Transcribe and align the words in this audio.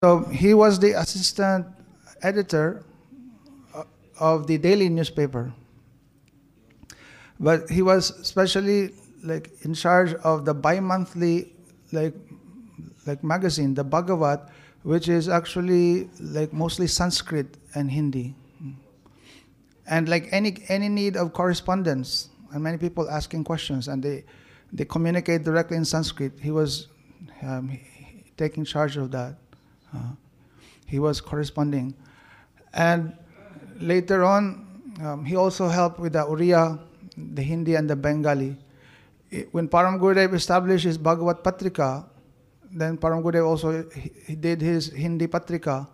So 0.00 0.22
he 0.30 0.54
was 0.54 0.78
the 0.78 0.92
assistant 0.92 1.66
editor 2.22 2.84
uh, 3.74 3.82
of 4.20 4.46
the 4.46 4.56
daily 4.56 4.88
newspaper. 4.88 5.52
But 7.40 7.68
he 7.68 7.82
was 7.82 8.10
especially 8.10 8.94
like 9.24 9.50
in 9.62 9.74
charge 9.74 10.14
of 10.22 10.44
the 10.44 10.54
bi-monthly 10.54 11.52
like 11.90 12.14
like 13.06 13.24
magazine, 13.24 13.74
the 13.74 13.82
Bhagavat, 13.82 14.48
which 14.84 15.08
is 15.08 15.28
actually 15.28 16.08
like 16.20 16.52
mostly 16.52 16.86
Sanskrit 16.86 17.56
and 17.74 17.90
Hindi. 17.90 18.36
And 19.88 20.08
like 20.08 20.28
any 20.30 20.62
any 20.68 20.88
need 20.88 21.16
of 21.16 21.32
correspondence, 21.32 22.28
and 22.52 22.62
many 22.62 22.78
people 22.78 23.10
asking 23.10 23.42
questions, 23.42 23.88
and 23.88 24.00
they 24.00 24.24
they 24.72 24.84
communicate 24.84 25.42
directly 25.42 25.76
in 25.76 25.84
Sanskrit. 25.84 26.38
He 26.38 26.52
was 26.52 26.86
um, 27.42 27.80
taking 28.36 28.64
charge 28.64 28.96
of 28.96 29.10
that. 29.10 29.34
Uh, 29.94 30.12
he 30.86 30.98
was 30.98 31.20
corresponding, 31.20 31.94
and 32.72 33.12
later 33.80 34.24
on, 34.24 34.66
um, 35.00 35.24
he 35.24 35.36
also 35.36 35.68
helped 35.68 35.98
with 36.00 36.12
the 36.14 36.24
Uriya, 36.24 36.78
the 37.16 37.42
Hindi 37.42 37.74
and 37.74 37.88
the 37.88 37.96
Bengali. 37.96 38.56
It, 39.30 39.52
when 39.52 39.68
Param 39.68 40.00
Gurudev 40.00 40.34
established 40.34 40.84
his 40.84 40.98
Bhagavat 40.98 41.44
Patrika, 41.44 42.06
then 42.72 42.96
Param 42.96 43.22
Gurudev 43.22 43.46
also 43.46 43.84
he, 43.94 44.10
he 44.26 44.34
did 44.34 44.60
his 44.60 44.92
Hindi 44.92 45.26
Patrika. 45.26 45.88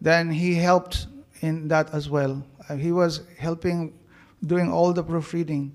Then 0.00 0.30
he 0.30 0.54
helped 0.54 1.06
in 1.40 1.68
that 1.68 1.94
as 1.94 2.10
well. 2.10 2.44
Uh, 2.68 2.76
he 2.76 2.92
was 2.92 3.22
helping, 3.38 3.94
doing 4.44 4.70
all 4.70 4.92
the 4.92 5.02
proofreading. 5.02 5.72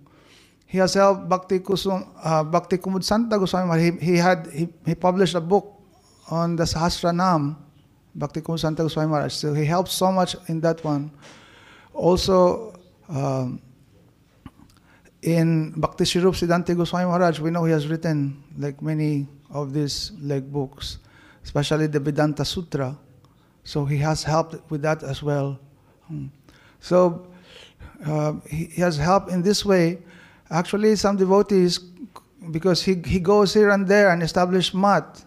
He 0.66 0.78
has 0.78 0.94
helped 0.94 1.28
Bhakti 1.28 1.60
Kusum, 1.60 2.08
uh, 2.24 2.44
Bhakti 2.44 2.78
Kumud 2.78 3.04
Santa 3.04 3.40
Goswami. 3.40 3.82
He, 3.82 3.92
he 4.06 4.18
had 4.18 4.48
he, 4.54 4.70
he 4.86 4.94
published 4.94 5.34
a 5.34 5.42
book 5.42 5.79
on 6.30 6.56
the 6.56 6.64
Sahasra 6.64 7.14
Nam, 7.16 7.58
Bhakti 8.16 8.42
Kumud 8.42 8.60
Santa 8.60 8.84
Goswami 8.84 9.10
Maharaj. 9.10 9.34
So 9.34 9.54
he 9.54 9.66
helped 9.66 9.90
so 9.90 10.12
much 10.12 10.36
in 10.48 10.62
that 10.62 10.84
one. 10.84 11.12
Also, 11.94 12.74
um, 13.10 13.62
in 15.22 15.72
Bhakti 15.72 16.06
Shirup 16.06 16.36
Siddhanta 16.36 16.76
Goswami 16.76 17.06
Maharaj, 17.06 17.40
we 17.40 17.50
know 17.52 17.66
he 17.66 17.72
has 17.72 17.88
written 17.88 18.42
like 18.58 18.82
many 18.82 19.28
of 19.52 19.74
these 19.74 20.12
like 20.22 20.50
books, 20.52 21.00
especially 21.44 21.88
the 21.88 22.00
Vedanta 22.00 22.46
Sutra. 22.46 22.98
So 23.64 23.86
he 23.86 23.98
has 23.98 24.24
helped 24.24 24.70
with 24.72 24.82
that 24.84 25.04
as 25.04 25.22
well. 25.22 25.60
Hmm. 26.08 26.28
So 26.80 27.28
uh, 28.06 28.34
he, 28.50 28.66
has 28.82 28.98
helped 28.98 29.30
in 29.30 29.42
this 29.42 29.66
way. 29.66 30.00
Actually, 30.50 30.96
some 30.96 31.18
devotees, 31.18 31.80
because 32.52 32.82
he, 32.82 32.96
he 33.06 33.20
goes 33.20 33.54
here 33.54 33.70
and 33.70 33.88
there 33.88 34.10
and 34.10 34.24
establish 34.24 34.74
mat. 34.74 35.24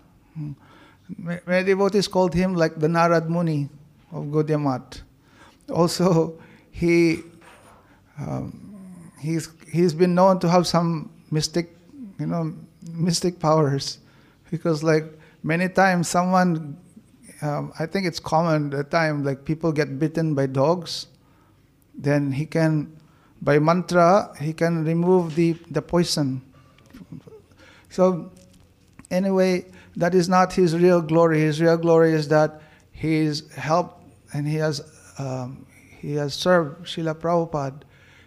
Many 1.19 1.64
devotees 1.64 2.08
called 2.08 2.34
him 2.34 2.55
like 2.55 2.78
the 2.78 2.89
Narad 2.89 3.28
Muni 3.28 3.69
of 4.12 4.25
Gaudiya 4.27 4.61
Mat. 4.61 5.03
Also, 5.70 6.39
he 6.70 7.20
um, 8.19 8.81
he's 9.20 9.48
he's 9.70 9.95
been 9.95 10.14
known 10.14 10.39
to 10.41 10.48
have 10.48 10.67
some 10.67 11.11
mystic, 11.30 11.77
you 12.19 12.27
know, 12.27 12.55
mystic 12.92 13.39
powers, 13.39 13.98
because 14.50 14.83
like 14.83 15.05
many 15.42 15.69
times 15.69 16.08
someone, 16.08 16.77
um, 17.41 17.73
I 17.78 17.86
think 17.86 18.06
it's 18.06 18.20
common 18.20 18.73
at 18.75 18.91
time 18.91 19.25
like 19.25 19.45
people 19.45 19.73
get 19.73 19.98
bitten 19.98 20.34
by 20.34 20.47
dogs, 20.47 21.06
then 21.95 22.33
he 22.33 22.47
can, 22.47 22.97
by 23.41 23.58
mantra, 23.58 24.34
he 24.41 24.53
can 24.53 24.84
remove 24.84 25.34
the 25.34 25.56
the 25.70 25.83
poison. 25.83 26.42
So, 27.91 28.30
anyway, 29.11 29.67
that 29.97 30.15
is 30.15 30.29
not 30.29 30.53
his 30.53 30.77
real 30.77 31.01
glory. 31.01 31.41
His 31.41 31.61
real 31.61 31.77
glory 31.77 32.12
is 32.12 32.29
that 32.29 32.62
he's 32.91 33.51
helped 33.55 34.05
and 34.33 34.47
he 34.47 34.57
has 34.57 34.81
um, 35.19 35.67
he 36.01 36.15
has 36.15 36.35
served 36.35 36.87
Srila 36.87 37.15
Prabhupada. 37.15 37.83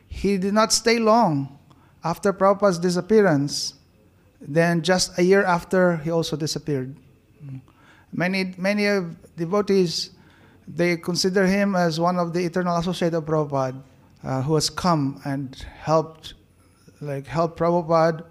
He 0.07 0.37
did 0.37 0.53
not 0.53 0.71
stay 0.71 0.99
long 0.99 1.59
after 2.03 2.31
Prabhupada's 2.31 2.79
disappearance. 2.79 3.73
Then 4.39 4.81
just 4.81 5.17
a 5.17 5.23
year 5.23 5.43
after, 5.43 5.97
he 5.97 6.11
also 6.11 6.37
disappeared. 6.37 6.95
Many 8.13 8.53
many 8.57 8.85
of 8.85 9.17
devotees 9.35 10.11
they 10.67 10.97
consider 10.97 11.45
him 11.45 11.75
as 11.75 11.99
one 11.99 12.17
of 12.17 12.33
the 12.33 12.43
eternal 12.45 12.77
associate 12.77 13.13
of 13.13 13.25
Prabhupada, 13.25 13.81
uh, 14.23 14.41
who 14.41 14.55
has 14.55 14.69
come 14.69 15.21
and 15.25 15.55
helped, 15.77 16.33
like 17.01 17.27
help 17.27 17.57
Prabhupada 17.57 18.25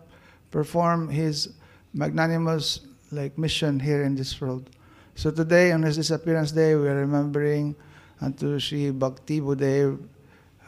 perform 0.50 1.08
his 1.08 1.50
magnanimous 1.92 2.80
like 3.14 3.38
mission 3.38 3.80
here 3.80 4.02
in 4.02 4.14
this 4.14 4.40
world. 4.40 4.68
So 5.14 5.30
today, 5.30 5.72
on 5.72 5.82
his 5.82 5.96
disappearance 5.96 6.50
day, 6.52 6.74
we 6.74 6.88
are 6.88 6.96
remembering 6.96 7.76
unto 8.20 8.58
Sri 8.58 8.90
Bhakti 8.90 9.40
Budev, 9.40 10.02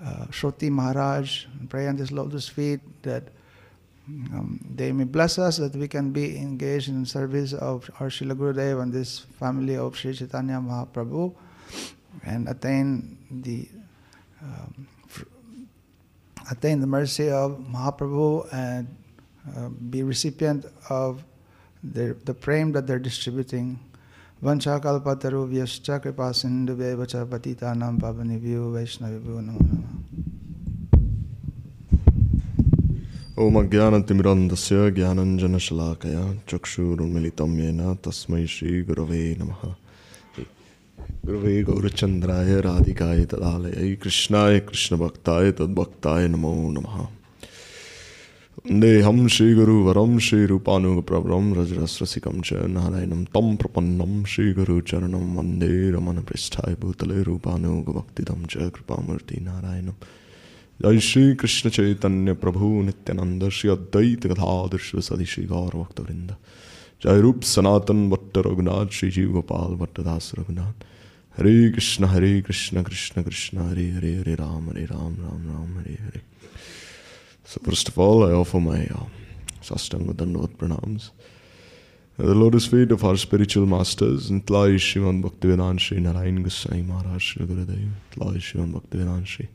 uh, 0.01 0.27
Shoti 0.31 0.71
Maharaj, 0.71 1.47
pray 1.69 1.89
on 1.89 1.97
his 1.97 2.13
lotus 2.13 2.49
feet 2.49 2.81
that 3.03 3.25
um, 4.07 4.61
they 4.75 4.93
may 4.93 5.05
bless 5.05 5.39
us 5.39 5.57
that 5.57 5.75
we 5.75 5.89
can 5.89 6.13
be 6.13 6.39
engaged 6.39 6.89
in 6.89 7.05
service 7.05 7.53
of 7.53 7.91
our 7.99 8.07
Srila 8.07 8.39
Gurudev 8.39 8.81
and 8.81 8.93
this 8.93 9.27
family 9.41 9.77
of 9.77 9.97
Sri 9.97 10.15
Chaitanya 10.15 10.63
Mahaprabhu 10.63 11.35
and 12.25 12.49
attain 12.49 13.19
the 13.31 13.69
um, 14.41 14.87
attain 16.51 16.81
the 16.81 16.87
mercy 16.87 17.31
of 17.31 17.59
Mahaprabhu 17.59 18.47
and 18.53 18.87
uh, 19.57 19.69
be 19.69 20.05
recipient 20.05 20.67
of 20.89 21.25
the, 21.83 22.35
prem 22.35 22.73
that 22.73 22.87
they're 22.87 22.99
distributing. 22.99 23.79
Vanchakalpatarubhyascha 24.43 26.03
kripa 26.03 26.33
sindhubheva 26.33 27.07
cha 27.07 27.25
patitanam 27.25 27.99
pavanibhyo 27.99 28.73
vaishnavibhyo 28.73 29.41
namo 29.41 29.61
namaha. 29.61 29.97
ॐ 33.37 33.57
अज्ञानतिमिरन्दस्य 33.61 34.91
ज्ञानञ्जनशलाकया 34.97 36.21
चक्षुरुन्मिलितं 36.51 37.51
येन 37.61 37.81
तस्मै 38.05 38.45
श्रीगुरवे 38.53 39.21
नमः 39.41 39.63
गुरवे 41.27 41.53
गौरचन्द्राय 41.69 42.61
राधिकाय 42.67 43.25
तदालयै 43.33 43.95
कृष्णाय 44.03 44.61
कृष्णभक्ताय 44.69 45.53
तद्भक्ताय 45.59 46.29
नमो 46.33 46.55
नमः 46.77 46.97
वन्देऽहं 48.57 49.27
श्रीगुरुवरं 49.29 50.19
श्रीरूपानुगप्रवरं 50.19 51.47
रजरस्रसिकं 51.55 52.41
च 52.41 52.53
नारायणं 52.53 53.25
तं 53.25 53.57
प्रपन्नं 53.57 54.25
श्रीगुरुचरणं 54.25 55.25
वंदे 55.37 55.91
रमणपृष्ठाय 55.91 56.75
भूतले 56.75 57.23
रूपानुगभक्तिदं 57.23 58.47
च 58.47 58.57
कृपामूर्ति 58.57 59.41
नारायणम्। 59.41 59.99
जय 60.83 61.01
श्री 61.01 61.35
कृष्ण 61.35 61.71
चैतन्य 61.71 62.33
प्रभु 62.33 62.83
नित्यानंद 62.83 63.49
श्री 63.49 63.71
अद्वैत 63.71 64.27
गदाधर 64.27 65.01
सदि 65.01 65.27
श्री 65.27 65.45
गौर 65.45 65.77
भक्त 65.77 66.01
वृंद 66.01 66.37
जय 67.05 67.21
रूप 67.21 67.43
सनातन 67.43 68.11
भट्ट 68.11 68.39
रघुनाथ 68.39 68.87
श्री 68.93 69.11
जीव 69.11 69.33
गोपाल 69.33 69.77
भट्टदास 69.77 70.33
रघुनाथ। 70.39 70.77
हरे 71.39 71.71
कृष्ण 71.71 72.05
हरे 72.05 72.41
कृष्ण 72.41 72.83
कृष्ण 72.83 73.23
कृष्ण, 73.23 73.59
हरे 73.59 73.91
हरे 73.91 74.17
हरे 74.17 74.35
राम 74.35 74.71
हरे 74.71 74.85
Ram 74.85 75.13
Ram 75.15 75.43
Ram, 75.49 75.79
Hare 75.79 75.97
Hare. 76.01 76.36
So 77.47 77.61
first 77.63 77.89
of 77.89 77.97
all, 77.97 78.29
I 78.29 78.33
offer 78.33 78.59
my 78.59 78.87
uh, 78.87 79.05
Sastanga 79.63 80.13
Dandavad 80.13 80.57
pranams. 80.57 81.11
At 82.19 82.27
the 82.27 82.35
lotus 82.35 82.67
feet 82.67 82.91
of 82.91 83.05
our 83.05 83.17
spiritual 83.17 83.67
masters, 83.67 84.31
and 84.31 84.45
Tlai 84.45 84.75
Shivan 84.75 85.23
Bhaktivedanta 85.23 85.79
Shri 85.79 86.01
Narayan 86.01 86.43
Goswami 86.43 86.83
Maharaj 86.83 87.23
Shri 87.23 87.47
Gurudev, 87.47 87.89
Tlai 88.11 88.39
Shivan 88.39 88.73
Bhaktivedanta 88.73 89.25
Shri 89.25 89.49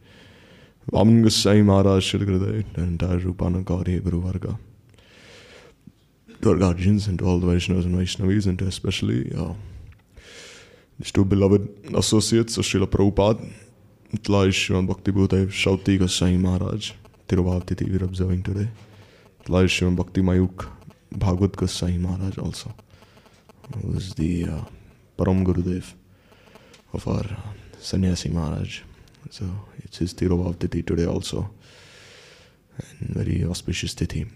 Vaman 0.89 1.21
Goswami 1.21 1.63
Maharaj 1.63 2.05
Shri 2.05 2.19
Gurudev, 2.21 2.63
the 2.73 2.81
entire 2.81 3.19
Rupana 3.19 3.61
Gauri 3.65 3.99
Guru 3.99 4.21
Varga, 4.21 4.57
to 6.41 6.49
our 6.49 6.55
guardians 6.55 7.07
and 7.07 7.19
to 7.19 7.25
all 7.25 7.39
the 7.39 7.47
Vaishnavas 7.47 7.83
and 7.83 7.95
Vaishnavis, 7.95 8.47
and 8.47 8.57
to 8.59 8.67
especially 8.67 9.33
uh, 9.37 9.53
these 10.97 11.11
two 11.11 11.25
beloved 11.25 11.67
associates 11.93 12.57
of 12.57 12.63
Srila 12.63 12.85
Prabhupada, 12.85 13.51
Tlai 14.15 14.47
Shivan 14.47 14.87
Bhakti 14.87 15.11
Bhudev, 15.11 15.47
Shauti 15.47 15.99
Goswami 15.99 16.37
Maharaj, 16.37 16.93
Tirubhavtiti 17.31 17.89
we're 17.89 18.03
observing 18.03 18.43
today. 18.43 18.67
Tlai 19.45 19.63
Shivan 19.63 19.95
Bhakti 19.95 20.21
Mayuk, 20.21 20.67
Bhagavad 21.13 21.55
Goswami 21.55 21.97
Maharaj 21.97 22.37
also, 22.37 22.73
is 23.93 24.13
the 24.15 24.49
uh, 24.49 24.61
Param 25.17 25.45
Gurudev 25.45 25.93
of 26.91 27.07
our 27.07 27.23
uh, 27.23 27.35
Sannyasi 27.79 28.27
Maharaj. 28.27 28.81
So 29.29 29.45
it's 29.77 29.99
his 29.99 30.13
Tirubhavtiti 30.13 30.85
today 30.85 31.05
also, 31.05 31.49
and 32.99 33.11
very 33.11 33.45
auspicious 33.45 33.95
tithi. 33.95 34.29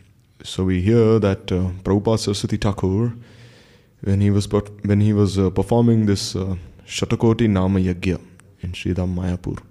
So 0.44 0.64
we 0.64 0.82
hear 0.82 1.20
that 1.20 1.52
uh, 1.52 1.72
Prabhupada 1.84 2.20
Saraswati 2.20 2.56
Thakur, 2.56 3.14
when 4.04 4.22
he 4.22 4.30
was 4.32 4.48
when 4.84 5.02
he 5.02 5.12
was 5.12 5.38
uh, 5.38 5.50
performing 5.50 6.06
this 6.06 6.34
uh, 6.34 6.56
Shatakoti 6.88 7.50
Nama 7.50 7.78
Yagya 7.78 8.22
in 8.62 8.72
Sridham 8.72 9.16
Mayapur, 9.16 9.62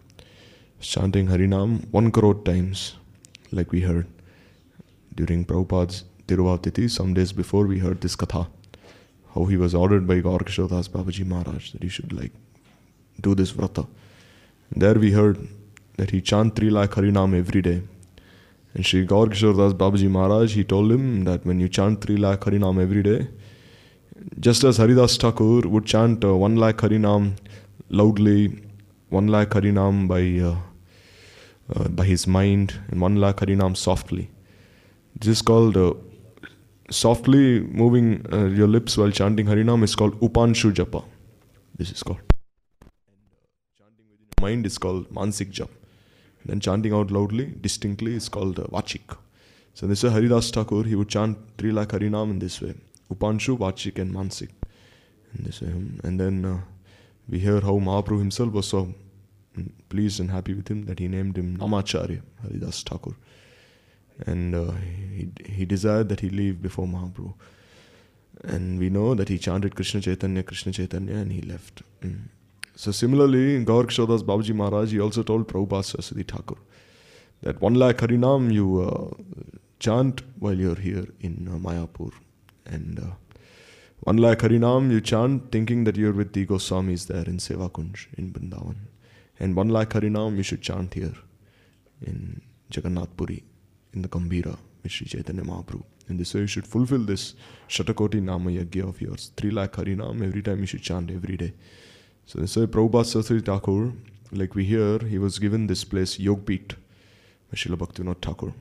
chanting 0.80 1.28
Harinam 1.28 1.90
one 1.90 2.10
crore 2.10 2.34
times, 2.34 2.96
like 3.54 3.72
we 3.72 3.80
heard 3.80 4.06
during 5.14 5.44
Prabhupada's 5.44 6.04
Tirobhav 6.26 6.62
Tithi. 6.62 6.90
Some 6.90 7.14
days 7.14 7.32
before 7.32 7.66
we 7.66 7.78
heard 7.78 8.00
this 8.00 8.16
katha, 8.16 8.46
how 9.34 9.44
he 9.44 9.56
was 9.56 9.74
ordered 9.74 10.06
by 10.06 10.20
Gaur 10.20 10.38
Kishore 10.40 10.68
Das 10.68 10.88
Babaji 10.88 11.26
Maharaj 11.26 11.72
that 11.72 11.82
he 11.82 11.88
should 11.88 12.12
like 12.12 12.32
do 13.20 13.34
this 13.34 13.52
vrata. 13.52 13.86
There 14.74 14.94
we 14.94 15.12
heard 15.12 15.46
that 15.96 16.10
he 16.10 16.20
chant 16.20 16.56
3 16.56 16.70
lakh 16.70 16.90
Harinam 16.90 17.38
every 17.38 17.62
day. 17.62 17.82
And 18.74 18.84
Sri 18.84 19.04
Gaur 19.04 19.26
Kishore 19.26 19.56
Das 19.56 19.72
Babaji 19.72 20.10
Maharaj, 20.10 20.54
he 20.54 20.64
told 20.64 20.90
him 20.90 21.24
that 21.24 21.46
when 21.46 21.60
you 21.60 21.68
chant 21.68 22.00
3 22.04 22.16
lakh 22.16 22.40
Harinam 22.40 22.82
every 22.82 23.02
day, 23.02 23.28
just 24.40 24.64
as 24.64 24.78
Haridas 24.78 25.16
Thakur 25.16 25.68
would 25.68 25.86
chant 25.86 26.24
uh, 26.24 26.34
1 26.34 26.56
lakh 26.56 26.78
Harinam 26.78 27.36
loudly, 27.88 28.62
1 29.10 29.28
lakh 29.28 29.50
Harinam 29.50 30.08
by, 30.08 30.22
uh, 30.44 30.56
uh, 31.72 31.88
by 31.88 32.04
his 32.04 32.26
mind, 32.26 32.80
and 32.90 33.00
1 33.00 33.16
lakh 33.16 33.36
Harinam 33.36 33.76
softly. 33.76 34.30
This 35.18 35.28
is 35.28 35.42
called 35.42 35.76
uh, 35.76 35.94
softly 36.90 37.60
moving 37.60 38.26
uh, 38.32 38.46
your 38.46 38.68
lips 38.68 38.96
while 38.96 39.10
chanting 39.10 39.46
Harinam 39.46 39.82
is 39.82 39.94
called 39.94 40.18
Upanshu 40.20 40.72
Japa. 40.72 41.04
This 41.76 41.90
is 41.90 42.02
called. 42.02 42.20
chanting 43.78 44.06
within 44.10 44.26
your 44.38 44.48
mind 44.48 44.66
is 44.66 44.78
called 44.78 45.08
Mansik 45.10 45.52
japa 45.52 45.70
Then 46.44 46.60
chanting 46.60 46.92
out 46.92 47.10
loudly, 47.10 47.54
distinctly, 47.60 48.14
is 48.14 48.28
called 48.28 48.58
uh, 48.58 48.64
Vachik. 48.64 49.16
So 49.74 49.86
this 49.86 50.04
is 50.04 50.12
Haridas 50.12 50.50
Thakur, 50.50 50.84
he 50.84 50.94
would 50.94 51.08
chant 51.08 51.38
3 51.58 51.72
lakh 51.72 51.88
Harinam 51.88 52.30
in 52.30 52.38
this 52.38 52.60
way. 52.60 52.74
Upanshu, 53.12 53.56
Vachik 53.58 53.98
and 53.98 54.14
Mansik. 54.14 54.50
In 55.38 55.44
this 55.44 55.62
way. 55.62 55.72
And 56.04 56.20
then 56.20 56.44
uh, 56.44 56.60
we 57.28 57.38
hear 57.38 57.60
how 57.60 57.78
Mahaprabhu 57.78 58.18
himself 58.18 58.52
was 58.52 58.68
so 58.68 58.94
pleased 59.88 60.20
and 60.20 60.30
happy 60.30 60.54
with 60.54 60.68
him 60.68 60.84
that 60.86 60.98
he 60.98 61.08
named 61.08 61.36
him 61.36 61.56
Namacharya, 61.56 62.22
Haridas 62.42 62.82
Thakur 62.82 63.14
and 64.26 64.54
uh, 64.54 64.72
he, 64.72 65.28
he 65.44 65.64
desired 65.64 66.08
that 66.08 66.20
he 66.20 66.30
leave 66.30 66.62
before 66.62 66.86
Mahaprabhu. 66.86 67.34
And 68.42 68.78
we 68.78 68.90
know 68.90 69.14
that 69.14 69.28
he 69.28 69.38
chanted 69.38 69.74
Krishna 69.74 70.00
Chaitanya, 70.00 70.42
Krishna 70.42 70.72
Chaitanya, 70.72 71.14
and 71.14 71.32
he 71.32 71.40
left. 71.42 71.82
Mm. 72.02 72.28
So 72.76 72.90
similarly, 72.90 73.62
Gaur 73.64 73.84
Kishore 73.84 74.08
Das 74.08 74.22
Babaji 74.22 74.54
Maharaj, 74.54 74.92
he 74.92 75.00
also 75.00 75.22
told 75.22 75.48
Prabhupada 75.48 75.84
Saraswati 75.84 76.24
Thakur 76.24 76.56
that 77.42 77.60
one 77.60 77.74
lakh 77.74 77.98
Harinam 77.98 78.52
you 78.52 78.82
uh, 78.82 79.14
chant 79.78 80.22
while 80.38 80.58
you're 80.58 80.74
here 80.74 81.06
in 81.20 81.48
uh, 81.48 81.56
Mayapur. 81.56 82.12
And 82.66 82.98
uh, 82.98 83.12
one 84.00 84.16
lakh 84.16 84.40
Harinam 84.40 84.90
you 84.90 85.00
chant 85.00 85.52
thinking 85.52 85.84
that 85.84 85.96
you're 85.96 86.12
with 86.12 86.32
the 86.32 86.44
Goswamis 86.46 87.06
there 87.06 87.24
in 87.24 87.38
Seva 87.38 87.70
Kunj 87.70 88.06
in 88.18 88.32
Vrindavan. 88.32 88.76
And 89.38 89.56
one 89.56 89.68
lakh 89.68 89.90
Harinam 89.90 90.36
you 90.36 90.42
should 90.42 90.62
chant 90.62 90.94
here 90.94 91.14
in 92.02 92.40
Jagannath 92.70 93.16
Puri 93.16 93.42
in 93.92 94.02
the 94.02 94.08
Gambhira 94.08 94.56
with 94.82 94.92
Sri 94.92 95.06
Chaitanya 95.06 95.42
Mahaprabhu. 95.42 95.84
In 96.08 96.18
this 96.18 96.34
way, 96.34 96.42
you 96.42 96.46
should 96.46 96.66
fulfill 96.66 96.98
this 96.98 97.34
Shatakoti 97.68 98.22
Nama 98.22 98.50
Yagya 98.50 98.88
of 98.88 99.00
yours. 99.00 99.32
Three 99.36 99.50
lakh 99.50 99.72
Harinam 99.72 100.22
every 100.24 100.42
time 100.42 100.60
you 100.60 100.66
should 100.66 100.82
chant 100.82 101.10
every 101.10 101.36
day. 101.36 101.54
So 102.26 102.40
this 102.40 102.56
way, 102.56 102.66
Prabhupada 102.66 103.06
Saraswati 103.06 103.42
Thakur, 103.42 103.92
like 104.32 104.54
we 104.54 104.64
hear, 104.64 104.98
he 104.98 105.18
was 105.18 105.38
given 105.38 105.66
this 105.66 105.84
place 105.84 106.18
Yogpit 106.18 106.74
by 107.50 107.56
Srila 107.56 107.76
Bhaktivinoda 107.76 108.20
Thakur, 108.20 108.52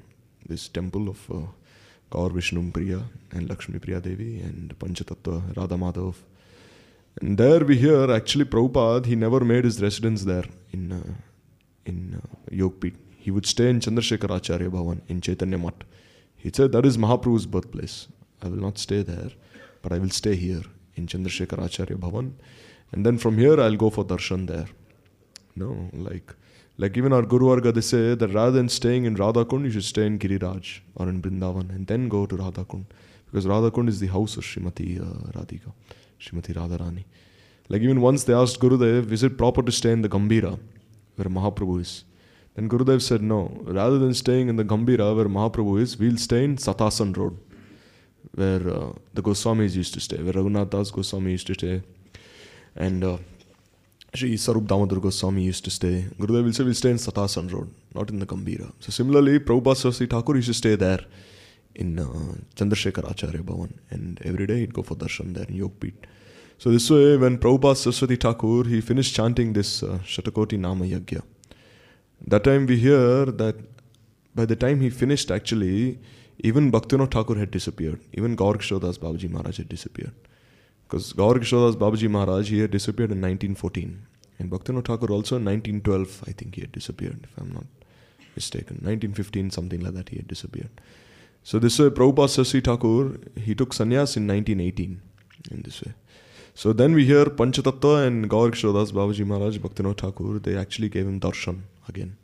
this 0.47 0.67
temple 0.67 1.09
of 1.09 1.31
uh, 1.31 1.45
Gaur 2.09 2.29
Vishnu 2.29 2.71
Priya 2.71 3.03
and 3.31 3.49
Lakshmi 3.49 3.79
Priya 3.79 3.99
Devi 3.99 4.39
and 4.41 4.77
Panchatattva 4.79 5.57
Radha 5.57 5.75
Madhav. 5.75 6.15
And 7.21 7.37
there 7.37 7.63
we 7.63 7.77
hear 7.77 8.11
actually 8.11 8.45
Prabhupada, 8.45 9.05
he 9.05 9.15
never 9.15 9.41
made 9.41 9.65
his 9.65 9.81
residence 9.81 10.23
there 10.23 10.45
in, 10.71 10.91
uh, 10.91 11.13
in 11.85 12.21
uh, 12.21 12.51
Yogpit 12.51 12.95
he 13.23 13.31
would 13.31 13.45
stay 13.45 13.69
in 13.69 13.79
Chandrasekhar 13.79 14.35
Acharya 14.35 14.69
Bhavan 14.69 14.99
in 15.07 15.21
Chaitanya 15.21 15.57
Mat. 15.57 15.85
He 16.35 16.51
said, 16.53 16.73
That 16.73 16.85
is 16.85 16.97
Mahaprabhu's 16.97 17.45
birthplace. 17.45 18.09
I 18.41 18.49
will 18.49 18.57
not 18.57 18.77
stay 18.77 19.01
there, 19.01 19.29
but 19.81 19.93
I 19.93 19.97
will 19.97 20.09
stay 20.09 20.35
here 20.35 20.63
in 20.95 21.07
Chandrasekhar 21.07 21.63
Acharya 21.65 21.95
Bhavan. 21.97 22.33
And 22.91 23.05
then 23.05 23.17
from 23.17 23.37
here, 23.37 23.61
I'll 23.61 23.77
go 23.77 23.89
for 23.89 24.03
darshan 24.03 24.47
there. 24.47 24.65
No, 25.55 25.89
like, 25.93 26.33
like 26.77 26.97
even 26.97 27.13
our 27.13 27.21
Guru 27.21 27.47
Varga, 27.47 27.71
they 27.71 27.79
say 27.79 28.13
that 28.13 28.27
rather 28.33 28.51
than 28.51 28.67
staying 28.67 29.05
in 29.05 29.15
Radhakund, 29.15 29.63
you 29.63 29.71
should 29.71 29.85
stay 29.85 30.05
in 30.05 30.19
Giriraj 30.19 30.81
or 30.95 31.07
in 31.07 31.21
Brindavan 31.21 31.69
and 31.69 31.87
then 31.87 32.09
go 32.09 32.25
to 32.25 32.35
Radhakund. 32.35 32.87
Because 33.27 33.45
Radhakund 33.45 33.87
is 33.87 34.01
the 34.01 34.07
house 34.07 34.35
of 34.35 34.43
Srimati 34.43 34.99
uh, 34.99 35.31
Radhika, 35.39 35.71
Srimati 36.19 36.53
Radharani. 36.53 37.05
Like 37.69 37.81
even 37.81 38.01
once 38.01 38.23
they 38.25 38.33
asked 38.33 38.59
Gurudev, 38.59 39.11
is 39.11 39.23
it 39.23 39.37
proper 39.37 39.61
to 39.61 39.71
stay 39.71 39.91
in 39.91 40.01
the 40.01 40.09
Gambhira 40.09 40.59
where 41.15 41.29
Mahaprabhu 41.29 41.81
is? 41.81 42.03
Then 42.55 42.69
Gurudev 42.69 43.01
said, 43.01 43.21
no, 43.21 43.61
rather 43.63 43.97
than 43.97 44.13
staying 44.13 44.47
in 44.47 44.57
the 44.57 44.63
Gambhira 44.63 45.15
where 45.15 45.25
Mahaprabhu 45.25 45.81
is, 45.81 45.97
we'll 45.97 46.17
stay 46.17 46.43
in 46.43 46.57
Satasan 46.57 47.15
Road, 47.17 47.37
where 48.35 48.67
uh, 48.69 48.91
the 49.13 49.23
Goswamis 49.23 49.75
used 49.75 49.93
to 49.95 49.99
stay, 49.99 50.21
where 50.21 50.33
Raghunath 50.33 50.69
Das 50.69 50.91
Goswami 50.91 51.31
used 51.31 51.47
to 51.47 51.53
stay, 51.53 51.81
and 52.75 53.03
uh, 53.03 53.17
Sri 54.13 54.37
Swarup 54.37 54.67
Damodar 54.67 54.99
Goswami 54.99 55.43
used 55.43 55.63
to 55.63 55.71
stay. 55.71 56.05
Gurudev 56.19 56.43
will 56.43 56.53
say, 56.53 56.63
we'll 56.63 56.75
stay 56.75 56.91
in 56.91 56.97
Satasan 56.97 57.51
Road, 57.51 57.73
not 57.95 58.09
in 58.09 58.19
the 58.19 58.25
Gambhira. 58.25 58.71
So 58.79 58.91
similarly, 58.91 59.39
Prabhupada 59.39 59.77
Saraswati 59.77 60.05
Thakur 60.05 60.35
used 60.35 60.49
to 60.49 60.53
stay 60.53 60.75
there 60.75 60.99
in 61.75 61.99
uh, 61.99 62.05
Chandrasekhar 62.55 63.09
Acharya 63.09 63.43
Bhavan, 63.43 63.73
and 63.89 64.19
every 64.23 64.47
day 64.47 64.59
he'd 64.59 64.73
go 64.73 64.81
for 64.81 64.95
darshan 64.95 65.33
there 65.33 65.45
in 65.45 65.55
Yogpit. 65.55 65.93
So 66.57 66.69
this 66.69 66.89
way, 66.89 67.17
when 67.17 67.37
Prabhupada 67.37 67.75
Saraswati 67.75 68.15
Thakur, 68.15 68.63
he 68.63 68.79
finished 68.79 69.15
chanting 69.15 69.53
this 69.53 69.83
uh, 69.83 69.99
Shatakoti 70.03 70.59
Nama 70.59 70.85
Yagya, 70.85 71.23
that 72.25 72.43
time 72.43 72.65
we 72.65 72.77
hear 72.77 73.25
that 73.25 73.55
by 74.35 74.45
the 74.45 74.55
time 74.55 74.79
he 74.79 74.89
finished, 74.89 75.29
actually, 75.29 75.99
even 76.39 76.71
Bhaktivinoda 76.71 77.11
Thakur 77.11 77.35
had 77.35 77.51
disappeared. 77.51 77.99
Even 78.13 78.35
Gaur 78.35 78.55
Kishore 78.55 78.81
Das 78.81 78.97
Babaji 78.97 79.29
Maharaj 79.29 79.57
had 79.57 79.69
disappeared. 79.69 80.13
Because 80.87 81.13
Gaur 81.13 81.35
Kishore 81.35 81.67
Das 81.67 81.75
Babaji 81.75 82.09
Maharaj, 82.09 82.49
he 82.49 82.59
had 82.59 82.71
disappeared 82.71 83.11
in 83.11 83.21
1914. 83.21 84.05
And 84.39 84.49
Bhaktivinoda 84.49 84.85
Thakur 84.85 85.11
also 85.11 85.35
in 85.35 85.45
1912, 85.45 86.23
I 86.27 86.31
think 86.31 86.55
he 86.55 86.61
had 86.61 86.71
disappeared, 86.71 87.19
if 87.23 87.37
I'm 87.37 87.51
not 87.51 87.65
mistaken. 88.35 88.77
1915, 88.81 89.51
something 89.51 89.81
like 89.81 89.93
that, 89.93 90.09
he 90.09 90.17
had 90.17 90.27
disappeared. 90.27 90.71
So 91.43 91.59
this 91.59 91.77
way, 91.77 91.89
Prabhupada 91.89 92.29
Sasi 92.29 92.61
Thakur, 92.61 93.17
he 93.35 93.53
took 93.53 93.73
sannyas 93.73 94.15
in 94.15 94.27
1918, 94.27 95.01
in 95.51 95.61
this 95.61 95.81
way. 95.81 95.93
So 96.55 96.71
then 96.71 96.93
we 96.93 97.05
hear 97.05 97.25
Panchatattva 97.25 98.07
and 98.07 98.29
Gaur 98.29 98.51
Kishore 98.51 98.73
Das 98.73 98.93
Babaji 98.93 99.25
Maharaj, 99.25 99.57
Bhaktivinoda 99.57 99.97
Thakur, 99.97 100.39
they 100.39 100.55
actually 100.55 100.87
gave 100.87 101.05
him 101.05 101.19
darshan 101.19 101.61
again. 101.89 102.15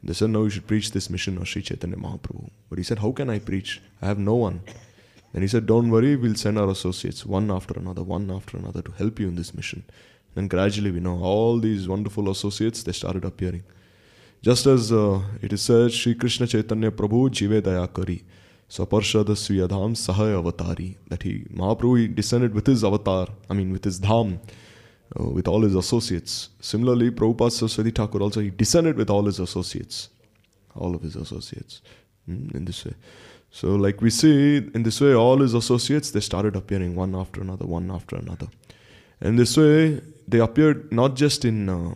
And 0.00 0.08
they 0.08 0.14
said, 0.14 0.30
no, 0.30 0.44
you 0.44 0.50
should 0.50 0.66
preach 0.66 0.92
this 0.92 1.10
mission 1.10 1.36
of 1.36 1.46
Sri 1.46 1.60
Chaitanya 1.60 1.96
Mahaprabhu. 1.96 2.50
But 2.70 2.78
he 2.78 2.84
said, 2.84 3.00
how 3.00 3.12
can 3.12 3.28
I 3.28 3.38
preach? 3.38 3.82
I 4.00 4.06
have 4.06 4.18
no 4.18 4.34
one. 4.34 4.62
Then 5.32 5.42
he 5.42 5.48
said, 5.48 5.66
don't 5.66 5.90
worry, 5.90 6.16
we'll 6.16 6.36
send 6.36 6.58
our 6.58 6.70
associates 6.70 7.26
one 7.26 7.50
after 7.50 7.78
another, 7.78 8.02
one 8.02 8.30
after 8.30 8.56
another 8.56 8.80
to 8.80 8.92
help 8.92 9.18
you 9.18 9.28
in 9.28 9.34
this 9.34 9.52
mission. 9.52 9.84
And 10.36 10.48
gradually 10.48 10.90
we 10.90 11.00
know 11.00 11.18
all 11.20 11.58
these 11.58 11.86
wonderful 11.86 12.30
associates, 12.30 12.82
they 12.82 12.92
started 12.92 13.24
appearing. 13.24 13.64
Just 14.40 14.66
as 14.66 14.92
uh, 14.92 15.20
it 15.42 15.52
is 15.52 15.62
said, 15.62 15.92
Sri 15.92 16.14
Krishna 16.14 16.46
Chaitanya 16.46 16.90
Prabhu 16.90 17.28
Jive 17.30 17.60
Daya 17.60 17.88
Kari, 18.74 18.86
Saparshad 18.86 19.26
Swiyadham 19.26 19.94
Sahaya 19.94 20.42
Avatari, 20.42 20.96
that 21.08 21.22
he, 21.22 21.46
Mahaprabhu, 21.54 21.98
he 22.00 22.08
descended 22.08 22.54
with 22.54 22.66
his 22.66 22.84
avatar, 22.84 23.28
I 23.48 23.54
mean 23.54 23.72
with 23.72 23.84
his 23.84 24.00
dham, 24.00 24.38
uh, 25.18 25.24
with 25.24 25.48
all 25.48 25.62
his 25.62 25.74
associates. 25.74 26.50
Similarly, 26.60 27.10
Prabhupada 27.10 27.52
Saraswati 27.52 27.90
Thakur 27.90 28.22
also, 28.22 28.40
he 28.40 28.50
descended 28.50 28.96
with 28.96 29.10
all 29.10 29.24
his 29.24 29.38
associates, 29.38 30.08
all 30.74 30.94
of 30.94 31.02
his 31.02 31.16
associates, 31.16 31.82
mm, 32.28 32.54
in 32.54 32.64
this 32.64 32.84
way. 32.84 32.94
So, 33.50 33.76
like 33.76 34.00
we 34.00 34.10
see, 34.10 34.56
in 34.56 34.82
this 34.82 35.00
way, 35.00 35.14
all 35.14 35.38
his 35.38 35.54
associates, 35.54 36.10
they 36.10 36.20
started 36.20 36.56
appearing 36.56 36.96
one 36.96 37.14
after 37.14 37.40
another, 37.40 37.66
one 37.66 37.90
after 37.90 38.16
another. 38.16 38.48
And 39.20 39.38
this 39.38 39.56
way, 39.56 40.00
they 40.26 40.40
appeared 40.40 40.92
not 40.92 41.14
just 41.14 41.44
in, 41.44 41.68
uh, 41.68 41.94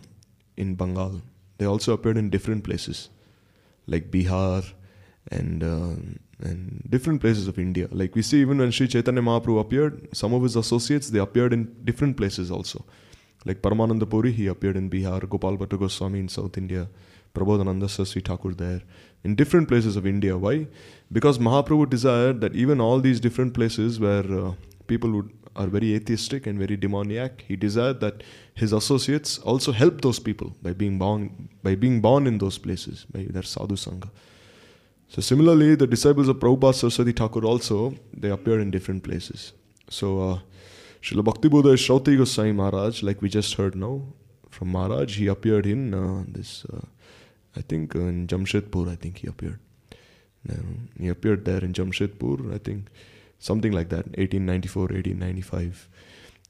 in 0.55 0.75
Bengal, 0.75 1.21
they 1.57 1.65
also 1.65 1.91
appeared 1.93 2.15
in 2.15 2.29
different 2.29 2.63
places, 2.63 3.09
like 3.87 4.09
Bihar 4.09 4.71
and, 5.29 5.63
uh, 5.63 5.95
and 6.41 6.83
different 6.89 7.21
places 7.21 7.47
of 7.47 7.59
India. 7.59 7.87
Like 7.91 8.15
we 8.15 8.21
see, 8.21 8.41
even 8.41 8.57
when 8.59 8.71
Sri 8.71 8.87
Chaitanya 8.87 9.21
Mahaprabhu 9.21 9.59
appeared, 9.59 10.07
some 10.13 10.33
of 10.33 10.43
his 10.43 10.55
associates, 10.55 11.09
they 11.09 11.19
appeared 11.19 11.53
in 11.53 11.75
different 11.83 12.17
places 12.17 12.51
also. 12.51 12.85
Like 13.45 13.61
Paramananda 13.61 14.09
Puri, 14.09 14.31
he 14.31 14.47
appeared 14.47 14.75
in 14.75 14.89
Bihar, 14.89 15.27
Gopal 15.29 15.57
Bhatta 15.57 15.77
Goswami 15.77 16.19
in 16.19 16.29
South 16.29 16.57
India, 16.57 16.87
Prabodhananda 17.33 17.89
Saraswati 17.89 18.21
Thakur 18.21 18.53
there, 18.53 18.81
in 19.23 19.35
different 19.35 19.67
places 19.67 19.95
of 19.95 20.05
India. 20.05 20.37
Why? 20.37 20.67
Because 21.11 21.39
Mahaprabhu 21.39 21.89
desired 21.89 22.41
that 22.41 22.55
even 22.55 22.81
all 22.81 22.99
these 22.99 23.19
different 23.19 23.53
places 23.53 23.99
where 23.99 24.25
uh, 24.31 24.53
people 24.87 25.11
would, 25.11 25.31
are 25.55 25.67
very 25.67 25.93
atheistic 25.93 26.47
and 26.47 26.59
very 26.59 26.75
demoniac, 26.77 27.43
he 27.47 27.55
desired 27.55 27.99
that 28.01 28.23
his 28.55 28.73
associates 28.73 29.37
also 29.39 29.71
help 29.71 30.01
those 30.01 30.19
people 30.19 30.55
by 30.61 30.73
being 30.73 30.97
born, 30.97 31.49
by 31.63 31.75
being 31.75 32.01
born 32.01 32.27
in 32.27 32.37
those 32.39 32.57
places, 32.57 33.05
by 33.11 33.25
their 33.29 33.43
sadhu 33.43 33.75
sangha. 33.75 34.09
So 35.09 35.21
similarly, 35.21 35.73
the 35.73 35.87
disciples 35.87 36.27
of 36.27 36.37
Prabhupada 36.37 36.75
Saraswati 36.75 37.13
Thakur 37.13 37.43
also, 37.43 37.95
they 38.13 38.29
appear 38.29 38.59
in 38.59 38.69
different 38.69 39.03
places. 39.03 39.53
So 39.89 40.21
uh, 40.21 40.39
Srila 41.01 41.23
Bhakti 41.23 41.49
Buddha 41.49 41.69
Shrauti 41.69 42.15
Goswami 42.15 42.51
Maharaj, 42.51 43.01
like 43.01 43.19
we 43.19 43.27
just 43.27 43.55
heard 43.55 43.75
now 43.75 44.03
from 44.49 44.71
Maharaj, 44.71 45.17
he 45.17 45.25
appeared 45.25 45.65
in 45.65 45.95
uh, 45.95 46.23
this, 46.27 46.63
uh, 46.71 46.85
I 47.55 47.61
think 47.61 47.95
uh, 47.95 48.01
in 48.01 48.27
Jamshedpur, 48.27 48.87
I 48.87 48.95
think 48.95 49.17
he 49.17 49.27
appeared. 49.27 49.59
he 50.99 51.07
appeared 51.07 51.43
there 51.43 51.63
in 51.63 51.73
Jamshedpur, 51.73 52.53
I 52.53 52.59
think 52.59 52.85
something 53.39 53.71
like 53.71 53.89
that, 53.89 54.05
1894, 54.17 54.81
1895. 54.81 55.89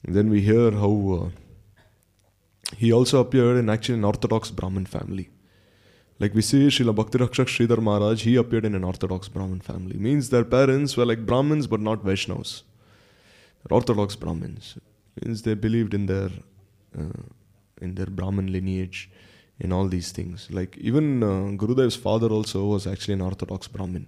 And 0.04 0.14
then 0.14 0.28
we 0.28 0.42
hear 0.42 0.70
how 0.72 1.30
uh, 1.32 2.74
he 2.76 2.92
also 2.92 3.20
appeared 3.20 3.56
in 3.56 3.70
actually 3.70 3.96
an 3.96 4.04
Orthodox 4.04 4.50
Brahmin 4.50 4.84
family. 4.84 5.30
Like 6.20 6.34
we 6.34 6.42
see 6.42 6.66
Srila 6.68 6.94
Bhakti 6.94 7.18
Rakshak 7.18 7.46
Sridhar 7.46 7.80
Maharaj, 7.82 8.22
he 8.24 8.36
appeared 8.36 8.66
in 8.66 8.74
an 8.74 8.84
Orthodox 8.84 9.28
Brahmin 9.28 9.60
family. 9.60 9.96
Means 9.96 10.28
their 10.28 10.44
parents 10.44 10.96
were 10.96 11.06
like 11.06 11.24
Brahmins 11.24 11.66
but 11.66 11.80
not 11.80 12.04
Vaishnavas. 12.04 12.62
Orthodox 13.70 14.16
Brahmins. 14.16 14.76
Means 15.24 15.42
they 15.42 15.54
believed 15.54 15.94
in 15.94 16.06
their 16.06 16.30
uh, 16.98 17.22
in 17.80 17.94
their 17.94 18.06
Brahmin 18.06 18.52
lineage, 18.52 19.10
in 19.58 19.72
all 19.72 19.88
these 19.88 20.12
things. 20.12 20.48
Like 20.50 20.76
even 20.76 21.22
uh, 21.22 21.56
Gurudev's 21.56 21.96
father 21.96 22.28
also 22.28 22.66
was 22.66 22.86
actually 22.86 23.14
an 23.14 23.22
Orthodox 23.22 23.68
Brahmin. 23.68 24.06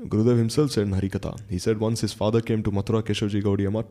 Gurudev 0.00 0.36
himself 0.36 0.72
said 0.72 0.86
in 0.86 0.94
Harikatha, 0.94 1.38
he 1.48 1.58
said 1.58 1.80
once 1.80 2.02
his 2.02 2.12
father 2.12 2.40
came 2.40 2.62
to 2.62 2.70
Mathura 2.70 3.02
Keshavji 3.02 3.42
Gaudiya 3.42 3.84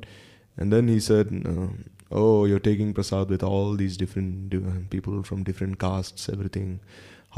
and 0.55 0.71
then 0.71 0.87
he 0.87 0.99
said, 0.99 1.27
uh, 1.45 1.67
"Oh, 2.11 2.45
you're 2.45 2.59
taking 2.59 2.93
prasad 2.93 3.29
with 3.29 3.43
all 3.43 3.73
these 3.75 3.97
different 3.97 4.89
people 4.89 5.23
from 5.23 5.43
different 5.43 5.79
castes, 5.79 6.29
everything. 6.29 6.79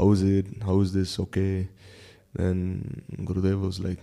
How 0.00 0.08
is 0.16 0.22
it? 0.22 0.46
How 0.70 0.80
is 0.86 0.92
this? 0.98 1.12
Okay." 1.26 1.68
Then 2.40 2.58
Gurudev 3.28 3.60
was 3.68 3.78
like, 3.84 4.00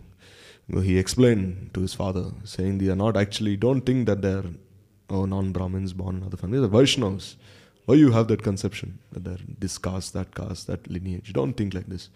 he 0.87 0.95
explained 1.01 1.69
to 1.75 1.83
his 1.83 1.93
father, 1.99 2.23
saying 2.53 2.79
they 2.79 2.89
are 2.93 3.01
not 3.01 3.19
actually. 3.25 3.53
Don't 3.67 3.85
think 3.89 4.07
that 4.07 4.21
they're 4.25 4.49
oh 5.09 5.25
non-Brahmins 5.33 5.93
born 6.01 6.17
in 6.17 6.23
other 6.23 6.39
families. 6.41 6.61
They're 6.63 6.75
Vaishnavas. 6.79 7.35
Why 7.85 7.95
you 7.95 8.11
have 8.11 8.27
that 8.31 8.43
conception 8.47 8.89
that 9.13 9.23
they're 9.27 9.45
this 9.65 9.77
caste, 9.85 10.13
that 10.17 10.35
caste, 10.39 10.67
that 10.67 10.89
lineage? 10.95 11.31
Don't 11.37 11.55
think 11.61 11.73
like 11.77 11.87
this. 11.93 12.09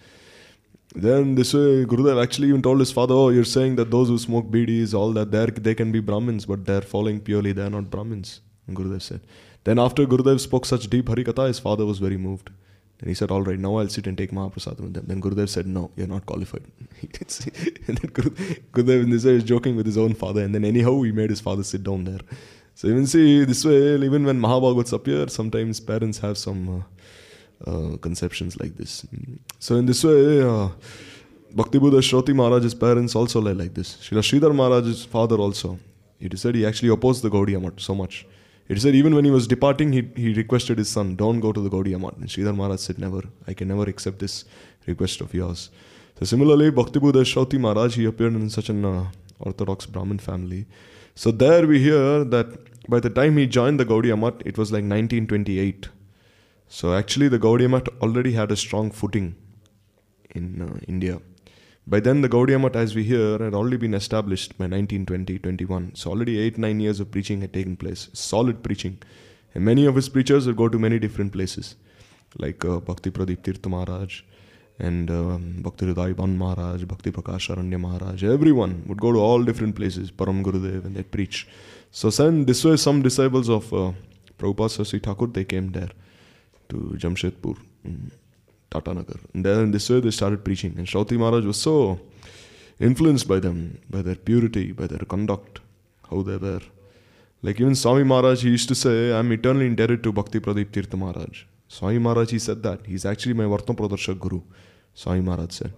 Then 0.94 1.36
this 1.36 1.54
way, 1.54 1.86
Gurudev 1.92 2.22
actually 2.22 2.50
even 2.50 2.62
told 2.68 2.82
his 2.86 2.92
father, 2.98 3.16
"Oh, 3.22 3.30
you're 3.36 3.52
saying 3.52 3.78
that 3.78 3.92
those 3.96 4.10
who 4.14 4.18
smoke 4.18 4.50
bidis, 4.56 4.96
all 5.02 5.14
that, 5.20 5.32
they 5.68 5.76
can 5.84 5.94
be 5.94 6.02
Brahmins, 6.10 6.46
but 6.54 6.66
they're 6.66 6.88
following 6.96 7.22
purely. 7.30 7.54
They're 7.60 7.76
not 7.78 7.90
Brahmins." 7.96 8.34
Gurudev 8.80 9.02
said. 9.02 9.22
Then 9.70 9.80
after 9.86 10.06
Gurudev 10.16 10.42
spoke 10.48 10.66
such 10.66 10.90
deep 10.96 11.06
Harikatha, 11.14 11.48
his 11.48 11.60
father 11.68 11.86
was 11.86 12.00
very 12.08 12.18
moved. 12.18 12.52
Then 13.01 13.10
he 13.10 13.13
said, 13.13 13.31
"All 13.31 13.41
right, 13.41 13.60
now 13.60 13.75
I'll 13.77 13.89
sit 13.89 14.08
and 14.08 14.17
take 14.17 14.31
Mahaprasad 14.31 14.79
with 14.79 14.93
them." 14.93 15.05
Then 15.08 15.22
Gurudev 15.22 15.50
said, 15.50 15.67
"No, 15.67 15.91
you're 15.96 16.08
not 16.08 16.25
qualified." 16.25 16.63
and 17.88 17.98
then 17.98 18.12
Guru, 18.12 18.29
Gurudev 18.74 19.03
in 19.03 19.10
this 19.10 19.25
way 19.25 19.34
is 19.34 19.43
joking 19.43 19.75
with 19.75 19.86
his 19.86 19.98
own 19.98 20.13
father, 20.13 20.43
and 20.43 20.55
then 20.55 20.63
anyhow 20.63 21.01
he 21.01 21.12
made 21.12 21.29
his 21.29 21.41
father 21.41 21.63
sit 21.63 21.84
down 21.84 22.05
there. 22.05 22.22
So 22.75 22.88
even 22.88 23.05
see 23.08 23.43
this 23.43 23.65
way, 23.65 23.96
even 23.96 24.24
when 24.24 24.39
Mahabhagavats 24.39 24.93
appear, 24.93 25.27
sometimes 25.27 25.79
parents 25.79 26.20
have 26.20 26.38
some. 26.38 26.79
Uh, 26.79 26.84
uh, 27.65 27.96
conceptions 27.98 28.60
like 28.60 28.75
this. 28.75 29.05
So 29.60 29.75
in 29.75 29.86
this 29.86 30.03
way, 30.03 30.41
uh, 30.41 30.70
Bhakti 31.51 31.77
Buddha 31.77 31.98
Shroti 31.98 32.34
Maharaj's 32.34 32.74
parents 32.74 33.15
also 33.15 33.41
led 33.41 33.58
like 33.58 33.74
this. 33.74 33.98
Srila 33.98 34.24
Sridhar 34.24 34.55
Maharaj's 34.55 35.05
father 35.05 35.36
also. 35.36 35.77
It 36.20 36.34
is 36.34 36.41
said 36.41 36.55
he 36.55 36.65
actually 36.65 36.89
opposed 36.89 37.22
the 37.24 37.29
Gaudiya 37.29 37.79
so 37.79 37.93
much. 37.93 38.25
It 38.72 38.80
said 38.82 38.96
even 38.96 39.13
when 39.13 39.25
he 39.25 39.32
was 39.32 39.48
departing, 39.48 39.92
he, 39.92 40.01
he 40.16 40.34
requested 40.34 40.78
his 40.78 40.88
son, 40.88 41.18
don't 41.18 41.42
go 41.42 41.51
to 41.51 41.60
the 41.60 41.70
Gaudiya 41.70 42.00
Math. 42.00 42.16
And 42.16 42.30
Sridhar 42.30 42.56
Maharaj 42.56 42.80
said, 42.80 43.00
never. 43.00 43.22
I 43.46 43.54
can 43.54 43.68
never 43.68 43.84
accept 43.84 44.20
this 44.20 44.46
request 44.88 45.20
of 45.20 45.34
yours. 45.34 45.70
So 46.18 46.25
similarly, 46.25 46.72
Bhakti 46.72 47.00
Buddha 47.00 47.25
Shroti 47.25 47.60
Maharaj, 47.60 47.96
he 47.96 48.06
appeared 48.06 48.34
in 48.34 48.50
such 48.50 48.70
an 48.70 48.86
uh, 48.86 49.08
Orthodox 49.40 49.86
Brahmin 49.86 50.20
family. 50.20 50.68
So 51.16 51.32
there 51.32 51.68
we 51.68 51.80
hear 51.80 52.24
that 52.24 52.48
by 52.88 53.01
the 53.01 53.10
time 53.10 53.36
he 53.36 53.46
joined 53.46 53.78
the 53.78 53.86
Gaudiya 53.86 54.18
Math, 54.18 54.42
it 54.46 54.58
was 54.58 54.72
like 54.72 54.86
1928. 54.86 55.90
So 56.70 56.94
actually, 56.94 57.28
the 57.28 57.40
Gaudiya 57.40 57.70
Math 57.70 57.90
already 58.01 58.32
had 58.32 58.54
a 58.54 58.56
strong 58.56 58.90
footing 58.90 59.36
in 60.34 60.62
uh, 60.62 60.80
India. 60.88 61.20
By 61.88 62.00
then, 62.00 62.22
the 62.22 62.30
Gaudiya 62.30 62.62
Math, 62.62 62.76
as 62.76 62.94
we 62.96 63.04
hear, 63.04 63.40
had 63.40 63.54
already 63.54 63.78
been 63.78 63.94
established 63.94 64.58
by 64.58 64.66
1920 64.66 65.40
21. 65.40 65.96
So 65.96 66.12
already 66.12 66.40
eight 66.40 66.58
nine 66.58 66.80
years 66.80 67.00
of 67.00 67.12
preaching 67.12 67.42
had 67.42 67.54
taken 67.54 67.76
place, 67.76 68.10
solid 68.14 68.64
preaching, 68.64 69.00
and 69.56 69.66
many 69.66 69.86
of 69.86 69.96
his 69.96 70.08
preachers 70.08 70.46
would 70.48 70.58
go 70.58 70.70
to 70.70 70.78
many 70.78 71.00
different 71.00 71.34
places, 71.34 71.76
like 72.38 72.64
uh, 72.64 72.80
Bhakti 72.80 73.10
Pradeep 73.10 73.38
Tirtha 73.38 73.70
Maharaj 73.70 74.22
and 74.80 75.12
um, 75.12 75.62
Bhakti 75.62 75.86
Hriday 75.86 76.16
Ban 76.16 76.38
Maharaj, 76.38 76.84
Bhakti 76.84 77.12
Prakash 77.12 77.56
Aranya 77.56 77.80
Maharaj. 77.80 78.24
Everyone 78.24 78.84
would 78.88 79.00
go 79.00 79.12
to 79.12 79.20
all 79.20 79.44
different 79.44 79.76
places, 79.76 80.12
Param 80.12 80.44
Gurudev, 80.44 80.86
and 80.86 80.96
they'd 80.96 81.12
preach. 81.12 81.48
So 81.92 82.10
then, 82.10 82.46
this 82.46 82.64
way, 82.64 82.78
some 82.78 83.02
disciples 83.02 83.50
of 83.50 83.74
uh, 83.74 83.92
Prabhupada 84.38 84.72
Sasi 84.78 85.00
Thakur, 85.00 85.28
they 85.28 85.46
came 85.46 85.72
there 85.72 85.90
to 86.70 86.76
Jamshedpur, 86.98 87.58
mm, 87.88 88.12
Tata 88.72 88.94
Nagar. 88.94 89.20
And 89.34 89.46
then 89.46 89.72
this 89.72 89.90
way 89.90 90.00
they 90.00 90.12
started 90.12 90.44
preaching. 90.44 90.75
And 90.78 90.88
Shroti 90.88 91.18
Maharaj 91.18 91.46
was 91.46 91.58
so 91.58 92.00
influenced 92.80 93.28
by 93.28 93.40
them, 93.40 93.80
by 93.90 94.01
their 94.01 94.16
purity, 94.16 94.72
by 94.72 94.88
their 94.88 95.06
conduct, 95.13 95.60
how 96.10 96.22
they 96.24 96.38
were. 96.38 96.62
Like 97.44 97.60
even 97.60 97.75
Swami 97.75 98.04
Maharaj, 98.04 98.44
he 98.44 98.50
used 98.50 98.70
to 98.70 98.75
say, 98.75 99.13
I'm 99.13 99.32
eternally 99.32 99.66
indebted 99.66 100.04
to 100.04 100.12
Bhakti 100.12 100.40
Pradeep 100.40 100.72
Tirtha 100.72 100.98
Maharaj. 100.98 101.44
Swami 101.68 102.00
Maharaj, 102.00 102.32
he 102.32 102.40
said 102.40 102.63
that. 102.63 102.86
He's 102.86 103.06
actually 103.06 103.34
my 103.34 103.46
Vartma 103.46 103.75
Pradarshak 103.75 104.20
Guru, 104.20 104.42
Swami 104.94 105.22
Maharaj 105.22 105.51
said. 105.51 105.74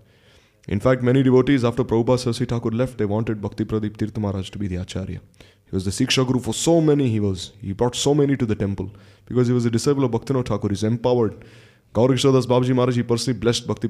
In 0.68 0.80
fact, 0.80 1.02
many 1.02 1.24
devotees 1.24 1.64
after 1.64 1.84
Prabhupada 1.84 2.20
Sasi 2.20 2.48
Thakur 2.48 2.72
left, 2.72 2.98
they 2.98 3.06
wanted 3.06 3.42
Bhakti 3.42 3.66
Pradeep 3.66 3.98
Tirtha 3.98 4.20
Maharaj 4.20 4.50
to 4.50 4.58
be 4.58 4.68
the 4.68 4.76
Acharya. 4.78 5.22
He 5.40 5.72
was 5.72 5.86
the 5.86 5.92
Siksha 5.92 6.26
Guru 6.28 6.40
for 6.40 6.54
so 6.54 6.80
many, 6.82 7.10
he 7.10 7.20
was. 7.20 7.52
He 7.62 7.74
brought 7.74 7.96
so 7.96 8.14
many 8.14 8.38
to 8.38 8.46
the 8.46 8.56
temple 8.56 8.92
because 9.26 9.48
he 9.48 9.54
was 9.54 9.66
a 9.66 9.72
disciple 9.72 10.04
of 10.04 10.12
Bhaktivinoda 10.12 10.48
Thakur. 10.48 10.70
He's 10.70 10.84
empowered. 10.84 11.46
Gaurakshadas 11.94 12.48
Babaji 12.48 12.74
Maharaj, 12.74 12.96
he 12.96 13.04
personally 13.04 13.40
blessed 13.40 13.68
Bhakti 13.68 13.88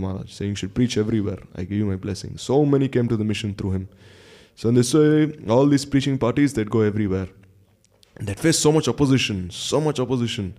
Maharaj, 0.00 0.32
saying, 0.32 0.50
You 0.50 0.56
should 0.56 0.74
preach 0.74 0.98
everywhere. 0.98 1.38
I 1.54 1.62
give 1.62 1.78
you 1.78 1.86
my 1.86 1.94
blessing. 1.94 2.36
So 2.36 2.64
many 2.64 2.88
came 2.88 3.06
to 3.06 3.16
the 3.16 3.24
mission 3.24 3.54
through 3.54 3.70
him. 3.72 3.88
So 4.56 4.70
in 4.70 4.74
this 4.74 4.92
way, 4.92 5.32
all 5.48 5.66
these 5.68 5.84
preaching 5.84 6.18
parties, 6.18 6.54
they'd 6.54 6.70
go 6.70 6.80
everywhere. 6.80 7.28
They'd 8.20 8.40
face 8.40 8.58
so 8.58 8.72
much 8.72 8.88
opposition, 8.88 9.50
so 9.50 9.80
much 9.80 10.00
opposition. 10.00 10.56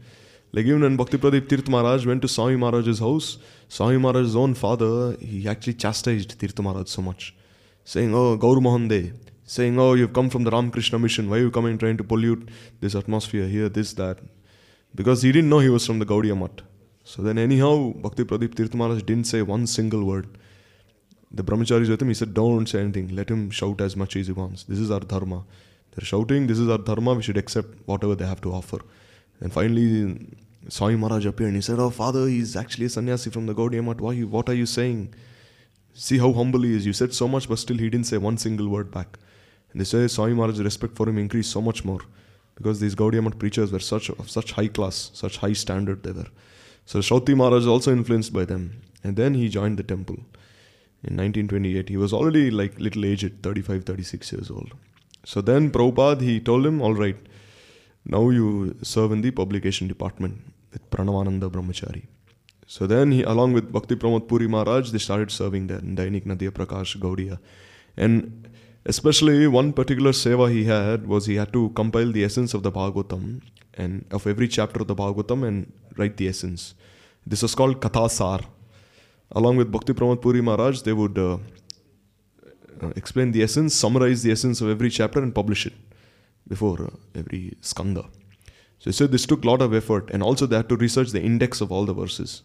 Like 0.54 0.68
even 0.68 0.84
when 0.84 0.96
Bhakti 0.96 1.18
Maharaj 1.18 2.06
went 2.06 2.22
to 2.22 2.30
Swami 2.30 2.56
Maharaj's 2.56 3.00
house, 3.00 3.40
Swami 3.68 3.98
Maharaj's 3.98 4.38
own 4.38 4.54
father, 4.54 5.18
he 5.20 5.50
actually 5.50 5.74
chastised 5.74 6.40
Tirtha 6.40 6.88
so 6.88 7.02
much, 7.02 7.36
saying, 7.84 8.16
Oh, 8.16 8.38
Gaur 8.38 8.62
Mohande, 8.62 9.14
saying, 9.44 9.78
Oh, 9.78 9.96
you've 9.96 10.14
come 10.14 10.30
from 10.30 10.46
the 10.46 10.52
Ramakrishna 10.52 10.98
mission, 10.98 11.30
why 11.30 11.38
are 11.38 11.42
you 11.42 11.52
coming 11.52 11.78
trying 11.78 11.98
to 11.98 12.06
pollute 12.06 12.48
this 12.80 12.96
atmosphere 12.96 13.48
here, 13.48 13.68
this, 13.68 13.92
that? 13.94 14.20
Because 14.94 15.24
he 15.24 15.34
didn't 15.34 15.50
know 15.50 15.60
he 15.60 15.68
was 15.68 15.86
from 15.86 16.00
the 16.00 16.06
Gaudiya 16.06 16.40
Math. 16.40 16.64
So 17.06 17.22
then, 17.22 17.38
anyhow, 17.38 17.94
Bhakti 17.96 18.24
Pradeep 18.24 18.56
Tirtha 18.56 18.74
Maharaj 18.74 19.04
didn't 19.04 19.28
say 19.28 19.44
one 19.44 19.68
single 19.68 20.04
word. 20.04 20.28
The 21.32 21.44
brahmacharis 21.44 21.88
with 21.88 22.02
him, 22.02 22.08
he 22.08 22.16
said, 22.16 22.34
Don't 22.34 22.68
say 22.68 22.80
anything, 22.80 23.16
let 23.16 23.30
him 23.30 23.52
shout 23.52 23.80
as 23.80 23.96
much 23.96 24.16
as 24.16 24.26
he 24.26 24.34
wants. 24.34 24.64
This 24.64 24.80
is 24.80 24.90
our 24.90 25.02
dharma. 25.02 25.44
They're 25.92 26.04
shouting, 26.04 26.48
This 26.48 26.58
is 26.58 26.68
our 26.68 26.80
dharma, 26.80 27.14
we 27.14 27.22
should 27.22 27.38
accept 27.38 27.78
whatever 27.86 28.16
they 28.16 28.26
have 28.26 28.42
to 28.42 28.52
offer. 28.52 28.80
And 29.40 29.54
finally, 29.54 30.30
Swami 30.68 30.96
Maharaj 30.96 31.28
appeared 31.28 31.50
and 31.50 31.58
he 31.58 31.62
said, 31.62 31.78
Oh, 31.78 31.92
father, 31.92 32.28
he's 32.28 32.56
actually 32.56 32.88
a 32.88 32.90
sannyasi 32.90 33.30
from 33.30 33.46
the 33.46 33.54
Gaudiya 33.54 33.84
Math. 33.84 34.02
Why, 34.02 34.16
what 34.22 34.50
are 34.50 34.56
you 34.56 34.66
saying? 34.66 35.14
See 35.94 36.18
how 36.18 36.34
humble 36.34 36.64
he 36.64 36.76
is. 36.76 36.88
You 36.88 36.94
said 36.94 37.14
so 37.14 37.28
much, 37.28 37.48
but 37.48 37.60
still 37.60 37.78
he 37.78 37.88
didn't 37.92 38.08
say 38.08 38.18
one 38.18 38.40
single 38.40 38.68
word 38.68 38.90
back. 38.90 39.20
And 39.72 39.80
they 39.80 39.86
say 39.86 40.08
Swami 40.08 40.34
Maharaj's 40.34 40.64
respect 40.64 40.96
for 40.96 41.08
him 41.08 41.20
increased 41.20 41.52
so 41.52 41.62
much 41.62 41.86
more 41.86 42.00
because 42.56 42.80
these 42.80 42.96
Gaudiya 42.96 43.24
Math 43.24 43.38
preachers 43.38 43.72
were 43.72 43.80
such 43.80 44.10
of 44.10 44.28
such 44.28 44.54
high 44.54 44.70
class, 44.70 45.12
such 45.14 45.38
high 45.38 45.54
standard 45.54 46.02
they 46.02 46.14
were. 46.14 46.28
So 46.86 47.00
Shroti 47.00 47.36
Maharaj 47.36 47.62
was 47.62 47.68
also 47.68 47.92
influenced 47.92 48.34
by 48.34 48.46
them. 48.46 48.82
And 49.04 49.16
then 49.16 49.34
he 49.34 49.50
joined 49.50 49.78
the 49.78 49.84
temple 49.84 50.16
in 51.04 51.18
1928. 51.18 51.90
He 51.90 51.98
was 51.98 52.14
already 52.14 52.50
like 52.52 52.80
little 52.80 53.06
aged, 53.06 53.44
35, 53.44 53.84
36 53.86 54.32
years 54.32 54.50
old. 54.50 54.74
So 55.24 55.42
then 55.42 55.72
Prabhupada, 55.72 56.22
he 56.22 56.40
told 56.40 56.66
him, 56.66 56.82
all 56.82 56.94
right, 56.94 57.18
now 58.06 58.30
you 58.30 58.76
serve 58.84 59.12
in 59.12 59.22
the 59.22 59.32
publication 59.32 59.88
department 59.88 60.42
with 60.72 60.90
Pranavananda 60.92 61.50
Brahmachari. 61.50 62.06
So 62.68 62.88
then 62.88 63.12
he, 63.12 63.24
along 63.24 63.54
with 63.54 63.72
Bhakti 63.72 63.96
Pramod 63.96 64.28
Puri 64.28 64.48
Maharaj, 64.48 64.92
they 64.92 64.98
started 64.98 65.32
serving 65.32 65.68
there 65.68 65.80
in 65.80 65.96
Dainik 65.96 66.26
Nadia 66.26 66.52
Prakash 66.52 66.98
Gaudiya. 66.98 67.40
And 67.98 68.50
especially 68.86 69.48
one 69.48 69.74
particular 69.74 70.12
seva 70.12 70.52
he 70.52 70.64
had 70.66 71.08
was 71.08 71.26
he 71.26 71.36
had 71.36 71.52
to 71.54 71.70
compile 71.70 72.12
the 72.12 72.24
essence 72.24 72.54
of 72.54 72.64
the 72.64 72.72
Bhagavatam 72.72 73.42
and 73.74 74.06
of 74.12 74.28
every 74.28 74.48
chapter 74.48 74.82
of 74.82 74.88
the 74.88 74.96
Bhagavatam 74.96 75.48
and 75.48 75.72
write 75.98 76.18
the 76.18 76.28
essence. 76.28 76.76
This 77.26 77.42
was 77.42 77.56
called 77.56 77.82
Kathasar. 77.82 78.46
Along 79.32 79.58
with 79.58 79.72
Bhakti 79.72 79.94
Pramod 79.94 80.22
Puri 80.22 80.42
Maharaj, 80.42 80.82
they 80.82 80.94
would 80.94 81.18
uh, 81.18 81.38
uh, 82.82 82.92
explain 82.96 83.32
the 83.32 83.42
essence, 83.42 83.74
summarize 83.74 84.22
the 84.22 84.32
essence 84.32 84.62
of 84.62 84.70
every 84.70 84.90
chapter, 84.90 85.20
and 85.20 85.34
publish 85.34 85.66
it 85.66 85.74
before 86.48 86.84
uh, 86.84 86.90
every 87.16 87.58
skanda. 87.62 88.04
So 88.78 88.86
he 88.86 88.92
said 88.92 89.12
this 89.12 89.26
took 89.26 89.44
a 89.44 89.48
lot 89.48 89.64
of 89.64 89.74
effort, 89.74 90.12
and 90.12 90.22
also 90.22 90.46
they 90.46 90.58
had 90.58 90.70
to 90.70 90.78
research 90.78 91.10
the 91.10 91.22
index 91.22 91.60
of 91.60 91.72
all 91.72 91.86
the 91.86 91.94
verses. 91.94 92.44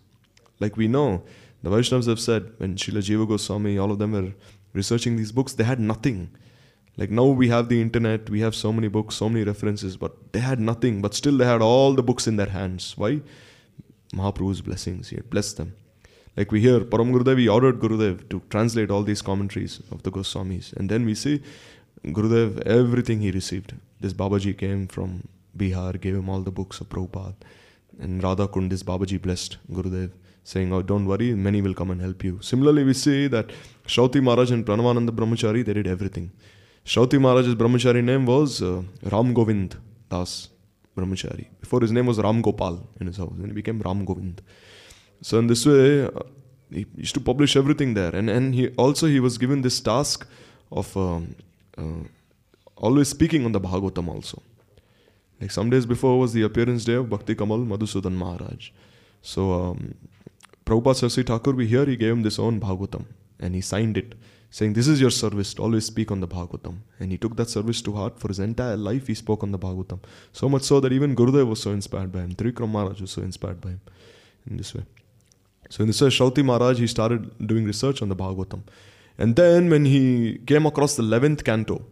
Like 0.59 0.79
we 0.79 0.89
know, 0.89 1.23
the 1.63 1.69
Vaishnavas 1.69 2.07
have 2.07 2.21
said 2.21 2.55
when 2.57 2.77
Srila 2.77 3.03
Jiva 3.03 3.29
Goswami, 3.29 3.77
all 3.77 3.91
of 3.91 3.99
them 3.99 4.13
were 4.13 4.33
researching 4.73 5.17
these 5.17 5.33
books, 5.33 5.53
they 5.55 5.65
had 5.65 5.81
nothing. 5.81 6.31
Like 6.97 7.11
now 7.11 7.27
we 7.27 7.49
have 7.49 7.69
the 7.69 7.81
internet, 7.81 8.29
we 8.31 8.41
have 8.41 8.55
so 8.55 8.73
many 8.73 8.89
books, 8.89 9.15
so 9.17 9.29
many 9.29 9.45
references, 9.45 9.97
but 9.97 10.33
they 10.33 10.41
had 10.41 10.61
nothing. 10.61 11.01
But 11.01 11.15
still, 11.15 11.37
they 11.37 11.47
had 11.47 11.63
all 11.63 11.95
the 11.95 12.03
books 12.03 12.27
in 12.27 12.37
their 12.37 12.49
hands. 12.49 12.95
Why? 12.97 13.21
Mahaprabhu's 14.15 14.61
blessings. 14.61 15.09
He 15.09 15.17
had 15.17 15.31
blessed 15.31 15.57
them. 15.57 15.75
Like 16.37 16.53
we 16.53 16.61
hear 16.61 16.81
Param 16.81 17.13
Gurudev, 17.13 17.39
he 17.39 17.49
ordered 17.49 17.81
Gurudev 17.81 18.29
to 18.31 18.43
translate 18.51 18.91
all 18.91 19.03
these 19.03 19.23
commentaries 19.23 19.81
of 19.91 20.03
the 20.03 20.11
Goswamis. 20.11 20.73
And 20.75 20.89
then 20.89 21.05
we 21.05 21.15
see 21.15 21.43
Gurudev, 22.05 22.63
everything 22.63 23.21
he 23.21 23.31
received. 23.31 23.75
This 24.01 24.13
Babaji 24.13 24.57
came 24.57 24.87
from 24.87 25.29
Bihar, 25.57 26.01
gave 26.01 26.15
him 26.15 26.29
all 26.29 26.41
the 26.41 26.51
books 26.51 26.81
of 26.81 26.89
Prabhupada. 26.89 27.35
And 27.99 28.23
Radha 28.23 28.49
Kund, 28.49 28.71
this 28.71 28.83
Babaji 28.83 29.21
blessed 29.21 29.59
Gurudev, 29.71 30.13
saying, 30.51 30.73
Oh, 30.77 30.83
don't 30.83 31.07
worry, 31.13 31.29
many 31.47 31.61
will 31.67 31.77
come 31.81 31.91
and 31.95 32.01
help 32.07 32.25
you. 32.25 32.39
Similarly, 32.51 32.85
we 32.85 32.95
see 32.95 33.19
that 33.35 33.51
Shauti 33.87 34.23
Maharaj 34.29 34.51
and 34.57 34.65
Pranavananda 34.67 35.11
Brahmachari, 35.19 35.65
they 35.65 35.75
did 35.81 35.87
everything. 35.87 36.31
Shauti 36.85 37.21
Maharaj's 37.21 37.55
Brahmachari 37.55 38.03
name 38.03 38.27
was 38.27 38.63
uh, 38.63 38.83
Ram 39.13 39.33
Govind 39.33 39.77
Das 40.09 40.49
Brahmachari. 40.97 41.47
Before 41.61 41.81
his 41.81 41.93
name 41.93 42.07
was 42.07 42.19
Ram 42.19 42.43
Gopal 42.43 42.77
in 43.01 43.07
his 43.07 43.17
house, 43.17 43.37
and 43.39 43.47
he 43.47 43.53
became 43.53 43.81
Ram 43.81 44.05
Govind. 44.05 44.43
So 45.23 45.39
in 45.39 45.47
this 45.47 45.65
way, 45.67 46.05
uh, 46.05 46.11
he 46.73 46.87
used 46.97 47.15
to 47.15 47.21
publish 47.31 47.57
everything 47.63 47.95
there, 47.95 48.15
and 48.21 48.29
and 48.37 48.55
he 48.61 48.69
also 48.85 49.07
he 49.17 49.21
was 49.21 49.39
given 49.45 49.63
this 49.69 49.81
task 49.93 50.27
of 50.81 50.97
um, 50.97 51.35
uh, 51.79 52.03
always 52.77 53.09
speaking 53.17 53.45
on 53.45 53.53
the 53.53 53.61
Bhagavatam 53.61 54.09
also. 54.15 54.43
Like 55.41 55.51
some 55.51 55.71
days 55.75 55.87
before 55.87 56.19
was 56.23 56.33
the 56.33 56.43
appearance 56.49 56.85
day 56.85 56.97
of 57.03 57.11
Bhakti 57.11 57.35
Kamal 57.35 57.61
Madhusudan 57.75 58.17
Maharaj. 58.23 58.71
So 59.23 59.53
um, 59.59 59.95
Prabhupada 60.71 60.95
Sarsi 60.95 61.27
Thakur, 61.27 61.53
we 61.53 61.67
hear 61.67 61.85
he 61.85 61.97
gave 61.97 62.13
him 62.13 62.23
this 62.23 62.39
own 62.39 62.61
Bhagavatam, 62.61 63.05
and 63.41 63.57
he 63.57 63.61
signed 63.61 63.97
it 63.97 64.15
saying, 64.51 64.75
This 64.75 64.87
is 64.87 65.01
your 65.01 65.11
service, 65.11 65.53
to 65.55 65.63
always 65.63 65.87
speak 65.87 66.13
on 66.13 66.21
the 66.21 66.29
Bhagavatam. 66.29 66.77
And 67.01 67.11
he 67.11 67.19
took 67.19 67.35
that 67.37 67.49
service 67.49 67.83
to 67.83 67.93
heart. 67.93 68.21
For 68.21 68.29
his 68.29 68.39
entire 68.39 68.77
life, 68.77 69.09
he 69.09 69.15
spoke 69.15 69.43
on 69.43 69.51
the 69.51 69.59
Bhagavatam. 69.59 70.01
So 70.33 70.49
much 70.49 70.63
so 70.63 70.79
that 70.79 70.93
even 70.93 71.17
Gurudev 71.17 71.49
was 71.49 71.61
so 71.61 71.73
inspired 71.73 72.13
by 72.13 72.21
him. 72.21 72.35
Trivikram 72.35 72.69
Maharaj 72.69 73.01
was 73.01 73.11
so 73.11 73.23
inspired 73.23 73.61
by 73.61 73.71
him 73.71 73.81
in 74.49 74.57
this 74.59 74.73
way. 74.73 74.85
So 75.71 75.83
in 75.83 75.89
this 75.89 76.01
way, 76.01 76.09
Shauti 76.09 76.45
Maharaj, 76.45 76.79
he 76.79 76.87
started 76.87 77.47
doing 77.47 77.65
research 77.65 78.01
on 78.01 78.09
the 78.09 78.17
Bhagavatam. 78.17 78.63
And 79.19 79.35
then 79.35 79.71
when 79.71 79.85
he 79.85 80.39
came 80.47 80.67
across 80.67 80.95
the 80.97 81.03
11th 81.03 81.45
canto, 81.45 81.85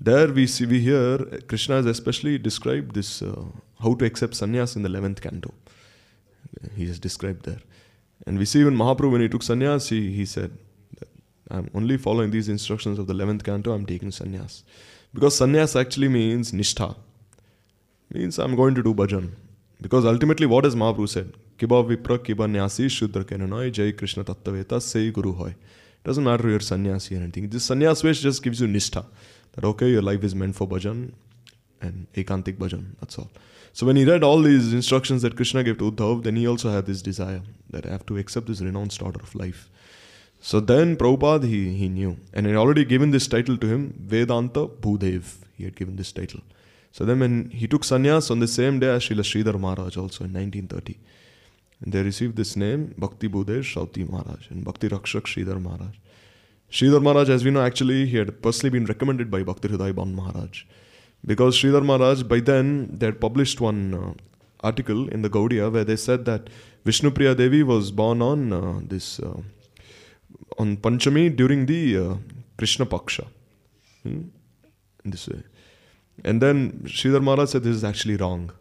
there 0.00 0.28
we 0.32 0.46
see, 0.46 0.64
we 0.64 0.80
hear 0.80 1.18
Krishna 1.48 1.76
has 1.76 1.86
especially 1.86 2.38
described 2.38 2.94
this, 2.94 3.20
uh, 3.20 3.44
how 3.82 3.94
to 3.94 4.04
accept 4.04 4.34
sannyas 4.34 4.76
in 4.76 4.82
the 4.82 4.88
11th 4.88 5.20
canto. 5.20 5.52
He 6.76 6.86
has 6.86 6.98
described 6.98 7.44
there. 7.44 7.60
And 8.26 8.38
we 8.38 8.44
see 8.44 8.60
even 8.60 8.76
Mahaprabhu, 8.76 9.12
when 9.12 9.20
he 9.20 9.28
took 9.28 9.42
sannyas, 9.42 9.88
he, 9.88 10.12
he 10.12 10.26
said, 10.26 10.52
I'm 11.50 11.70
only 11.74 11.96
following 11.96 12.30
these 12.30 12.48
instructions 12.48 12.98
of 12.98 13.06
the 13.06 13.14
11th 13.14 13.44
canto, 13.44 13.72
I'm 13.72 13.86
taking 13.86 14.10
sannyas. 14.10 14.62
Because 15.12 15.38
sannyas 15.38 15.78
actually 15.78 16.08
means 16.08 16.52
nishtha. 16.52 16.96
Means 18.12 18.38
I'm 18.38 18.54
going 18.54 18.74
to 18.74 18.82
do 18.82 18.94
bhajan. 18.94 19.30
Because 19.80 20.04
ultimately, 20.04 20.46
what 20.46 20.64
has 20.64 20.74
Mahaprabhu 20.74 21.08
said? 21.08 21.32
Kiba 21.58 21.84
vipra 21.84 22.18
kiba 22.18 22.46
nyasi 22.48 22.90
shudra 22.90 23.24
kenanoi 23.24 23.72
jai 23.72 23.92
Krishna 23.92 24.24
tattaveta 24.24 24.80
say 24.80 25.10
guru 25.10 25.32
hoy. 25.32 25.54
Doesn't 26.04 26.22
matter 26.22 26.48
you're 26.48 26.60
sannyasi 26.60 27.16
or 27.16 27.18
anything. 27.18 27.48
This 27.48 27.68
sannyas 27.68 28.04
wish 28.04 28.20
just 28.20 28.42
gives 28.42 28.60
you 28.60 28.68
nishtha. 28.68 29.04
That 29.52 29.64
okay, 29.64 29.88
your 29.88 30.02
life 30.02 30.22
is 30.22 30.34
meant 30.34 30.54
for 30.54 30.68
bhajan 30.68 31.12
and 31.80 32.06
ekantik 32.14 32.56
bhajan. 32.56 32.96
That's 33.00 33.18
all. 33.18 33.30
So 33.72 33.86
when 33.86 33.96
he 33.96 34.04
read 34.04 34.24
all 34.24 34.42
these 34.42 34.72
instructions 34.72 35.22
that 35.22 35.36
Krishna 35.36 35.62
gave 35.62 35.78
to 35.78 35.90
Uddhav, 35.90 36.24
then 36.24 36.36
he 36.36 36.46
also 36.46 36.70
had 36.70 36.86
this 36.86 37.02
desire 37.02 37.42
that 37.70 37.86
I 37.86 37.90
have 37.90 38.06
to 38.06 38.16
accept 38.18 38.46
this 38.46 38.60
renounced 38.60 39.02
order 39.02 39.20
of 39.20 39.34
life. 39.34 39.68
So 40.40 40.58
then 40.58 40.96
Prabhupada, 40.96 41.44
he, 41.44 41.74
he 41.74 41.88
knew. 41.88 42.16
And 42.32 42.46
he 42.46 42.52
had 42.52 42.58
already 42.58 42.84
given 42.84 43.10
this 43.10 43.26
title 43.28 43.56
to 43.58 43.66
him, 43.66 43.94
Vedanta 43.98 44.66
Bhudev. 44.66 45.36
He 45.56 45.64
had 45.64 45.76
given 45.76 45.96
this 45.96 46.12
title. 46.12 46.40
So 46.92 47.04
then 47.04 47.20
when 47.20 47.50
he 47.50 47.68
took 47.68 47.82
sannyas 47.82 48.30
on 48.30 48.40
the 48.40 48.48
same 48.48 48.80
day 48.80 48.88
as 48.88 49.04
Srila 49.04 49.22
Sridhar 49.22 49.60
Maharaj 49.60 49.96
also 49.96 50.24
in 50.24 50.32
1930. 50.32 50.98
And 51.82 51.92
they 51.92 52.02
received 52.02 52.36
this 52.36 52.56
name, 52.56 52.94
Bhakti 52.98 53.28
Bhudev 53.28 53.60
Shauti 53.60 54.08
Maharaj 54.10 54.50
and 54.50 54.64
Bhakti 54.64 54.88
Rakshak 54.88 55.22
Sridhar 55.22 55.60
Maharaj. 55.62 55.96
Sridhar 56.70 57.02
Maharaj, 57.02 57.28
as 57.30 57.44
we 57.44 57.50
know, 57.50 57.62
actually 57.62 58.06
he 58.06 58.16
had 58.16 58.42
personally 58.42 58.70
been 58.70 58.86
recommended 58.86 59.30
by 59.30 59.42
Bhakti 59.42 59.68
Hridaya 59.68 59.94
Ban 59.94 60.14
Maharaj. 60.14 60.64
Because 61.24 61.56
Sridhar 61.56 61.84
Maharaj, 61.84 62.22
by 62.22 62.40
then, 62.40 62.88
they 62.92 63.06
had 63.06 63.20
published 63.20 63.60
one 63.60 63.94
uh, 63.94 64.12
article 64.66 65.08
in 65.08 65.22
the 65.22 65.30
Gaudiya 65.30 65.70
where 65.70 65.84
they 65.84 65.96
said 65.96 66.24
that 66.24 66.48
Vishnupriya 66.84 67.36
Devi 67.36 67.62
was 67.62 67.90
born 67.90 68.22
on 68.22 68.52
uh, 68.52 68.80
this... 68.82 69.20
Uh, 69.20 69.40
on 70.58 70.76
Panchami 70.76 71.34
during 71.34 71.66
the 71.66 71.96
uh, 71.96 72.14
Krishna 72.58 72.84
Paksha. 72.84 73.26
Hmm? 74.02 74.22
In 75.04 75.10
this 75.10 75.28
way. 75.28 75.42
And 76.24 76.42
then 76.42 76.82
Sridhar 76.84 77.22
Maharaj 77.22 77.50
said 77.50 77.62
this 77.62 77.76
is 77.76 77.84
actually 77.84 78.16
wrong. 78.16 78.52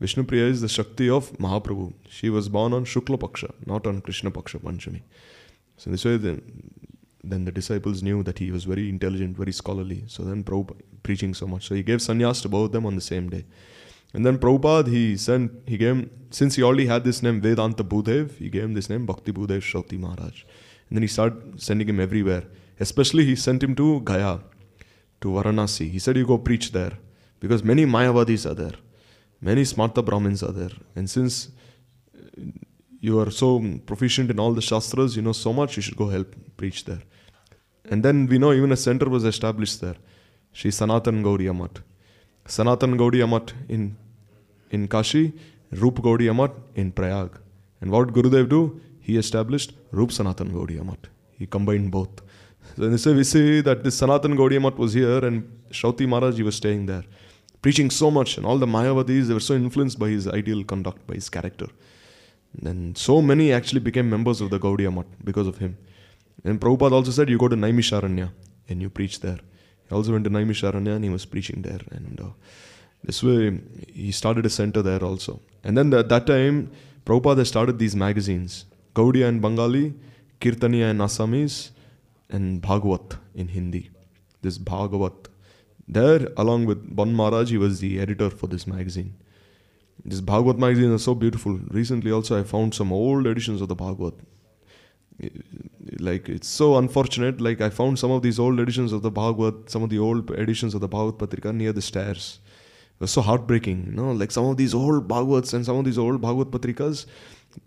Vishnu 0.00 0.24
Priya 0.24 0.46
is 0.46 0.60
the 0.60 0.68
Shakti 0.68 1.08
of 1.08 1.30
Mahaprabhu. 1.38 1.92
She 2.08 2.28
was 2.28 2.48
born 2.48 2.72
on 2.72 2.84
Shukla 2.84 3.16
Paksha, 3.16 3.52
not 3.66 3.86
on 3.86 4.00
Krishna 4.00 4.30
Paksha 4.30 4.60
Panchami. 4.60 5.02
So 5.76 5.90
this 5.90 6.04
way, 6.04 6.16
then, 6.16 6.42
then 7.30 7.44
the 7.44 7.52
disciples 7.52 8.02
knew 8.02 8.22
that 8.22 8.38
he 8.38 8.50
was 8.50 8.64
very 8.64 8.88
intelligent, 8.88 9.36
very 9.36 9.52
scholarly. 9.52 10.04
So 10.06 10.22
then 10.22 10.44
Prabhupada 10.44 10.80
preaching 11.02 11.34
so 11.34 11.46
much. 11.46 11.68
So 11.68 11.74
he 11.74 11.82
gave 11.82 11.98
sannyas 11.98 12.42
to 12.42 12.48
both 12.48 12.66
of 12.66 12.72
them 12.72 12.86
on 12.86 12.94
the 12.94 13.00
same 13.00 13.28
day. 13.28 13.44
And 14.12 14.24
then 14.24 14.38
Prabhupada, 14.38 14.88
he 14.88 15.16
sent, 15.16 15.52
he 15.66 15.76
gave 15.76 15.96
him, 15.96 16.10
since 16.30 16.56
he 16.56 16.62
already 16.62 16.86
had 16.86 17.04
this 17.04 17.22
name 17.22 17.40
Vedanta 17.40 17.84
Bhudev, 17.84 18.36
he 18.38 18.48
gave 18.48 18.64
him 18.64 18.74
this 18.74 18.88
name 18.88 19.06
Bhakti 19.06 19.32
Bhudev 19.32 19.60
Shauti 19.60 19.98
Maharaj. 19.98 20.44
And 20.88 20.96
then 20.96 21.02
he 21.02 21.08
started 21.08 21.60
sending 21.60 21.88
him 21.88 22.00
everywhere. 22.00 22.44
Especially, 22.78 23.24
he 23.24 23.36
sent 23.36 23.62
him 23.62 23.74
to 23.76 24.00
Gaya, 24.00 24.40
to 25.20 25.28
Varanasi. 25.28 25.90
He 25.90 25.98
said, 25.98 26.16
You 26.16 26.26
go 26.26 26.38
preach 26.38 26.72
there. 26.72 26.92
Because 27.40 27.62
many 27.62 27.84
Mayavadis 27.84 28.50
are 28.50 28.54
there, 28.54 28.72
many 29.40 29.62
Smarta 29.62 30.04
Brahmins 30.04 30.42
are 30.42 30.52
there. 30.52 30.70
And 30.96 31.10
since 31.10 31.50
you 33.06 33.14
are 33.22 33.30
so 33.42 33.48
proficient 33.90 34.30
in 34.30 34.38
all 34.42 34.52
the 34.58 34.64
Shastras, 34.70 35.16
you 35.16 35.22
know 35.26 35.36
so 35.46 35.52
much, 35.52 35.76
you 35.76 35.82
should 35.82 35.96
go 36.02 36.08
help 36.16 36.34
preach 36.56 36.84
there. 36.84 37.02
And 37.90 38.02
then 38.02 38.26
we 38.26 38.38
know 38.38 38.52
even 38.52 38.72
a 38.72 38.76
center 38.76 39.08
was 39.14 39.24
established 39.24 39.80
there. 39.82 39.96
Sri 40.52 40.70
Sanatan 40.70 41.22
Gaudiya 41.22 41.54
Math. 41.60 41.82
Sanatan 42.46 42.96
Gaudiya 42.96 43.28
Math 43.28 43.52
in, 43.68 43.96
in 44.70 44.88
Kashi, 44.88 45.24
Rup 45.82 45.96
Gaudiya 46.06 46.34
Math 46.34 46.56
in 46.74 46.92
Prayag. 46.92 47.30
And 47.80 47.90
what 47.90 48.08
Gurudev 48.08 48.48
do? 48.48 48.80
he 49.06 49.18
established 49.18 49.74
Rup 49.92 50.10
Sanatan 50.10 50.50
Gaudiya 50.50 50.84
Math. 50.90 51.06
He 51.38 51.46
combined 51.46 51.90
both. 51.90 52.22
So 52.76 52.88
this 52.88 53.04
way, 53.04 53.14
we 53.14 53.24
see 53.24 53.60
that 53.60 53.84
this 53.84 53.96
Sanatan 53.98 54.34
Gaudiya 54.34 54.62
Math 54.62 54.78
was 54.78 54.94
here 54.94 55.22
and 55.28 55.36
Shauti 55.70 56.08
Maharaj, 56.08 56.36
he 56.36 56.42
was 56.42 56.56
staying 56.56 56.86
there, 56.86 57.04
preaching 57.60 57.90
so 57.90 58.10
much. 58.10 58.38
And 58.38 58.46
all 58.46 58.56
the 58.56 58.66
Mayavadis, 58.66 59.26
they 59.28 59.34
were 59.34 59.48
so 59.50 59.54
influenced 59.54 59.98
by 59.98 60.08
his 60.08 60.26
ideal 60.26 60.64
conduct, 60.64 61.06
by 61.06 61.16
his 61.16 61.28
character. 61.28 61.66
And 62.62 62.96
so 62.96 63.20
many 63.20 63.52
actually 63.52 63.80
became 63.80 64.08
members 64.08 64.40
of 64.40 64.50
the 64.50 64.58
Gaudiya 64.58 64.94
Math 64.94 65.06
because 65.24 65.46
of 65.46 65.58
him. 65.58 65.76
And 66.44 66.60
Prabhupada 66.60 66.92
also 66.92 67.10
said, 67.10 67.28
you 67.28 67.38
go 67.38 67.48
to 67.48 67.56
Naimisharanya 67.56 68.30
and 68.68 68.82
you 68.82 68.90
preach 68.90 69.20
there. 69.20 69.38
He 69.88 69.94
also 69.94 70.12
went 70.12 70.24
to 70.24 70.30
Naimisharanya 70.30 70.96
and 70.96 71.04
he 71.04 71.10
was 71.10 71.24
preaching 71.24 71.62
there. 71.62 71.80
And 71.90 72.20
uh, 72.20 72.30
this 73.02 73.22
way, 73.22 73.60
he 73.92 74.12
started 74.12 74.46
a 74.46 74.50
center 74.50 74.82
there 74.82 75.02
also. 75.02 75.40
And 75.62 75.76
then 75.76 75.92
at 75.94 76.08
that 76.10 76.26
time, 76.26 76.70
Prabhupada 77.04 77.46
started 77.46 77.78
these 77.78 77.96
magazines. 77.96 78.66
Gaudiya 78.94 79.28
in 79.28 79.40
Bengali, 79.40 79.94
Kirtaniya 80.40 80.90
in 80.90 80.98
Assamese, 80.98 81.70
and 82.30 82.62
Bhagavat 82.62 83.16
in 83.34 83.48
Hindi. 83.48 83.90
This 84.42 84.58
Bhagavat. 84.58 85.28
There, 85.86 86.28
along 86.36 86.66
with 86.66 86.94
Ban 86.96 87.14
Maharaj, 87.14 87.50
he 87.50 87.58
was 87.58 87.80
the 87.80 88.00
editor 88.00 88.30
for 88.30 88.46
this 88.46 88.66
magazine. 88.66 89.14
This 90.02 90.20
Bhagavat 90.20 90.58
magazine 90.58 90.92
is 90.92 91.04
so 91.04 91.14
beautiful. 91.14 91.58
Recently, 91.68 92.10
also, 92.10 92.38
I 92.38 92.44
found 92.44 92.74
some 92.74 92.92
old 92.92 93.26
editions 93.26 93.60
of 93.60 93.68
the 93.68 93.74
Bhagavat. 93.74 94.14
Like, 95.98 96.28
it's 96.28 96.48
so 96.48 96.76
unfortunate. 96.76 97.40
Like, 97.40 97.60
I 97.60 97.70
found 97.70 97.98
some 97.98 98.10
of 98.10 98.22
these 98.22 98.38
old 98.38 98.58
editions 98.60 98.92
of 98.92 99.02
the 99.02 99.10
Bhagavat, 99.10 99.70
some 99.70 99.82
of 99.82 99.90
the 99.90 99.98
old 99.98 100.30
editions 100.30 100.74
of 100.74 100.80
the 100.80 100.88
Bhagavat 100.88 101.18
Patrika 101.18 101.52
near 101.52 101.72
the 101.72 101.82
stairs. 101.82 102.40
It 102.96 103.00
was 103.00 103.10
so 103.10 103.22
heartbreaking, 103.22 103.86
you 103.86 103.92
know, 103.92 104.12
like 104.12 104.30
some 104.30 104.46
of 104.46 104.56
these 104.56 104.72
old 104.72 105.08
Bhagavats 105.08 105.52
and 105.52 105.64
some 105.66 105.76
of 105.76 105.84
these 105.84 105.98
old 105.98 106.20
Bhagavat 106.20 106.50
Patrikas, 106.50 107.06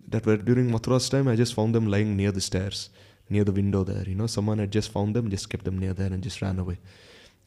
that 0.08 0.26
were 0.26 0.36
during 0.36 0.70
Mathura's 0.70 1.08
time, 1.08 1.28
I 1.28 1.36
just 1.36 1.54
found 1.54 1.74
them 1.74 1.86
lying 1.86 2.16
near 2.16 2.32
the 2.32 2.40
stairs, 2.40 2.90
near 3.28 3.44
the 3.44 3.52
window 3.52 3.84
there. 3.84 4.04
You 4.06 4.14
know, 4.14 4.26
someone 4.26 4.58
had 4.58 4.70
just 4.70 4.90
found 4.90 5.14
them, 5.14 5.30
just 5.30 5.50
kept 5.50 5.64
them 5.64 5.78
near 5.78 5.92
there, 5.92 6.12
and 6.12 6.22
just 6.22 6.40
ran 6.42 6.58
away. 6.58 6.78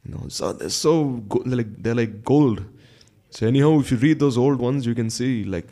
You 0.04 0.12
know, 0.12 0.26
so 0.28 0.54
they're 0.54 0.70
so 0.70 1.06
go- 1.30 1.44
they're 1.46 1.58
like 1.58 1.84
they're 1.84 1.96
like 1.96 2.24
gold. 2.24 2.64
So 3.32 3.48
anyhow, 3.48 3.80
if 3.80 3.92
you 3.92 3.98
read 3.98 4.20
those 4.20 4.38
old 4.38 4.60
ones, 4.60 4.86
you 4.86 4.94
can 4.94 5.10
see 5.10 5.44
like 5.44 5.68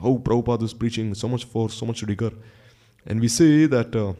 how 0.00 0.18
Prabhupada 0.18 0.60
was 0.60 0.74
preaching 0.74 1.14
so 1.14 1.28
much 1.28 1.44
force, 1.44 1.74
so 1.74 1.86
much 1.86 2.02
rigor, 2.02 2.32
and 3.06 3.20
we 3.20 3.28
see 3.28 3.66
that. 3.66 3.94
Uh, 3.96 4.12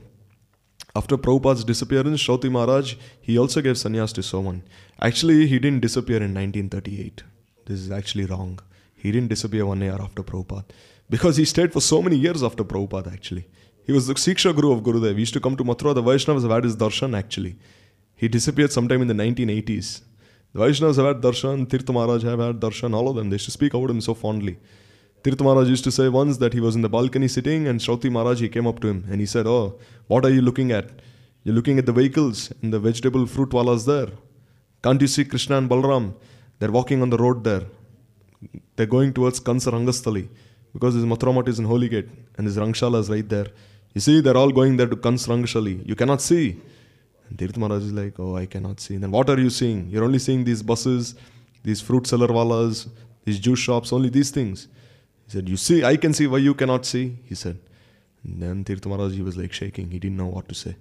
after 0.97 1.17
Prabhupada's 1.17 1.65
disappearance, 1.65 2.21
Shauti 2.21 2.51
Maharaj, 2.51 2.95
he 3.21 3.39
also 3.39 3.61
gave 3.61 3.77
sannyas 3.77 4.13
to 4.15 4.23
someone. 4.23 4.63
Actually, 5.01 5.47
he 5.47 5.59
didn't 5.59 5.81
disappear 5.81 6.17
in 6.17 6.35
1938. 6.35 7.23
This 7.67 7.79
is 7.81 7.91
actually 7.91 8.25
wrong. 8.25 8.59
He 8.97 9.13
didn't 9.13 9.29
disappear 9.29 9.67
one 9.67 9.81
year 9.81 9.99
after 10.01 10.23
Prabhupada 10.23 10.65
because 11.09 11.37
he 11.37 11.45
stayed 11.45 11.73
for 11.73 11.81
so 11.81 12.03
many 12.03 12.17
years 12.17 12.43
after 12.43 12.65
Prabhupada 12.65 13.13
actually. 13.13 13.47
He 13.85 13.93
was 13.93 14.07
the 14.07 14.15
Siksha 14.15 14.55
Guru 14.55 14.73
of 14.73 14.83
Gurudev. 14.83 15.15
He 15.15 15.21
used 15.21 15.35
to 15.35 15.41
come 15.41 15.57
to 15.57 15.65
Mathura. 15.65 15.95
The 15.95 16.03
Vaishnavas 16.03 16.51
had 16.51 16.65
his 16.65 16.77
darshan 16.77 17.17
actually. 17.17 17.57
He 18.17 18.29
disappeared 18.29 18.73
sometime 18.73 19.01
in 19.03 19.09
the 19.09 19.15
1980s. 19.15 20.01
The 20.55 20.61
Vaishnavas 20.61 20.97
have 20.97 21.07
had 21.07 21.21
darshan, 21.21 21.67
Tirtha 21.67 21.93
Maharaj 21.93 22.23
have 22.23 22.39
had 22.39 22.61
darshan, 22.61 22.95
all 22.95 23.09
of 23.09 23.17
them. 23.17 23.29
They 23.29 23.35
used 23.35 23.45
to 23.45 23.51
speak 23.51 23.75
about 23.75 23.91
him 23.91 24.01
so 24.01 24.15
fondly. 24.15 24.59
Tirtha 25.23 25.43
Maharaj 25.43 25.69
used 25.69 25.85
to 25.85 25.91
say 25.91 26.09
once 26.09 26.39
that 26.39 26.55
he 26.55 26.61
was 26.61 26.75
in 26.75 26.83
the 26.83 26.89
balcony 26.89 27.29
sitting 27.29 27.67
and 27.69 27.81
Shauti 27.81 28.11
Maharaj, 28.11 28.41
he 28.41 28.49
came 28.49 28.67
up 28.67 28.81
to 28.81 28.89
him 28.89 29.05
and 29.11 29.21
he 29.21 29.27
said, 29.27 29.47
Oh, 29.47 29.79
what 30.07 30.25
are 30.25 30.31
you 30.31 30.41
looking 30.41 30.73
at? 30.73 30.89
You're 31.45 31.55
looking 31.55 31.79
at 31.79 31.87
the 31.87 31.93
vehicles 31.93 32.53
and 32.63 32.73
the 32.73 32.79
vegetable 32.79 33.27
fruit 33.27 33.51
walas 33.51 33.85
there. 33.85 34.09
Can't 34.83 35.01
you 35.01 35.09
see 35.09 35.25
Krishna 35.25 35.59
and 35.59 35.69
Balram? 35.69 36.15
They're 36.59 36.71
walking 36.71 37.03
on 37.03 37.11
the 37.11 37.19
road 37.19 37.45
there. 37.45 37.63
They're 38.77 38.87
going 38.87 39.13
towards 39.13 39.41
Kansa 39.41 39.71
Rangastali 39.71 40.29
because 40.73 40.95
his 40.95 41.05
Mathuramat 41.05 41.49
is 41.49 41.59
in 41.59 41.65
Holi 41.65 41.89
Gate 41.89 42.09
and 42.37 42.47
his 42.47 42.57
Rangshala 42.57 43.01
is 43.01 43.11
right 43.11 43.29
there. 43.29 43.49
You 43.95 44.01
see, 44.01 44.21
they're 44.21 44.37
all 44.37 44.51
going 44.51 44.77
there 44.77 44.87
to 44.87 44.97
Kansa 44.97 45.31
Rangashali. 45.31 45.87
You 45.87 45.95
cannot 45.95 46.23
see. 46.23 46.61
And 47.29 47.39
Tirtha 47.39 47.59
Maharaj 47.59 47.83
is 47.85 47.93
like, 47.93 48.19
Oh, 48.19 48.37
I 48.37 48.47
cannot 48.47 48.81
see. 48.81 48.97
then 48.97 49.11
what 49.11 49.29
are 49.31 49.39
you 49.39 49.51
seeing? 49.51 49.89
You're 49.91 50.05
only 50.05 50.19
seeing 50.19 50.45
these 50.45 50.63
buses, 50.63 51.15
these 51.63 51.81
fruit 51.81 52.07
seller 52.07 52.29
walas, 52.29 52.89
these 53.25 53.39
juice 53.39 53.59
shops, 53.59 53.93
only 53.93 54.09
these 54.09 54.31
things. 54.31 54.69
He 55.27 55.33
said, 55.33 55.49
You 55.49 55.57
see, 55.57 55.85
I 55.85 55.97
can 55.97 56.13
see 56.13 56.27
why 56.27 56.39
you 56.39 56.55
cannot 56.55 56.87
see. 56.87 57.17
He 57.25 57.35
said. 57.35 57.59
And 58.25 58.43
then 58.43 58.65
Tirtha 58.65 58.87
Maharaj, 58.87 59.15
he 59.15 59.23
was 59.23 59.37
like 59.37 59.53
shaking. 59.53 59.91
He 59.91 59.99
didn't 59.99 60.17
know 60.17 60.27
what 60.27 60.49
to 60.49 60.55
say. 60.55 60.77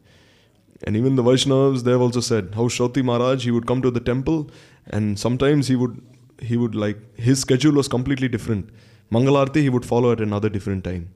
And 0.84 0.96
even 0.96 1.16
the 1.16 1.24
Vaishnavas, 1.24 1.84
they 1.84 1.92
have 1.92 2.02
also 2.02 2.20
said 2.20 2.54
how 2.54 2.64
Shauti 2.64 3.04
Maharaj, 3.04 3.44
he 3.44 3.52
would 3.52 3.66
come 3.66 3.82
to 3.82 3.90
the 3.90 4.00
temple 4.00 4.50
and 4.88 5.20
sometimes 5.20 5.68
he 5.68 5.76
would, 5.76 6.00
he 6.40 6.56
would 6.56 6.76
like, 6.76 6.98
his 7.18 7.40
schedule 7.40 7.74
was 7.74 7.88
completely 7.88 8.28
different. 8.28 8.70
Mangalarti, 9.12 9.62
he 9.62 9.70
would 9.70 9.86
follow 9.86 10.12
at 10.12 10.22
another 10.22 10.50
different 10.50 10.84
time. 10.84 11.10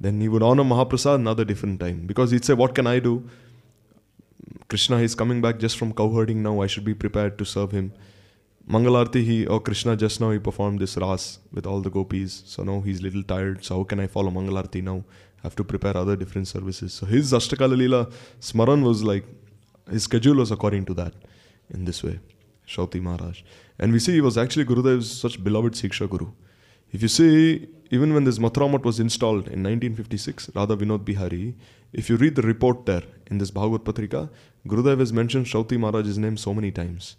Then 0.00 0.20
he 0.20 0.28
would 0.28 0.42
honor 0.42 0.62
Mahaprasad 0.62 1.16
another 1.16 1.44
different 1.44 1.80
time. 1.80 2.06
Because 2.06 2.30
he'd 2.30 2.44
say, 2.44 2.54
What 2.54 2.74
can 2.74 2.86
I 2.86 2.98
do? 3.00 3.28
Krishna 4.68 4.98
is 4.98 5.14
coming 5.14 5.40
back 5.40 5.58
just 5.58 5.78
from 5.78 5.92
cow 5.92 6.10
herding 6.10 6.42
now. 6.42 6.60
I 6.60 6.66
should 6.66 6.84
be 6.84 6.94
prepared 6.94 7.38
to 7.38 7.44
serve 7.44 7.72
him. 7.72 7.92
Mangalarti, 8.68 9.24
he 9.24 9.46
or 9.46 9.60
Krishna 9.60 9.96
just 9.96 10.20
now 10.20 10.30
he 10.30 10.38
performed 10.38 10.78
this 10.78 10.96
ras 10.98 11.38
with 11.52 11.66
all 11.66 11.80
the 11.80 11.90
gopis. 11.90 12.42
So 12.46 12.62
now 12.62 12.80
he's 12.80 13.00
a 13.00 13.02
little 13.02 13.22
tired. 13.22 13.64
So 13.64 13.78
how 13.78 13.84
can 13.84 13.98
I 13.98 14.06
follow 14.06 14.30
Mangalarti 14.30 14.82
now? 14.82 15.04
I 15.38 15.42
have 15.42 15.56
to 15.56 15.64
prepare 15.64 15.96
other 15.96 16.16
different 16.16 16.48
services. 16.48 16.92
So 16.92 17.06
his 17.06 17.32
Ashtakala 17.32 17.76
Leela 17.76 18.12
Smaran 18.40 18.82
was 18.82 19.02
like 19.02 19.24
his 19.90 20.02
schedule 20.02 20.36
was 20.36 20.50
according 20.50 20.84
to 20.86 20.94
that 20.94 21.14
in 21.70 21.84
this 21.86 22.02
way. 22.02 22.20
Shauti 22.66 23.00
Maharaj. 23.00 23.42
And 23.78 23.92
we 23.92 23.98
see 23.98 24.12
he 24.12 24.20
was 24.20 24.36
actually 24.36 24.64
Gurudev's 24.64 25.10
such 25.10 25.42
beloved 25.42 25.72
Siksha 25.72 26.08
Guru. 26.08 26.30
If 26.92 27.02
you 27.02 27.08
see, 27.08 27.68
even 27.90 28.12
when 28.12 28.24
this 28.24 28.38
Mathuramat 28.38 28.82
was 28.82 29.00
installed 29.00 29.46
in 29.48 29.62
1956, 29.62 30.50
Radha 30.54 30.76
Vinod 30.76 31.04
Bihari, 31.04 31.54
if 31.92 32.08
you 32.10 32.16
read 32.16 32.34
the 32.34 32.42
report 32.42 32.86
there 32.86 33.02
in 33.26 33.38
this 33.38 33.50
Bhagavad 33.50 33.84
Patrika, 33.84 34.28
Gurudev 34.66 34.98
has 34.98 35.12
mentioned 35.12 35.46
Shauti 35.46 35.78
Maharaj's 35.78 36.18
name 36.18 36.36
so 36.36 36.52
many 36.52 36.70
times. 36.70 37.16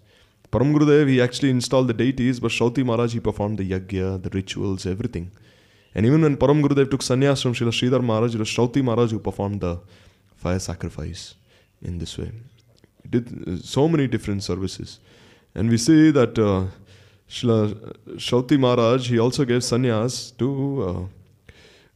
Param 0.51 0.73
Gurudev, 0.73 1.07
he 1.07 1.21
actually 1.21 1.49
installed 1.49 1.87
the 1.87 1.93
deities, 1.93 2.39
but 2.39 2.51
Shauti 2.51 2.83
Maharaj, 2.85 3.13
he 3.13 3.19
performed 3.19 3.57
the 3.57 3.69
yagya, 3.69 4.21
the 4.21 4.29
rituals, 4.31 4.85
everything. 4.85 5.31
And 5.95 6.05
even 6.05 6.21
when 6.21 6.37
Param 6.37 6.63
Gurudev 6.63 6.89
took 6.89 7.01
sannyas 7.01 7.41
from 7.41 7.53
Srila 7.53 7.71
Sridhar 7.71 8.03
Maharaj, 8.03 8.35
it 8.35 8.39
was 8.39 8.47
Shauti 8.47 8.83
Maharaj 8.83 9.11
who 9.11 9.19
performed 9.19 9.61
the 9.61 9.79
fire 10.35 10.59
sacrifice 10.59 11.35
in 11.81 11.97
this 11.97 12.17
way. 12.17 12.31
He 13.03 13.09
did 13.09 13.47
uh, 13.47 13.57
so 13.57 13.87
many 13.87 14.07
different 14.07 14.43
services. 14.43 14.99
And 15.55 15.69
we 15.69 15.77
see 15.77 16.11
that 16.11 16.37
uh, 16.37 16.65
Srila 17.29 17.95
Shauti 18.15 18.59
Maharaj, 18.59 19.09
he 19.09 19.19
also 19.19 19.45
gave 19.45 19.61
sannyas 19.61 20.37
to 20.37 21.09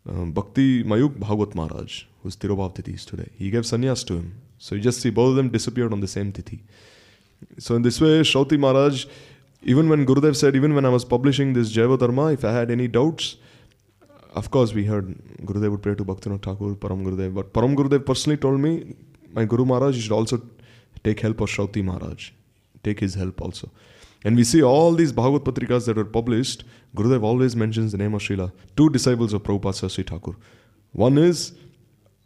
uh, 0.07 0.11
uh, 0.11 0.25
Bhakti 0.25 0.83
Mayuk 0.83 1.19
Bhagavat 1.19 1.55
Maharaj, 1.55 2.05
who's 2.23 2.35
Tirobhav 2.37 2.73
Tithi 2.75 3.05
today. 3.05 3.29
He 3.37 3.49
gave 3.51 3.63
sannyas 3.63 4.05
to 4.07 4.15
him. 4.15 4.41
So 4.57 4.75
you 4.75 4.81
just 4.81 5.01
see 5.01 5.09
both 5.09 5.31
of 5.31 5.35
them 5.35 5.49
disappeared 5.49 5.91
on 5.91 5.99
the 5.99 6.07
same 6.07 6.31
Tithi. 6.31 6.61
So 7.59 7.75
in 7.75 7.81
this 7.81 7.99
way, 7.99 8.21
Shauti 8.21 8.57
Maharaj, 8.57 9.05
even 9.61 9.89
when 9.89 10.05
Gurudev 10.05 10.35
said, 10.35 10.55
even 10.55 10.73
when 10.73 10.85
I 10.85 10.89
was 10.89 11.03
publishing 11.03 11.53
this 11.53 11.71
Jaiva 11.71 11.99
Dharma, 11.99 12.27
if 12.31 12.45
I 12.45 12.53
had 12.53 12.71
any 12.71 12.87
doubts, 12.87 13.35
of 14.33 14.49
course 14.49 14.73
we 14.73 14.85
heard 14.85 15.15
Gurudev 15.45 15.71
would 15.71 15.81
pray 15.81 15.95
to 15.95 16.05
Bhaktivinoda 16.05 16.41
Thakur, 16.41 16.75
Param 16.75 17.03
Gurudev. 17.03 17.33
But 17.33 17.53
Param 17.53 17.75
Gurudev 17.75 18.05
personally 18.05 18.37
told 18.37 18.59
me, 18.59 18.95
my 19.33 19.45
Guru 19.45 19.65
Maharaj, 19.65 19.95
you 19.95 20.01
should 20.01 20.11
also 20.13 20.41
take 21.03 21.19
help 21.19 21.41
of 21.41 21.49
Shauti 21.49 21.83
Maharaj. 21.83 22.31
Take 22.83 23.01
his 23.01 23.15
help 23.15 23.41
also. 23.41 23.69
And 24.23 24.37
we 24.37 24.45
see 24.45 24.63
all 24.63 24.93
these 24.93 25.11
Bhagavad 25.11 25.43
Patrikas 25.43 25.85
that 25.87 25.97
were 25.97 26.05
published, 26.05 26.63
Gurudev 26.95 27.23
always 27.23 27.55
mentions 27.55 27.91
the 27.91 27.97
name 27.97 28.13
of 28.13 28.21
Srila. 28.21 28.51
Two 28.77 28.89
disciples 28.89 29.33
of 29.33 29.43
Prabhupada 29.43 29.73
Sasri 29.81 30.07
Thakur. 30.07 30.35
One 30.93 31.17
is 31.17 31.53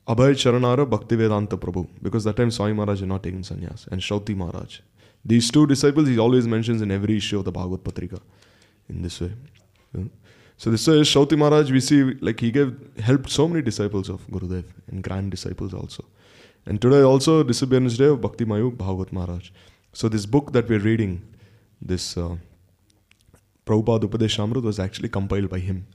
Abhay 0.08 0.34
Charanara 0.34 0.86
Bhaktivedanta 0.86 1.60
Prabhu, 1.60 1.88
because 2.02 2.24
that 2.24 2.38
time 2.38 2.50
Swami 2.50 2.74
Maharaj 2.74 3.02
had 3.02 3.10
not 3.10 3.24
taken 3.24 3.42
sannyas, 3.42 3.88
and 3.88 4.02
Shauti 4.02 4.36
Maharaj. 4.36 4.80
These 5.26 5.52
two 5.52 5.68
disciples 5.68 6.08
he 6.08 6.18
always 6.18 6.48
mentions 6.48 6.82
in 6.82 6.92
every 6.92 7.18
issue 7.18 7.40
of 7.40 7.46
the 7.46 7.52
Bhagavad 7.52 7.84
Patrika 7.84 8.22
in 8.88 9.02
this 9.02 9.20
way. 9.20 9.34
So 10.56 10.72
this 10.72 10.88
way, 10.88 11.02
Shauti 11.02 11.38
Maharaj, 11.38 11.72
we 11.72 11.82
see 11.82 12.04
like 12.22 12.40
he 12.40 12.52
gave 12.52 12.76
helped 13.00 13.30
so 13.30 13.48
many 13.48 13.62
disciples 13.62 14.10
of 14.10 14.26
Gurudev 14.28 14.64
and 14.88 15.04
grand 15.04 15.30
disciples 15.30 15.74
also. 15.74 16.06
And 16.66 16.82
today 16.82 17.02
also 17.02 17.44
disappearance 17.44 17.98
day 17.98 18.06
of 18.06 18.22
Bhakti 18.22 18.46
Mayuk 18.46 18.78
Bhagavat 18.78 19.12
Maharaj. 19.12 19.52
So 19.94 20.10
this 20.10 20.26
book 20.26 20.54
that 20.54 20.70
we're 20.70 20.80
reading, 20.80 21.22
this 21.82 22.18
uh, 22.18 22.38
Prabhupada 23.66 24.06
Upadeshamrut 24.06 24.64
was 24.64 24.80
actually 24.80 25.10
compiled 25.10 25.50
by 25.50 25.60
him. 25.60 25.86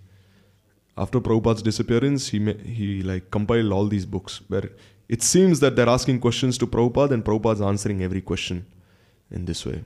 After 0.97 1.21
Prabhupada's 1.21 1.63
disappearance, 1.63 2.29
he 2.29 2.39
ma- 2.39 2.63
he 2.65 3.03
like 3.03 3.31
compiled 3.31 3.73
all 3.73 3.87
these 3.87 4.05
books 4.05 4.41
where 4.49 4.71
it 5.09 5.23
seems 5.23 5.61
that 5.61 5.75
they're 5.77 5.89
asking 5.89 6.21
questions 6.21 6.59
to 6.59 6.67
Prabhupada 6.67 7.13
and 7.13 7.25
Prabhupada's 7.25 7.61
answering 7.61 8.03
every 8.03 8.21
question 8.21 8.67
in 9.31 9.45
this 9.47 9.65
way. 9.65 9.83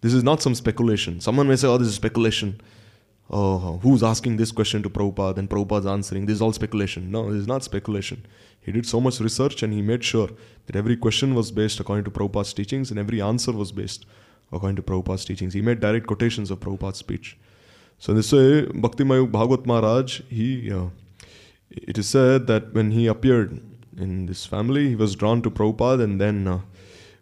This 0.00 0.14
is 0.14 0.22
not 0.22 0.42
some 0.42 0.54
speculation. 0.54 1.20
Someone 1.20 1.48
may 1.48 1.56
say, 1.56 1.66
oh, 1.66 1.78
this 1.78 1.88
is 1.88 1.94
speculation. 1.94 2.60
Oh, 3.30 3.78
who's 3.82 4.02
asking 4.02 4.36
this 4.36 4.52
question 4.52 4.82
to 4.82 4.90
Prabhupada 4.90 5.38
and 5.38 5.50
Prabhupada's 5.50 5.86
answering? 5.86 6.26
This 6.26 6.36
is 6.36 6.42
all 6.42 6.52
speculation. 6.52 7.10
No, 7.10 7.30
this 7.30 7.42
is 7.42 7.46
not 7.46 7.62
speculation. 7.64 8.24
He 8.60 8.72
did 8.72 8.86
so 8.86 9.00
much 9.00 9.20
research 9.20 9.62
and 9.62 9.72
he 9.72 9.82
made 9.82 10.04
sure 10.04 10.30
that 10.66 10.76
every 10.76 10.96
question 10.96 11.34
was 11.34 11.50
based 11.50 11.80
according 11.80 12.04
to 12.04 12.10
Prabhupada's 12.10 12.52
teachings 12.52 12.90
and 12.90 12.98
every 12.98 13.20
answer 13.20 13.52
was 13.52 13.72
based 13.72 14.06
according 14.52 14.76
to 14.76 14.82
Prabhupada's 14.82 15.24
teachings. 15.24 15.54
He 15.54 15.62
made 15.62 15.80
direct 15.80 16.06
quotations 16.06 16.50
of 16.50 16.60
Prabhupada's 16.60 16.98
speech. 16.98 17.36
So 17.98 18.12
in 18.12 18.16
this 18.16 18.32
way, 18.32 18.66
Bhakti 18.66 19.04
Mayuk 19.04 19.30
Bhagavat 19.32 19.66
Maharaj, 19.66 20.20
he, 20.28 20.70
uh, 20.70 20.86
it 21.70 21.98
is 21.98 22.08
said 22.08 22.46
that 22.46 22.72
when 22.72 22.92
he 22.92 23.06
appeared 23.06 23.60
in 23.96 24.26
this 24.26 24.46
family, 24.46 24.88
he 24.88 24.94
was 24.94 25.16
drawn 25.16 25.42
to 25.42 25.50
Prabhupada 25.50 26.04
and 26.04 26.20
then 26.20 26.46
uh, 26.46 26.60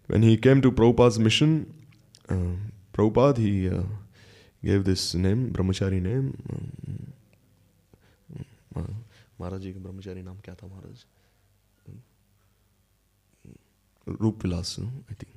when 0.07 0.23
he 0.23 0.37
came 0.37 0.61
to 0.63 0.71
Prabhupada's 0.71 1.19
mission, 1.19 1.73
uh, 2.29 2.57
Prabhupada, 2.93 3.39
he 3.39 3.69
uh, 3.69 3.83
gave 4.63 4.85
this 4.85 5.15
name, 5.15 5.51
Brahmachari 5.51 6.03
name. 6.03 6.37
Uh, 8.77 8.83
महाराज 9.41 9.61
जी 9.61 9.73
का 9.73 9.81
ब्रह्मचारी 9.81 10.23
नाम 10.23 10.37
क्या 10.45 10.55
था 10.55 10.67
Maharaj 10.67 11.05
Roop 14.21 14.45
Vilas 14.45 14.77
I 14.81 15.15
think 15.23 15.35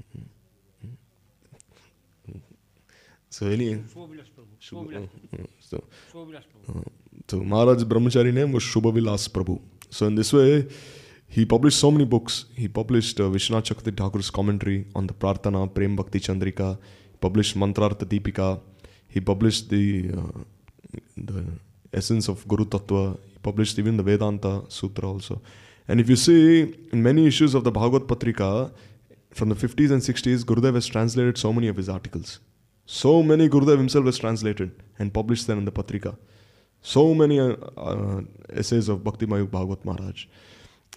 so 3.37 3.47
any 3.55 3.65
Uh, 4.71 4.89
uh, 5.39 5.45
so 5.59 5.83
so 7.29 7.37
Maharaj's 7.39 7.85
brahmachari 7.85 8.33
name 8.33 8.51
was 8.51 8.63
Shubha 8.63 8.93
Vilas 8.93 9.27
Prabhu. 9.27 9.59
So 9.89 10.05
in 10.07 10.15
this 10.15 10.33
way, 10.33 10.67
he 11.27 11.45
published 11.45 11.79
so 11.79 11.91
many 11.91 12.05
books. 12.05 12.45
He 12.55 12.67
published 12.67 13.19
uh, 13.19 13.23
Vishwanath 13.23 13.65
Chakravarti 13.69 13.95
Thakur's 13.95 14.29
commentary 14.29 14.85
on 14.95 15.07
the 15.07 15.13
Prarthana, 15.13 15.73
Prem 15.73 15.95
Bhakti 15.95 16.19
Chandrika. 16.19 16.77
He 17.11 17.17
published 17.21 17.57
Mantrartha 17.57 18.05
Deepika. 18.05 18.59
He 19.07 19.21
published 19.21 19.69
the 19.69 20.11
uh, 20.17 20.39
the 21.15 21.45
essence 21.93 22.27
of 22.27 22.47
Guru 22.47 22.65
Tattva. 22.65 23.17
He 23.31 23.37
published 23.41 23.79
even 23.79 23.95
the 23.95 24.03
Vedanta 24.03 24.63
Sutra 24.67 25.07
also. 25.07 25.41
And 25.87 25.99
if 25.99 26.09
you 26.09 26.15
see 26.15 26.75
in 26.91 27.01
many 27.01 27.25
issues 27.25 27.55
of 27.55 27.63
the 27.63 27.71
Bhagavad 27.71 28.07
Patrika 28.07 28.71
from 29.31 29.49
the 29.49 29.55
50s 29.55 29.91
and 29.91 30.01
60s, 30.01 30.43
Gurudev 30.43 30.75
has 30.75 30.87
translated 30.87 31.37
so 31.37 31.53
many 31.53 31.67
of 31.67 31.77
his 31.77 31.89
articles. 31.89 32.39
So 32.91 33.21
many 33.21 33.47
Gurudev 33.47 33.77
himself 33.77 34.05
has 34.07 34.17
translated 34.17 34.71
and 34.97 35.13
published 35.13 35.45
them 35.45 35.59
in 35.59 35.65
the 35.65 35.71
Patrika. 35.71 36.17
So 36.81 37.13
many 37.13 37.39
uh, 37.39 37.55
uh, 37.77 38.21
essays 38.51 38.89
of 38.89 39.03
Bhakti 39.03 39.27
Mayuk 39.27 39.51
Bhagavat 39.51 39.85
Maharaj. 39.85 40.25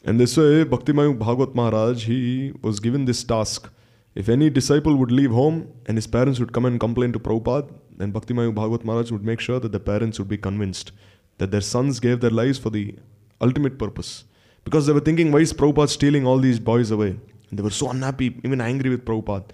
And 0.03 0.19
this 0.19 0.39
way, 0.39 0.65
Bhakti 0.65 0.95
Mayuk 0.95 1.19
Bhagavat 1.19 1.55
Maharaj, 1.55 2.07
he 2.07 2.55
was 2.63 2.81
given 2.81 3.05
this 3.05 3.23
task. 3.23 3.69
If 4.15 4.31
any 4.31 4.49
disciple 4.49 4.97
would 4.97 5.13
leave 5.13 5.33
home 5.33 5.71
and 5.85 5.99
his 5.99 6.07
parents 6.07 6.41
would 6.41 6.55
come 6.55 6.65
and 6.65 6.81
complain 6.81 7.13
to 7.13 7.19
Prabhupada, 7.19 7.71
then 7.99 8.11
Bhakti 8.11 8.33
Mayuk 8.33 8.55
Bhagavat 8.55 8.87
Maharaj 8.87 9.11
would 9.11 9.27
make 9.27 9.41
sure 9.41 9.61
that 9.61 9.73
the 9.73 9.79
parents 9.79 10.19
would 10.19 10.29
be 10.29 10.39
convinced 10.39 10.93
that 11.37 11.51
their 11.51 11.61
sons 11.61 12.01
gave 12.01 12.21
their 12.21 12.31
lives 12.31 12.59
for 12.59 12.71
the 12.71 12.95
ultimate 13.43 13.79
purpose. 13.79 14.25
Because 14.65 14.87
they 14.87 14.95
were 14.95 15.01
thinking, 15.01 15.31
why 15.31 15.41
is 15.41 15.53
Prabhupada 15.53 15.91
stealing 15.91 16.27
all 16.27 16.39
these 16.39 16.59
boys 16.59 16.91
away? 16.91 17.11
And 17.51 17.59
they 17.59 17.63
were 17.63 17.69
so 17.83 17.91
unhappy, 17.91 18.41
even 18.45 18.63
angry 18.63 18.89
with 18.89 19.05
Prabhupada. 19.05 19.45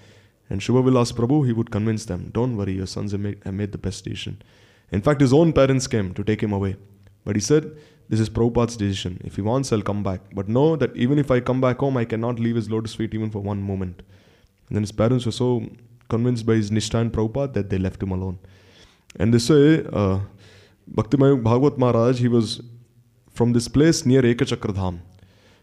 And 0.50 0.60
Shubha 0.60 0.82
Vilas 0.84 1.12
Prabhu, 1.12 1.46
he 1.46 1.52
would 1.52 1.70
convince 1.70 2.06
them, 2.06 2.30
don't 2.32 2.56
worry, 2.56 2.72
your 2.72 2.86
sons 2.86 3.12
have 3.12 3.20
made, 3.20 3.40
have 3.44 3.54
made 3.54 3.72
the 3.72 3.78
best 3.78 4.04
decision. 4.04 4.40
In 4.90 5.02
fact, 5.02 5.20
his 5.20 5.32
own 5.32 5.52
parents 5.52 5.86
came 5.86 6.14
to 6.14 6.24
take 6.24 6.42
him 6.42 6.52
away. 6.52 6.76
But 7.24 7.36
he 7.36 7.40
said, 7.40 7.76
this 8.08 8.20
is 8.20 8.30
Prabhupada's 8.30 8.76
decision. 8.76 9.20
If 9.22 9.36
he 9.36 9.42
wants, 9.42 9.70
I'll 9.72 9.82
come 9.82 10.02
back. 10.02 10.20
But 10.34 10.48
know 10.48 10.76
that 10.76 10.96
even 10.96 11.18
if 11.18 11.30
I 11.30 11.40
come 11.40 11.60
back 11.60 11.78
home, 11.78 11.98
I 11.98 12.06
cannot 12.06 12.38
leave 12.38 12.56
his 12.56 12.70
lotus 12.70 12.94
feet 12.94 13.12
even 13.12 13.30
for 13.30 13.40
one 13.40 13.60
moment. 13.60 14.02
And 14.68 14.76
then 14.76 14.82
his 14.82 14.92
parents 14.92 15.26
were 15.26 15.32
so 15.32 15.66
convinced 16.08 16.46
by 16.46 16.54
his 16.54 16.70
Nishtha 16.70 17.00
and 17.00 17.12
Prabhupada 17.12 17.52
that 17.52 17.68
they 17.68 17.76
left 17.76 18.02
him 18.02 18.12
alone. 18.12 18.38
And 19.16 19.34
they 19.34 19.38
say, 19.38 19.84
uh, 19.92 20.20
Bhaktimayuk 20.94 21.42
Bhagavat 21.42 21.78
Maharaj, 21.78 22.18
he 22.18 22.28
was 22.28 22.62
from 23.30 23.52
this 23.52 23.68
place 23.68 24.06
near 24.06 24.22
Ekachakradham. 24.22 25.00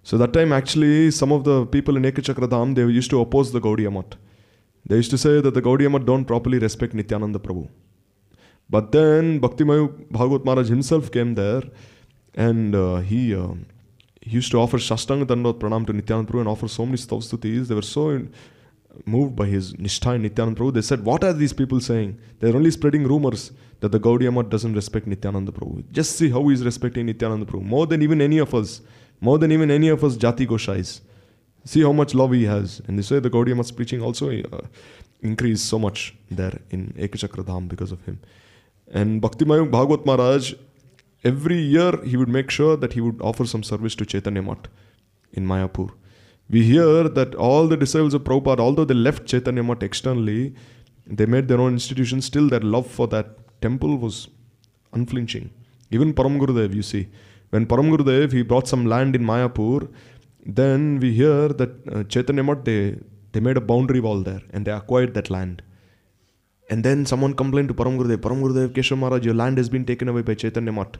So 0.03 0.19
that 0.19 0.33
time 0.33 0.53
actually 0.53 1.09
some 1.09 1.31
of 1.31 1.43
the 1.43 1.65
people 1.65 1.97
in 1.97 2.03
Ekachakradham, 2.03 2.75
they 2.75 2.83
used 2.83 3.09
to 3.09 3.21
oppose 3.21 3.51
the 3.51 3.59
Gaudiya 3.59 3.91
Math. 3.91 4.17
They 4.85 4.97
used 4.97 5.11
to 5.11 5.17
say 5.17 5.41
that 5.41 5.53
the 5.53 5.61
Gaudiya 5.61 6.05
don't 6.05 6.25
properly 6.25 6.59
respect 6.59 6.93
Nityananda 6.93 7.39
Prabhu. 7.39 7.69
But 8.69 8.91
then 8.91 9.39
Bhaktimayuk 9.39 10.11
Bhagavat 10.11 10.45
Maharaj 10.45 10.69
himself 10.69 11.11
came 11.11 11.35
there 11.35 11.63
and 12.35 12.75
uh, 12.75 12.97
he, 12.97 13.33
uh, 13.33 13.53
he 14.21 14.31
used 14.31 14.51
to 14.51 14.57
offer 14.59 14.77
Shastanga 14.77 15.25
Dandot 15.25 15.59
Pranam 15.59 15.85
to 15.87 15.93
Nityananda 15.93 16.31
Prabhu 16.31 16.39
and 16.39 16.49
offer 16.49 16.67
so 16.67 16.85
many 16.85 16.97
stavstutis. 16.97 17.67
They 17.67 17.75
were 17.75 17.81
so 17.81 18.09
in, 18.09 18.33
moved 19.05 19.35
by 19.35 19.47
his 19.47 19.73
Nishtha 19.73 20.15
in 20.15 20.23
Nityananda 20.23 20.59
Prabhu. 20.59 20.73
They 20.73 20.81
said, 20.81 21.03
What 21.03 21.23
are 21.23 21.33
these 21.33 21.53
people 21.53 21.79
saying? 21.79 22.19
They're 22.39 22.55
only 22.55 22.71
spreading 22.71 23.07
rumors 23.07 23.51
that 23.79 23.91
the 23.91 23.99
Gaudiya 23.99 24.49
doesn't 24.49 24.73
respect 24.73 25.07
Nityananda 25.07 25.51
Prabhu. 25.51 25.83
Just 25.91 26.15
see 26.15 26.29
how 26.29 26.47
he's 26.47 26.63
respecting 26.63 27.05
Nityananda 27.07 27.45
Prabhu. 27.45 27.63
More 27.63 27.87
than 27.87 28.01
even 28.01 28.21
any 28.21 28.37
of 28.37 28.53
us. 28.53 28.81
More 29.21 29.39
than 29.39 29.51
even 29.51 29.71
any 29.71 29.89
of 29.89 30.03
us 30.03 30.15
Jati 30.17 30.47
Goshais. 30.47 31.01
See 31.65 31.81
how 31.81 31.91
much 31.91 32.13
love 32.13 32.31
he 32.31 32.45
has. 32.45 32.81
And 32.87 32.97
this 32.97 33.11
way 33.11 33.19
the 33.19 33.29
Gaudiya 33.29 33.55
Math's 33.57 33.71
preaching 33.71 34.01
also 34.01 34.29
uh, 34.29 34.61
increased 35.21 35.65
so 35.65 35.79
much 35.79 36.15
there 36.29 36.59
in 36.69 36.93
Ekachakradham 36.97 37.67
because 37.67 37.91
of 37.91 38.05
him. 38.05 38.19
And 38.91 39.19
Bhakti 39.19 39.45
Bhaktimayuk 39.45 39.71
Bhagavat 39.71 40.05
Maharaj, 40.05 40.53
every 41.23 41.57
year 41.57 41.91
he 42.03 42.17
would 42.17 42.29
make 42.29 42.51
sure 42.51 42.77
that 42.77 42.93
he 42.93 43.01
would 43.01 43.19
offer 43.19 43.45
some 43.45 43.63
service 43.63 43.95
to 43.95 44.05
Chaitanya 44.05 44.43
Math 44.43 44.67
in 45.33 45.47
Mayapur. 45.47 45.91
We 46.49 46.63
hear 46.63 47.09
that 47.09 47.33
all 47.33 47.67
the 47.67 47.75
disciples 47.75 48.13
of 48.13 48.23
Prabhupada, 48.23 48.59
although 48.59 48.85
they 48.85 48.93
left 48.93 49.25
Chaitanya 49.25 49.63
Math 49.63 49.81
externally, 49.81 50.53
they 51.07 51.25
made 51.25 51.47
their 51.47 51.59
own 51.59 51.73
institution, 51.73 52.21
still 52.21 52.47
their 52.47 52.59
love 52.59 52.85
for 52.85 53.07
that 53.07 53.61
temple 53.61 53.97
was 53.97 54.27
unflinching. 54.93 55.49
Even 55.89 56.13
Param 56.13 56.39
Gurudev, 56.39 56.75
you 56.75 56.83
see, 56.83 57.07
when 57.49 57.65
Param 57.65 57.95
Gurudev, 57.95 58.31
he 58.31 58.43
brought 58.43 58.67
some 58.67 58.85
land 58.85 59.15
in 59.15 59.23
Mayapur, 59.23 59.89
then 60.45 60.99
we 60.99 61.11
hear 61.13 61.49
that 61.49 61.71
uh, 61.91 62.03
Chaitanya 62.03 62.43
Math, 62.43 62.63
they, 62.63 62.97
they 63.31 63.39
made 63.39 63.57
a 63.57 63.61
boundary 63.61 63.99
wall 63.99 64.21
there 64.21 64.41
and 64.51 64.65
they 64.65 64.71
acquired 64.71 65.13
that 65.15 65.29
land. 65.29 65.63
And 66.69 66.83
then 66.83 67.05
someone 67.05 67.33
complained 67.33 67.69
to 67.69 67.73
Param 67.73 67.97
Gurudev, 67.97 68.17
Param 68.17 68.41
Gurudev, 68.41 68.69
Keshav 68.69 68.97
Maharaj, 68.97 69.25
your 69.25 69.35
land 69.35 69.57
has 69.57 69.69
been 69.69 69.85
taken 69.85 70.07
away 70.07 70.21
by 70.21 70.35
Chaitanya 70.35 70.71
Math. 70.71 70.97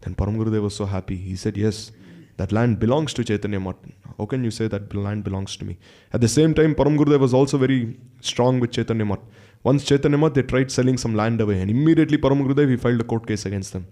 Then 0.00 0.14
Param 0.14 0.36
Gurudev 0.36 0.62
was 0.62 0.74
so 0.74 0.86
happy. 0.86 1.16
He 1.16 1.36
said, 1.36 1.56
Yes, 1.56 1.92
that 2.36 2.52
land 2.52 2.78
belongs 2.80 3.14
to 3.14 3.24
Chaitanya 3.24 3.60
Math. 3.60 3.76
How 4.18 4.26
can 4.26 4.44
you 4.44 4.50
say 4.50 4.68
that 4.68 4.94
land 4.94 5.24
belongs 5.24 5.56
to 5.56 5.64
me? 5.64 5.78
At 6.12 6.20
the 6.20 6.28
same 6.28 6.54
time, 6.54 6.74
Param 6.74 6.98
Gurudev 6.98 7.20
was 7.20 7.34
also 7.34 7.58
very 7.58 7.96
strong 8.20 8.60
with 8.60 8.72
Chaitanya 8.72 9.04
Math. 9.04 9.20
Once 9.62 9.84
Chaitanya 9.84 10.18
Math, 10.18 10.34
they 10.34 10.42
tried 10.42 10.70
selling 10.70 10.96
some 10.96 11.14
land 11.14 11.40
away, 11.40 11.60
and 11.60 11.70
immediately 11.70 12.18
Param 12.18 12.44
Gurudev, 12.44 12.68
he 12.68 12.76
filed 12.76 13.00
a 13.00 13.04
court 13.04 13.26
case 13.26 13.46
against 13.46 13.72
them, 13.72 13.86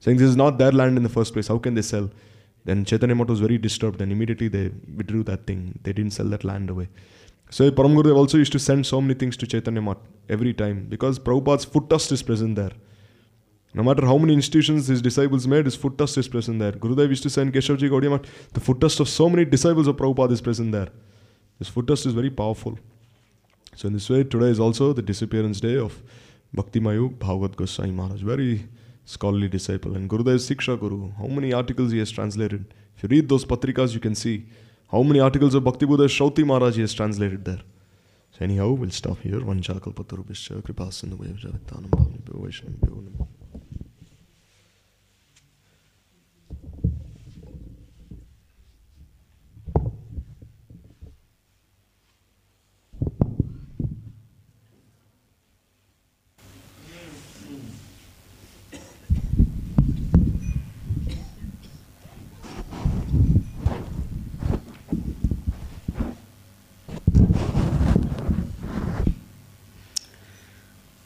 saying 0.00 0.18
this 0.18 0.28
is 0.28 0.36
not 0.36 0.58
their 0.58 0.72
land 0.72 0.96
in 0.96 1.02
the 1.02 1.08
first 1.08 1.32
place. 1.32 1.48
How 1.48 1.58
can 1.58 1.74
they 1.74 1.82
sell? 1.82 2.10
Then 2.64 2.84
Chaitanya 2.84 3.14
Math 3.14 3.28
was 3.28 3.40
very 3.40 3.58
disturbed, 3.58 4.00
and 4.00 4.10
immediately 4.10 4.48
they 4.48 4.70
withdrew 4.96 5.22
that 5.24 5.46
thing. 5.46 5.78
They 5.82 5.92
didn't 5.92 6.12
sell 6.12 6.26
that 6.26 6.44
land 6.44 6.70
away. 6.70 6.88
So 7.50 7.70
Param 7.70 7.94
Gurudev 7.94 8.16
also 8.16 8.38
used 8.38 8.52
to 8.52 8.58
send 8.58 8.86
so 8.86 9.00
many 9.00 9.14
things 9.14 9.36
to 9.36 9.46
Chaitanya 9.46 9.82
Math 9.82 9.98
every 10.28 10.54
time 10.54 10.86
because 10.88 11.18
Prabhupada's 11.18 11.66
foot 11.66 11.88
dust 11.88 12.10
is 12.10 12.22
present 12.22 12.56
there. 12.56 12.72
No 13.74 13.82
matter 13.82 14.06
how 14.06 14.16
many 14.16 14.32
institutions 14.32 14.86
his 14.86 15.02
disciples 15.02 15.46
made, 15.46 15.66
his 15.66 15.76
foot 15.76 15.96
dust 15.96 16.16
is 16.16 16.26
present 16.26 16.58
there. 16.58 16.72
Gurudev 16.72 17.08
used 17.08 17.22
to 17.24 17.30
send 17.30 17.52
Keshavji 17.52 17.90
Gaudiya 17.90 18.10
Math, 18.10 18.52
the 18.52 18.60
foot 18.60 18.78
dust 18.78 19.00
of 19.00 19.08
so 19.08 19.28
many 19.28 19.44
disciples 19.44 19.86
of 19.86 19.96
Prabhupada 19.96 20.32
is 20.32 20.40
present 20.40 20.72
there. 20.72 20.88
This 21.58 21.68
foot 21.68 21.86
dust 21.86 22.06
is 22.06 22.12
very 22.12 22.30
powerful. 22.30 22.78
So 23.76 23.88
in 23.88 23.92
this 23.92 24.08
way, 24.08 24.24
today 24.24 24.46
is 24.46 24.60
also 24.60 24.92
the 24.92 25.02
disappearance 25.02 25.60
day 25.60 25.76
of 25.76 26.02
Bhakti 26.52 26.80
Mayuk 26.80 27.18
Bhagavat 27.18 27.56
Goswami 27.56 27.90
Maharaj, 27.92 28.22
very 28.22 28.68
scholarly 29.04 29.48
disciple. 29.48 29.94
And 29.96 30.08
Gurudev 30.08 30.38
Siksha 30.38 30.78
Guru, 30.78 31.12
how 31.18 31.26
many 31.26 31.52
articles 31.52 31.92
he 31.92 31.98
has 31.98 32.10
translated. 32.10 32.64
If 32.96 33.02
you 33.02 33.08
read 33.08 33.28
those 33.28 33.44
patrikas, 33.44 33.94
you 33.94 34.00
can 34.00 34.14
see 34.14 34.46
how 34.90 35.02
many 35.02 35.20
articles 35.20 35.54
of 35.54 35.64
Bhakti 35.64 35.86
Buddha 35.86 36.04
Shauti 36.04 36.44
Maharaj 36.44 36.76
he 36.76 36.80
has 36.80 36.94
translated 36.94 37.44
there. 37.44 37.60
So 38.32 38.38
anyhow, 38.40 38.70
we'll 38.70 38.90
stop 38.90 39.18
here. 39.20 39.40
Vanchakalpatarubhischa 39.40 40.62
kripasindu 40.62 41.16
vajavitanam 41.16 41.90
bhavnibhyo 41.90 42.42
vaishnavibhyo 42.42 43.02
namo. 43.02 43.33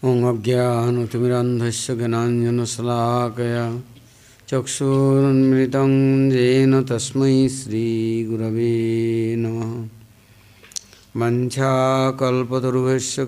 ॐ 0.05 0.19
अज्ञानतिमिरन्धस्य 0.25 1.95
ज्ञानाञ्जनशलाकया 1.97 3.65
चक्षुरुन्मिलितं 4.49 5.95
येन 6.33 6.83
तस्मै 6.87 7.33
श्रीगुरवे 7.49 8.75
नमः। 9.39 9.73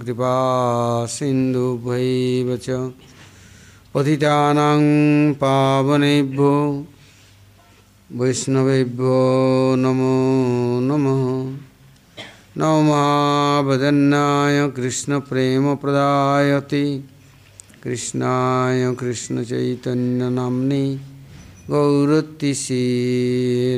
कृपा 0.05 0.35
सिन्धुभैव 1.07 2.57
च 2.57 2.79
पतितानां 3.95 4.83
पावनेभ्यो 5.43 6.55
वैष्णवेभ्यो 8.11 9.19
नमो 9.83 10.15
नमः। 10.87 11.27
नवमावदन्नाय 12.61 14.57
कृष्णप्रेमप्रदायति। 14.77 16.85
कृष्णाय 17.83 18.81
कृष्णचैतन्यनाम्नि 19.01 20.85
गौरतिसि 21.71 22.85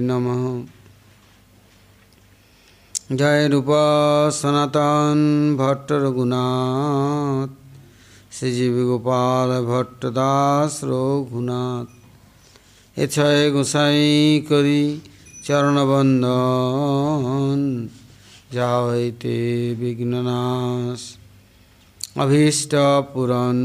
नम 0.02 0.26
जय 3.12 3.48
रूपा 3.48 3.84
सनातन 4.30 5.56
भट्ट 5.60 5.88
रघुनाथ 6.02 7.48
श्री 8.34 8.50
जीव 8.52 8.76
गोपाल 8.88 9.50
भट्ट 9.64 10.04
रघुनाथ 10.84 11.86
ये 12.98 13.06
गोसाई 13.50 14.46
करी 14.48 15.02
चरण 15.46 15.76
बंदन 15.88 17.60
जावैते 18.52 19.38
विघ्ननाश। 19.74 21.02
अभीष्टपुरन 22.18 23.58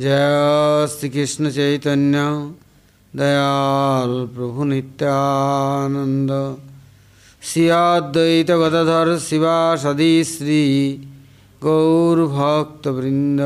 जय 0.00 0.86
श्री 0.90 1.08
कृष्ण 1.08 1.50
चैतन्य। 1.50 2.18
दयाल 3.16 4.12
प्रभु 4.26 4.64
नित्यानंद 4.64 6.30
सियाद्वैत 7.42 8.50
गदधर 8.50 9.18
शिवा 9.18 9.76
सदी 9.76 10.24
श्री 10.24 10.62
गौरभक्तवृंद 11.62 13.40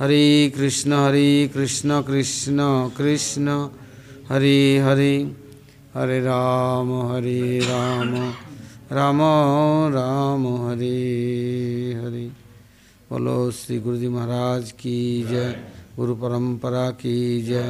हरे 0.00 0.52
कृष्ण 0.56 0.92
हरे 0.92 1.50
कृष्ण 1.54 2.02
कृष्ण 2.02 2.88
कृष्ण, 2.88 3.68
हरे 4.30 4.78
हरे। 4.78 5.14
हरे 5.94 6.20
राम 6.20 6.90
हरे 7.12 7.58
राम। 7.58 8.14
राम 8.92 9.18
राम, 9.94 10.46
हरे 10.46 10.88
हरे। 11.94 12.24
बोलो 13.10 13.50
श्री 13.50 13.78
गुरु 13.78 13.96
जी 13.96 14.08
महाराज 14.08 14.72
की 14.72 15.22
जय, 15.22 15.56
गुरु 15.96 16.14
परंपरा 16.14 16.90
की 16.90 17.42
जय, 17.42 17.62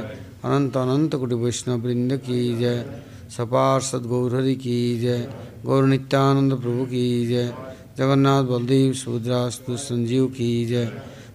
अनंत 0.44 0.76
अनंत 0.76 1.14
कुटी 1.14 1.34
वैष्णव 1.34 1.78
वृंद 1.80 2.16
की 2.16 2.58
जय 2.58 3.02
सपार्षद 3.36 4.02
गौरहरि 4.06 4.54
की 4.54 5.00
जय, 5.00 5.28
गौर 5.64 5.84
नित्यानंद 5.84 6.54
प्रभु 6.54 6.84
की 6.84 7.26
जय, 7.26 7.54
जगन्नाथ 7.98 8.44
बलदेव 8.44 8.92
सुभद्रास्तु 8.92 9.76
संजीव 9.76 10.26
की 10.26 10.66
जय, 10.66 10.92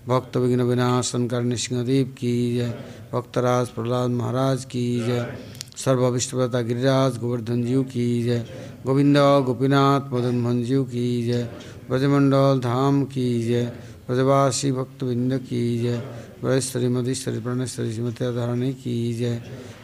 भक्त 0.08 0.38
विघ्न 0.38 0.62
विनाशन 0.62 1.28
कर 1.28 1.56
सिंहदेव 1.56 2.06
की 2.06 2.58
जय 2.58 2.74
भक्तराज 3.14 3.68
प्रहलाद 3.68 4.10
महाराज 4.10 4.66
की 4.66 5.00
जय। 5.00 5.53
सर्वविष्टवता 5.86 6.62
गिरिराज 6.62 7.18
गोवर्धन 7.18 7.66
जीव 7.66 7.84
की 7.84 8.24
जय। 8.24 8.46
गोविंद, 8.86 9.18
गोपीनाथ 9.18 10.14
मदन 10.14 10.36
मोहन 10.36 10.64
जीव 10.64 10.84
की 10.84 11.26
जय। 11.26 11.44
ब्रजमंडल 11.90 12.60
धाम 12.64 13.04
की 13.04 13.44
जय। 13.44 13.66
ब्रजवासी 14.08 14.72
भक्तविंद 14.72 15.38
की 15.38 15.80
जय। 15.80 15.98
ब्रजेश्वरी 16.42 16.88
मधीश्वरी 16.88 17.40
प्रणेश्वरी 17.40 17.94
श्रीमती 17.94 18.36
धारणी 18.36 18.74
की 18.74 19.14
जय। 19.14 19.36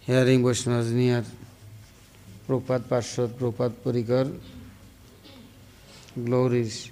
near 0.08 1.24
Prabhupada 2.48 2.80
Parshad, 2.80 3.28
Prabhupada 3.30 3.72
Parikar, 3.72 4.34
glories. 6.16 6.92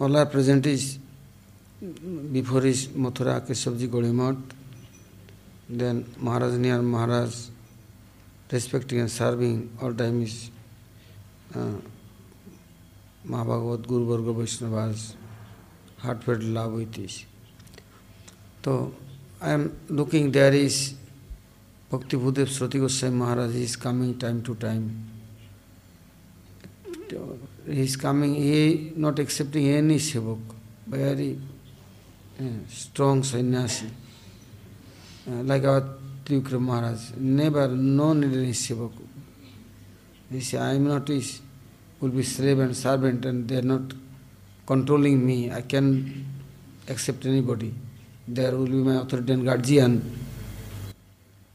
All 0.00 0.16
are 0.16 0.26
present 0.26 0.66
is 0.66 0.98
before 2.32 2.62
his 2.62 2.88
Mathura 2.88 3.40
Keshavji 3.40 3.88
Gaudimat, 3.88 4.40
then 5.68 6.06
Maharaj 6.18 6.54
near 6.54 6.80
Maharaj, 6.80 7.34
respecting 8.50 9.00
and 9.00 9.10
serving 9.10 9.70
all 9.82 9.92
time 9.92 10.22
is 10.22 10.50
uh, 11.54 11.72
Mahabhagavat 13.26 13.86
Guru 13.86 14.04
Varga 14.06 14.32
Vaishnavas, 14.40 15.14
heartfelt 15.98 16.42
love 16.42 16.72
with 16.72 16.92
this. 16.92 17.24
So 18.64 18.92
I 19.40 19.50
am 19.52 19.76
looking 19.88 20.30
there 20.30 20.52
is 20.52 20.94
Bhakti 21.90 22.16
Bhudev 22.16 22.48
Sroti 22.48 22.80
Goswami 22.80 23.16
Maharaj 23.16 23.54
is 23.54 23.76
coming 23.76 24.18
time 24.18 24.42
to 24.42 24.54
time. 24.56 25.10
He 27.66 27.80
is 27.80 27.96
coming, 27.96 28.34
he 28.34 28.92
not 28.96 29.18
accepting 29.18 29.68
any 29.68 29.96
sevak, 29.96 30.40
very 30.86 31.38
uh, 32.38 32.44
strong 32.68 33.22
sannyasi. 33.22 33.86
Uh, 35.26 35.42
like 35.44 35.64
our 35.64 35.82
Trivikram 36.24 36.60
Maharaj, 36.60 37.12
never, 37.16 37.68
no 37.68 38.12
need 38.12 38.34
any 38.34 38.52
sevak. 38.52 38.92
He 40.30 40.40
said, 40.40 40.60
I 40.60 40.74
am 40.74 40.88
not 40.88 41.08
his, 41.08 41.40
will 42.00 42.10
be 42.10 42.22
slave 42.22 42.58
and 42.58 42.76
servant 42.76 43.24
and 43.24 43.48
they 43.48 43.56
are 43.56 43.62
not 43.62 43.92
controlling 44.68 45.24
me. 45.26 45.50
I 45.50 45.62
can 45.62 45.86
accept 46.88 47.24
anybody. 47.24 47.72
There 48.26 48.52
will 48.56 48.66
be 48.66 48.80
my 48.88 48.96
authority 49.02 49.32
and 49.32 49.44
guardian. 49.44 49.92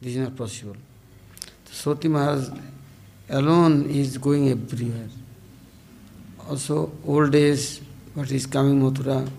This 0.02 0.14
is 0.16 0.18
not 0.18 0.36
possible. 0.36 0.76
Sroti 1.68 2.10
Maharaj 2.10 2.50
alone 3.30 3.88
is 3.90 4.18
going 4.18 4.50
everywhere. 4.50 5.10
Also, 6.50 6.92
old 7.06 7.32
days, 7.32 7.82
but 8.16 8.30
he 8.30 8.36
is 8.36 8.48
coming 8.48 8.82
Mathura. 8.82 9.30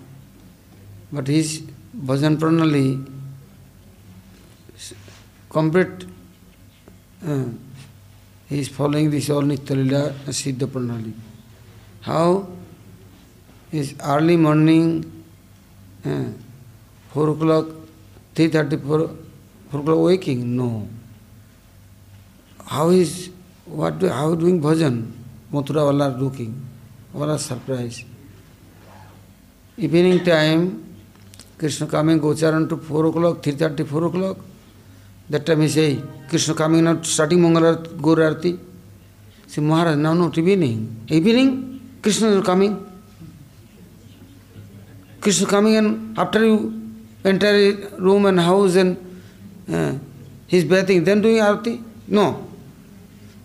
But 1.12 1.26
his 1.26 1.62
bhajan 1.96 2.36
pranali, 2.36 2.86
complete, 5.50 6.06
uh, 7.26 7.44
he 8.48 8.60
is 8.60 8.68
following 8.68 9.10
this 9.10 9.30
all 9.30 9.42
Nityalila 9.42 10.12
Siddha 10.40 10.66
pranali. 10.66 11.12
How? 12.02 12.46
Is 13.74 13.92
early 14.04 14.36
morning, 14.36 15.02
uh, 16.06 16.30
4 17.12 17.30
o'clock, 17.30 17.66
3.30, 18.36 18.86
4, 18.86 19.10
4 19.72 19.80
o'clock 19.80 19.98
waking? 19.98 20.56
No. 20.56 20.88
How 22.64 22.90
is, 22.90 23.30
what 23.64 23.98
do, 23.98 24.08
how 24.08 24.36
doing 24.36 24.62
bhajan? 24.62 25.10
Mathura 25.52 25.88
are 25.88 26.08
looking, 26.22 26.54
all 27.12 27.28
are 27.28 27.36
surprised. 27.36 28.04
Evening 29.76 30.24
time, 30.24 30.94
Krishna 31.58 31.88
coming 31.88 32.20
Gocharan 32.20 32.68
to 32.68 32.76
4 32.76 33.06
o'clock, 33.06 33.42
3.30, 33.42 33.88
4 33.88 34.04
o'clock. 34.04 34.36
That 35.28 35.44
time 35.44 35.62
he 35.62 35.68
say, 35.68 36.00
Krishna 36.28 36.54
coming 36.54 36.84
now, 36.84 37.02
starting 37.02 37.40
Mangalar 37.40 38.00
Gaur 38.00 38.18
Arati. 38.18 38.56
Say, 39.48 39.60
Maharaj, 39.60 39.96
now 39.96 40.14
not 40.14 40.38
evening. 40.38 41.06
Evening, 41.08 41.98
Krishna 42.00 42.28
is 42.28 42.46
coming. 42.46 42.93
Krishna 45.24 45.46
coming 45.46 45.76
and 45.76 46.18
after 46.18 46.44
you 46.44 46.56
enter 47.24 47.50
room 47.98 48.26
and 48.26 48.38
house 48.38 48.76
and 48.76 48.90
uh, 49.72 49.94
he's 50.46 50.64
bathing, 50.64 51.02
then 51.02 51.22
doing 51.22 51.38
arati? 51.38 51.82
No. 52.06 52.46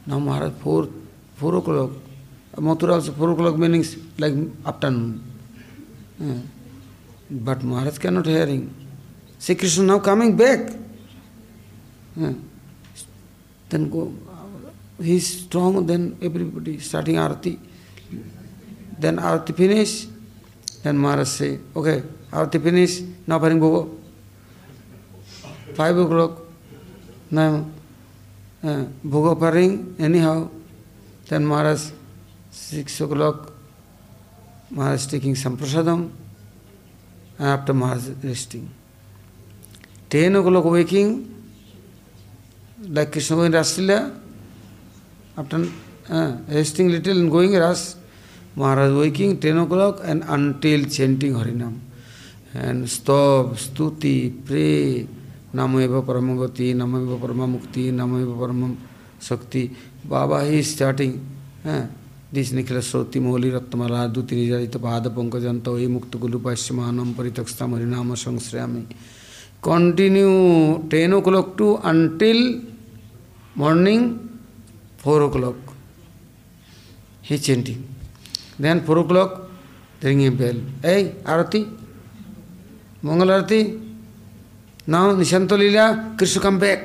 Now 0.06 0.20
Maharaj, 0.20 0.52
4, 0.62 0.90
4 1.36 1.56
o'clock. 1.56 1.92
Mathura 2.58 2.96
also 2.96 3.14
4 3.14 3.32
o'clock 3.32 3.56
means 3.56 3.96
like 4.18 4.34
afternoon. 4.66 5.24
Uh, 6.22 6.42
but 7.32 7.64
Maharaj 7.64 7.98
cannot 7.98 8.26
hearing. 8.26 8.76
Say 9.38 9.56
Krishna 9.56 9.86
now 9.86 10.00
coming 10.00 10.36
back. 10.36 10.72
Uh, 12.22 12.34
then 13.70 13.90
go, 13.90 14.14
he's 15.02 15.44
strong, 15.46 15.86
then 15.86 16.18
everybody 16.22 16.78
starting 16.80 17.16
arati. 17.16 17.58
Then 19.00 19.16
arati 19.16 19.56
finish. 19.56 20.08
Then 20.82 20.98
Maharaj 20.98 21.28
say, 21.28 21.60
okay, 21.76 22.04
arati 22.32 22.62
finish, 22.62 23.02
now 23.28 23.36
offering 23.36 23.60
bhoga. 23.60 23.98
Five 25.74 25.98
o'clock, 25.98 26.40
now 27.32 27.66
uh, 28.64 28.86
offering, 29.14 29.96
anyhow. 30.00 30.50
Then 31.28 31.46
Maharaj, 31.46 31.92
six 32.50 33.02
o'clock, 33.02 33.52
Maharaj 34.72 35.06
taking 35.08 35.36
some 35.36 35.58
prasadam, 35.58 36.12
and 37.38 37.48
after 37.48 37.74
Maharaj 37.74 38.10
resting. 38.24 38.70
Ten 40.10 40.36
o'clock 40.36 40.66
waking, 40.66 41.36
like 42.88 43.12
Krishna 43.12 43.36
going 43.36 43.52
Raslila, 43.52 44.18
after 45.38 45.66
uh, 46.10 46.38
resting 46.48 46.90
little 46.90 47.18
and 47.18 47.30
going 47.30 47.54
Ras, 47.54 47.96
Maharaj 48.60 48.92
waking 49.02 49.40
10 49.40 49.58
o'clock 49.58 50.02
and 50.04 50.24
until 50.28 50.84
chanting 50.86 51.34
Harinam. 51.34 51.80
And 52.54 52.90
stop, 52.90 53.56
stuti, 53.66 54.16
pray, 54.46 55.08
Nameva 55.54 56.04
Paramagati, 56.04 56.76
Nameva 56.76 57.18
Paramamukti, 57.18 57.94
Nameva 57.94 58.36
Paramam 58.38 58.76
Shakti. 59.20 59.74
Baba 60.04 60.46
he 60.46 60.60
is 60.60 60.72
starting. 60.76 61.14
Eh? 61.66 61.86
दिश 62.34 62.52
निखिल 62.54 62.80
श्रोति 62.86 63.20
मौली 63.20 63.50
रत्नमला 63.50 64.06
दूति 64.14 64.36
निजारित 64.36 64.76
पाद 64.86 65.08
पंकजंत 65.18 65.68
ये 65.82 65.88
मुक्त 65.90 66.16
गुलु 66.22 66.40
पाश्यमानम 66.46 67.14
परितक्षतम 67.18 67.74
हरिनाम 67.76 68.14
संश्रयामी 68.24 68.82
continue 69.66 70.30
ten 70.92 71.14
o'clock 71.28 71.56
to 71.58 71.74
until 71.92 72.40
morning 73.58 74.04
four 75.02 75.22
o'clock 75.36 75.74
he 77.30 77.38
chanting 77.48 77.82
then 78.62 78.80
four 78.88 78.98
o'clock 79.12 79.32
ring 80.04 80.22
a 80.22 80.30
bell 80.42 80.58
a 80.86 80.96
aarti 81.34 81.62
mangal 83.06 83.32
aarti 83.32 83.62
now 84.96 85.16
Nishant 85.18 85.54
lila 85.62 85.86
Krishna 86.20 86.42
come 86.42 86.60
back 86.60 86.80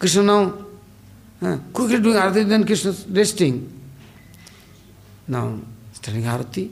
Krishna 0.00 0.22
now 0.30 0.48
quick 1.76 2.02
doing 2.02 2.18
aarti 2.24 2.44
then 2.52 2.64
Krishna 2.70 2.92
resting 3.16 3.60
now 5.34 5.56
starting 5.96 6.26
aarti 6.34 6.64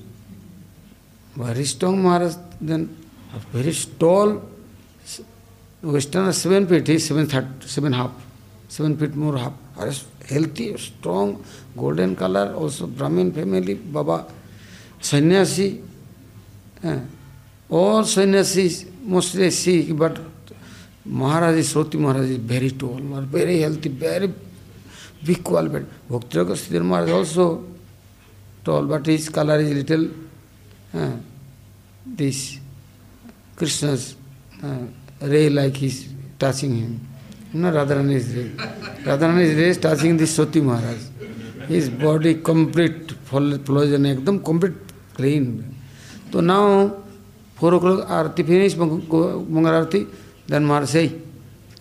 very 1.39 1.65
strong 1.73 2.05
Maharaj 2.05 2.37
then 2.69 2.89
very 3.55 3.73
stall 3.85 4.39
western 5.95 6.31
seven 6.43 6.67
petty 6.67 6.99
seven 6.99 7.27
thirty 7.33 7.67
seven 7.75 7.95
half 7.95 8.28
seven 8.69 8.97
feet 8.97 9.15
more 9.15 9.39
half. 9.39 9.53
Healthy, 10.29 10.77
strong, 10.77 11.43
golden 11.77 12.15
color, 12.15 12.53
also 12.55 12.87
Brahmin 12.87 13.33
family, 13.33 13.75
Baba, 13.75 14.27
sannyasi. 15.01 15.83
Uh, 16.85 16.99
all 17.71 18.05
sannyasis 18.05 18.85
mostly 19.03 19.51
see, 19.51 19.93
but 19.93 20.19
Maharaj 21.05 21.57
Sroti 21.57 21.99
Maharaj 21.99 22.29
is 22.29 22.37
very 22.37 22.71
tall, 22.71 22.99
very 22.99 23.61
healthy, 23.61 23.89
very 23.89 24.33
big 25.25 25.43
quality. 25.43 25.87
Bhakti 26.09 26.39
Siddhar 26.39 26.85
Maharaj 26.85 27.11
also 27.11 27.65
tall, 28.65 28.85
but 28.85 29.07
his 29.07 29.29
color 29.29 29.59
is 29.59 29.71
little, 29.71 30.11
uh, 30.95 31.13
this 32.05 32.59
Krishna's 33.57 34.17
uh, 34.63 34.87
ray 35.23 35.49
like 35.49 35.77
he's 35.77 36.09
touching 36.39 36.77
him. 36.77 37.08
No, 37.53 37.71
Radharani 37.73 38.15
is 38.15 38.35
ray. 38.35 38.51
Radharani 39.05 39.41
is 39.41 39.57
ray 39.57 39.69
is 39.71 39.79
touching 39.79 40.17
this 40.19 40.37
Soti 40.37 40.63
Maharaj. 40.63 40.99
His 41.67 41.89
body 41.89 42.35
complete, 42.37 43.09
flosion, 43.25 44.05
ekdam 44.15 44.45
complete 44.45 44.75
clean. 45.15 45.75
So 46.31 46.41
now, 46.41 46.95
4 47.57 47.75
o'clock 47.75 48.09
arati 48.09 48.47
finish, 48.47 48.77
Mangal 48.77 49.45
arati, 49.49 50.07
then 50.47 50.65
Maharaj 50.65 50.89
say, 50.91 51.13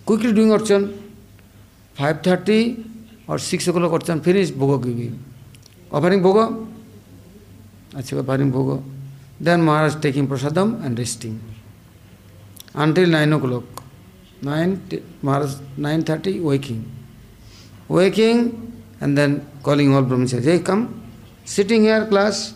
quickly 0.06 0.32
doing 0.32 0.50
archan. 0.50 0.98
5.30 1.98 2.86
or 3.28 3.38
6 3.38 3.68
o'clock 3.68 3.92
archan 3.92 4.24
finish, 4.24 4.52
bhoga 4.52 4.82
giving. 4.84 5.20
Offering 5.92 6.22
bhoga, 6.22 6.66
Achha, 7.92 8.20
offering 8.20 8.52
bhoga. 8.52 8.84
Then 9.40 9.62
Maharaj 9.64 9.96
taking 10.02 10.28
prasadam 10.28 10.84
and 10.86 10.98
resting. 10.98 11.40
Until 12.74 13.10
9 13.10 13.34
o'clock. 13.34 13.77
9, 14.42 14.82
Maharaj, 15.22 15.56
9.30, 15.78 16.42
waking. 16.42 16.92
Waking 17.88 18.68
and 19.00 19.18
then 19.18 19.48
calling 19.64 19.94
all 19.94 20.04
brahmacharis, 20.04 20.46
hey 20.46 20.60
come, 20.60 21.02
sitting 21.46 21.84
here 21.84 22.06
class. 22.08 22.54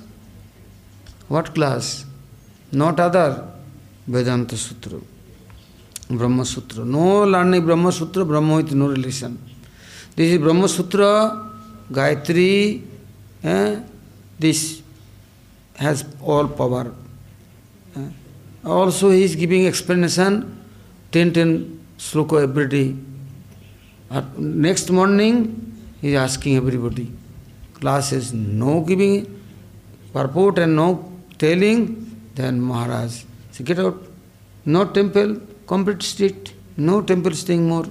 What 1.28 1.54
class? 1.54 2.06
Not 2.72 3.00
other 3.00 3.48
Vedanta 4.08 4.58
Sutra, 4.58 5.00
Brahma 6.10 6.46
Sutra. 6.46 6.84
No 6.84 7.24
learning 7.24 7.66
Brahma 7.66 7.92
Sutra, 7.92 8.26
Brahma 8.26 8.58
with 8.58 8.74
no 8.74 8.88
relation. 8.90 9.38
This 10.16 10.34
is 10.34 10.38
Brahma 10.40 10.68
Sutra, 10.68 11.50
Gayatri, 11.92 12.84
eh? 13.44 13.80
this 14.38 14.82
has 15.76 16.06
all 16.22 16.48
power. 16.48 16.94
Eh? 17.96 18.10
Also 18.66 19.10
he 19.12 19.24
is 19.24 19.36
giving 19.36 19.68
explanation, 19.68 20.61
10 21.12 21.34
10 21.34 21.80
sloka 21.98 22.42
every 22.42 22.68
day. 22.68 22.96
At 24.10 24.38
next 24.40 24.90
morning 24.90 25.36
he 26.02 26.10
is 26.14 26.16
asking 26.16 26.56
everybody. 26.58 27.12
Class 27.80 28.12
is 28.12 28.34
no 28.34 28.82
giving 28.82 29.16
purport 30.14 30.60
and 30.60 30.76
no 30.76 30.88
telling, 31.38 31.80
then 32.36 32.62
Maharaj, 32.62 33.24
say, 33.52 33.64
get 33.64 33.80
out. 33.80 33.98
No 34.66 34.86
temple, 34.86 35.42
complete 35.66 36.04
street, 36.04 36.54
no 36.78 37.02
temple 37.02 37.34
staying 37.34 37.68
more. 37.68 37.86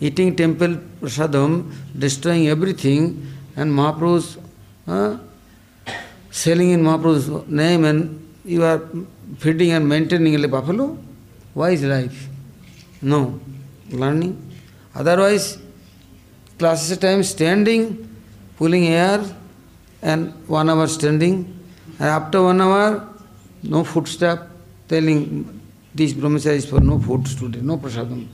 Eating 0.00 0.34
temple 0.34 0.74
prasadam, 1.00 1.70
destroying 1.98 2.48
everything, 2.48 3.26
and 3.56 3.70
Mahaprabhu's 3.70 4.38
uh, 4.86 5.18
selling 6.30 6.70
in 6.70 6.82
Mahaprabhu's 6.82 7.28
name, 7.48 7.84
and 7.84 8.26
you 8.44 8.62
are 8.64 8.80
feeding 9.38 9.72
and 9.72 9.88
maintaining 9.88 10.42
a 10.42 10.48
buffalo? 10.48 10.96
Why 11.54 11.70
is 11.70 11.82
life? 11.84 12.28
No. 13.02 13.40
Learning. 13.90 14.36
Otherwise, 14.94 15.58
classes 16.58 16.98
time 16.98 17.22
standing, 17.22 18.08
pulling 18.56 18.86
air, 18.88 19.24
and 20.02 20.32
one 20.46 20.68
hour 20.68 20.86
standing, 20.86 21.58
and 21.98 22.08
after 22.08 22.42
one 22.42 22.60
hour, 22.60 23.08
no 23.62 23.84
footstep, 23.84 24.50
telling 24.88 25.60
this 25.94 26.12
brahmachari 26.12 26.56
is 26.56 26.66
for 26.66 26.80
no 26.80 26.98
food 27.00 27.26
today, 27.26 27.60
no 27.60 27.76
prasadam. 27.78 28.26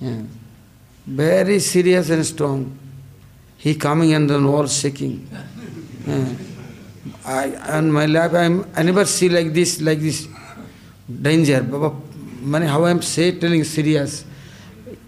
Yeah. 0.00 0.22
Very 1.06 1.58
serious 1.60 2.10
and 2.10 2.24
strong. 2.26 2.78
He 3.56 3.74
coming 3.74 4.12
and 4.12 4.28
then 4.28 4.44
all 4.44 4.66
shaking. 4.66 5.28
Yeah. 6.06 6.28
I, 7.24 7.46
and 7.46 7.92
my 7.92 8.06
life, 8.06 8.34
I 8.34 8.82
never 8.82 9.04
see 9.04 9.28
like 9.28 9.52
this, 9.52 9.80
like 9.80 10.00
this 10.00 10.26
danger. 11.20 11.62
Baba, 11.62 11.94
many, 12.42 12.66
how 12.66 12.84
I'm 12.84 13.02
say, 13.02 13.32
telling 13.32 13.64
serious. 13.64 14.24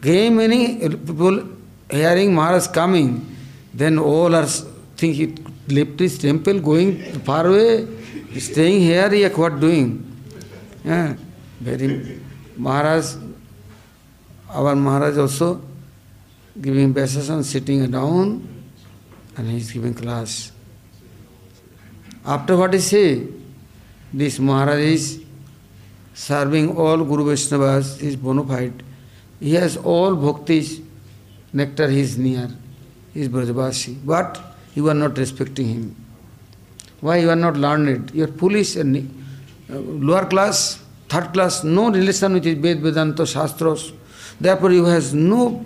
Came 0.01 0.37
many 0.37 0.89
people 0.89 1.49
hearing 1.91 2.35
Maharaj 2.35 2.69
coming, 2.69 3.37
then 3.73 3.99
all 3.99 4.35
are 4.35 4.47
thinking, 4.97 5.45
left 5.69 5.99
his 5.99 6.19
temple, 6.19 6.61
going 6.61 7.03
far 7.21 7.47
away, 7.47 7.87
staying 8.39 8.81
here, 8.81 9.13
yeah, 9.13 9.29
what 9.29 9.61
doing? 9.61 10.05
Yeah, 10.85 11.15
very 11.61 12.21
Maharaj, 12.57 13.17
our 14.51 14.77
Maharaj 14.77 15.19
also 15.19 15.63
giving 16.61 16.95
Besasana, 16.95 17.43
sitting 17.43 17.91
down, 17.91 18.47
and 19.37 19.51
he 19.51 19.57
is 19.57 19.73
giving 19.73 19.95
class. 19.95 20.53
After 22.25 22.57
what 22.57 22.73
he 22.73 22.81
say, 22.81 23.27
this 24.13 24.39
Maharaj 24.39 24.79
is 24.79 25.24
serving 26.15 26.77
all 26.77 26.99
Guru 27.05 27.27
Vaishnavas, 27.27 28.01
is 28.01 28.17
bona 28.17 28.45
fide. 28.45 28.83
He 29.41 29.55
has 29.55 29.77
all 29.77 30.17
bhaktis, 30.17 30.83
nectar 31.53 31.89
he 31.89 32.01
is 32.01 32.17
near, 32.17 32.49
he 33.13 33.23
is 33.23 33.29
Brajavasi. 33.29 33.99
But 34.05 34.41
you 34.75 34.89
are 34.89 34.95
not 34.95 35.19
respecting 35.19 35.67
him. 35.67 35.97
Why 37.01 37.19
you 37.19 37.31
are 37.31 37.37
not 37.37 37.57
learned? 37.57 38.13
You 38.15 38.25
are 38.25 38.29
foolish 38.29 38.77
and 38.77 38.97
uh, 39.69 39.75
lower 39.77 40.25
class, 40.27 40.83
third 41.09 41.33
class, 41.33 41.65
no 41.65 41.91
relation 41.91 42.33
with 42.33 42.45
his 42.45 42.57
Ved 42.59 42.81
Vedanta 42.81 43.27
Shastras. 43.27 43.93
Therefore 44.41 44.73
you 44.73 44.85
has 44.85 45.13
no 45.13 45.65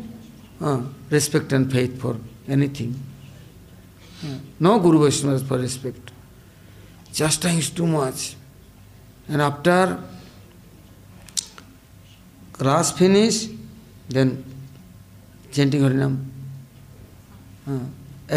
uh, 0.61 0.83
respect 1.11 1.53
and 1.53 1.71
faith 1.71 2.01
for 2.01 2.17
anything. 2.49 3.01
Uh, 4.25 4.39
no 4.59 4.81
Guru 4.81 5.07
Vaishnavas 5.07 5.47
for 5.47 5.59
respect. 5.59 6.11
Chastising 7.13 7.59
is 7.59 7.71
too 7.71 7.87
much. 7.87 8.35
And 9.29 9.41
after 9.43 10.03
class 12.59 12.95
finish 12.99 13.37
then 14.13 14.31
chanting 15.55 15.83
harinam 15.85 16.15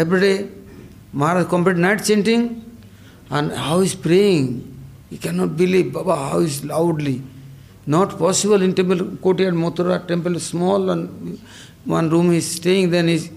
everyday 0.02 0.34
Maharaj 1.14 1.46
complete 1.50 1.76
night 1.76 2.00
chanting 2.00 2.48
and 3.32 3.50
how 3.58 3.82
is 3.82 3.96
praying 4.02 4.48
you 5.12 5.18
can 5.22 5.34
not 5.34 5.50
believe 5.58 5.90
baba 5.94 6.14
how 6.18 6.42
is 6.42 6.64
loudly 6.66 7.20
not 7.88 8.18
possible 8.18 8.62
in 8.62 8.72
temple 8.72 9.00
Koti 9.22 9.44
and 9.44 9.56
Mathura 9.56 9.96
temple 10.08 10.36
small 10.40 10.90
and 10.90 11.08
one 11.88 12.08
room 12.10 12.32
is 12.32 12.50
staying 12.50 12.90
then 12.90 13.08
is 13.08 13.28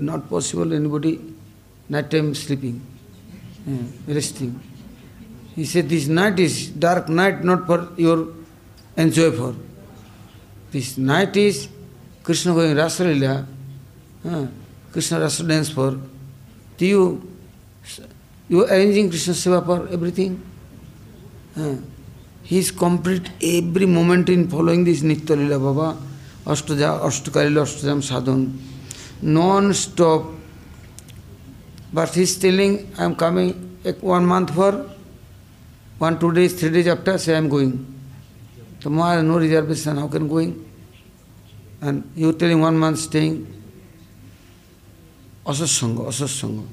not 0.00 0.28
possible 0.28 0.72
in 0.72 0.88
body 0.88 1.18
night 1.90 2.10
time 2.10 2.32
sleeping 2.42 4.10
resting 4.10 4.52
is 5.60 5.76
a 5.78 5.82
this 5.94 6.08
night 6.10 6.40
is 6.40 6.58
dark 6.80 7.08
night 7.12 7.44
not 7.44 7.66
for 7.66 7.88
your 8.00 8.22
enjoy 8.98 9.30
for 9.38 9.56
This 10.70 10.98
night 10.98 11.34
is 11.36 11.68
Krishna 12.22 12.52
going 12.52 12.76
Rasa 12.76 13.04
Lila, 13.04 13.46
uh, 14.28 14.46
Krishna 14.92 15.20
Rasa 15.20 15.42
dance 15.44 15.70
for. 15.70 15.98
Do 16.76 16.86
you, 16.86 17.32
you 18.48 18.64
are 18.64 18.68
arranging 18.68 19.08
Krishna 19.08 19.32
Seva 19.32 19.64
for 19.64 19.88
everything? 19.90 20.42
Uh, 21.56 21.76
he 22.42 22.58
is 22.58 22.70
complete 22.70 23.30
every 23.42 23.86
moment 23.86 24.28
in 24.28 24.48
following 24.48 24.84
this 24.84 25.00
Nitya 25.02 25.38
Lila 25.38 25.58
Baba, 25.58 25.98
Ashtaja, 26.44 27.00
Ashtakalila, 27.00 27.62
Ashtajam 27.62 28.02
Sadhan, 28.02 28.52
non-stop. 29.22 30.24
But 31.92 32.14
he 32.14 32.22
is 32.22 32.38
telling, 32.38 32.92
I 32.98 33.04
am 33.04 33.16
coming 33.16 33.78
one 34.02 34.26
month 34.26 34.54
for, 34.54 34.86
one, 35.96 36.18
two 36.20 36.32
days, 36.32 36.60
three 36.60 36.70
days 36.70 36.86
after, 36.88 37.16
say 37.16 37.34
I 37.34 37.38
am 37.38 37.48
going. 37.48 37.97
Tomorrow 38.80 39.22
no 39.22 39.38
reservation, 39.38 39.96
how 39.96 40.08
can 40.08 40.28
going? 40.28 40.64
And 41.80 42.10
you 42.14 42.32
telling 42.32 42.60
one 42.60 42.78
month 42.78 42.98
staying, 42.98 43.46
asatsanga, 45.46 46.06
asatsanga. 46.06 46.64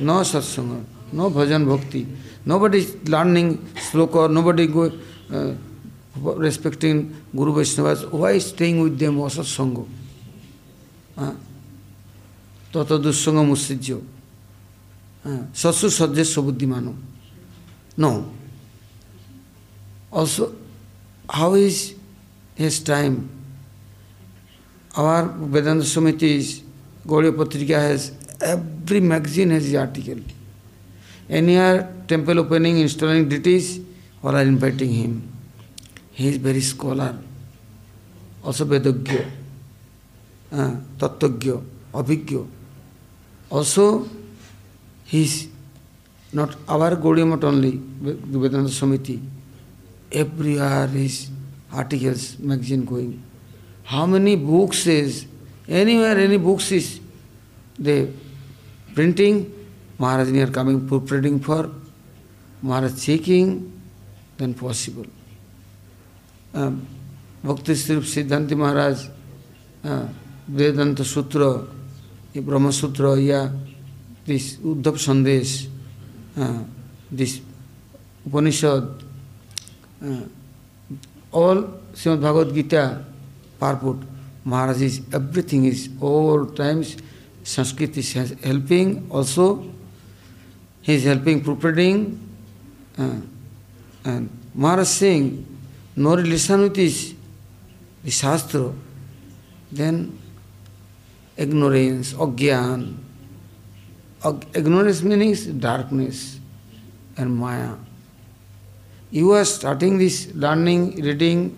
No 0.00 0.20
satsanga, 0.20 0.84
no 1.12 1.30
bhajan 1.30 1.66
bhakti. 1.66 2.06
Nobody 2.44 2.78
is 2.78 2.96
learning 3.08 3.58
sloka, 3.90 4.30
nobody 4.30 4.66
go, 4.66 4.92
uh, 5.32 5.54
respecting 6.36 7.14
Guru 7.34 7.54
Vaishnavas. 7.54 8.10
Why 8.10 8.38
staying 8.38 8.80
with 8.80 8.98
them 8.98 9.16
asatsanga? 9.16 9.86
তত 12.72 12.90
দুঃসঙ্গ 13.04 13.38
মুসৃজ্য 13.52 13.88
শ্বশুর 15.60 15.92
সজ্জের 15.98 16.28
সবুদ্ধিমানব 16.34 16.96
No. 17.98 18.10
Also, 20.10 20.54
how 21.28 21.54
is 21.54 21.94
his 22.54 22.80
time? 22.80 23.28
Our 24.96 25.24
Vedanta 25.26 25.84
Samiti's 25.84 26.62
Gauriya 27.06 27.32
Patrika 27.36 27.74
has 27.78 28.12
every 28.40 29.00
magazine 29.00 29.50
has 29.50 29.70
the 29.70 29.76
article. 29.76 30.20
Any 31.28 31.56
temple 32.06 32.38
opening, 32.40 32.78
installing 32.78 33.28
deities, 33.28 33.80
all 34.22 34.34
are 34.34 34.42
inviting 34.42 34.92
him. 34.92 35.32
He 36.12 36.28
is 36.28 36.36
very 36.38 36.60
scholar, 36.60 37.16
also 38.42 38.64
Vedagya, 38.64 39.30
uh, 40.52 40.74
Tattagya, 40.98 41.62
Abhigya. 41.92 42.48
Also, 43.50 44.08
he 45.04 45.22
is 45.22 45.48
not 46.32 46.56
our 46.68 46.96
Gaudiya 46.96 47.44
only, 47.44 47.80
Vedanta 48.00 48.68
Samiti, 48.70 49.20
everywhere 50.10 50.88
is 50.94 51.30
articles, 51.72 52.38
magazine 52.38 52.84
going. 52.84 53.22
How 53.84 54.06
many 54.06 54.36
books 54.36 54.86
is, 54.86 55.26
anywhere 55.68 56.18
any 56.18 56.36
books 56.36 56.72
is, 56.72 57.00
they 57.78 58.12
printing, 58.94 59.52
Maharaj 59.98 60.28
are 60.30 60.50
coming 60.50 60.86
proofreading 60.86 61.40
for, 61.40 61.70
Maharaj 62.62 63.02
checking, 63.04 63.72
then 64.36 64.54
possible. 64.54 65.06
Um, 66.54 66.86
Bhakti 67.42 67.74
Sri 67.74 67.96
Siddhanti 67.96 68.56
Maharaj, 68.56 69.08
uh, 69.84 70.06
Vedanta 70.48 71.04
Sutra, 71.04 71.66
Brahma 72.34 72.72
Sutra, 72.72 73.16
yeah, 73.16 73.48
this 74.24 74.56
Uddhav 74.56 74.96
Sandesh, 74.96 75.68
uh, 76.36 76.64
this 77.10 77.40
Upanishad, 78.26 78.82
uh, 78.82 79.07
all 80.02 81.58
Shrimad 81.96 82.20
Bhagavad 82.20 82.52
Gita 82.54 82.84
पारपुट, 83.60 84.02
Maharaj 84.46 84.82
is 84.82 85.00
everything 85.16 85.66
is 85.66 85.88
all 86.04 86.44
times 86.58 86.96
Sanskrit 87.54 87.98
is 87.98 88.16
helping 88.44 89.10
also 89.12 89.46
he 90.88 90.94
is 90.94 91.08
helping 91.08 91.42
proofreading 91.44 92.06
and 94.06 94.28
Maharaj 94.56 94.86
Singh 94.86 95.44
no 95.98 96.14
relation 96.14 96.60
with 96.60 96.78
is 96.78 98.10
shastra 98.20 98.58
then 99.74 99.96
ignorance 101.38 102.14
अज्ञान 102.22 102.80
ignorance 104.56 105.02
meanings 105.02 105.46
darkness 105.66 106.22
and 107.18 107.28
maya 107.30 107.76
You 109.10 109.32
are 109.32 109.44
starting 109.44 109.98
this 109.98 110.32
learning, 110.34 111.02
reading 111.02 111.56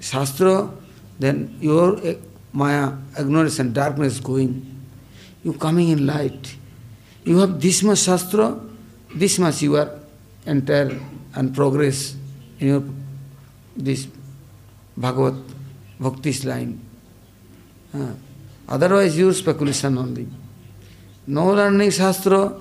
Shastra, 0.00 0.70
then 1.18 1.56
your 1.60 1.98
maya, 2.52 2.92
ignorance 3.18 3.58
and 3.58 3.72
darkness 3.72 4.20
going. 4.20 4.66
You 5.42 5.54
coming 5.54 5.88
in 5.88 6.06
light. 6.06 6.56
You 7.24 7.38
have 7.38 7.60
this 7.60 7.82
much 7.82 8.00
Shastra, 8.00 8.60
this 9.14 9.38
much 9.38 9.62
you 9.62 9.76
are 9.76 9.90
enter 10.46 11.00
and 11.34 11.54
progress 11.54 12.16
in 12.58 12.68
your 12.68 12.84
this 13.76 14.08
Bhagavat 14.96 15.34
Bhakti's 15.98 16.44
line. 16.44 16.80
Uh, 17.94 18.12
otherwise, 18.68 19.16
your 19.18 19.32
speculation 19.32 19.96
only. 19.96 20.26
No 21.26 21.54
learning 21.54 21.90
Shastra, 21.90 22.54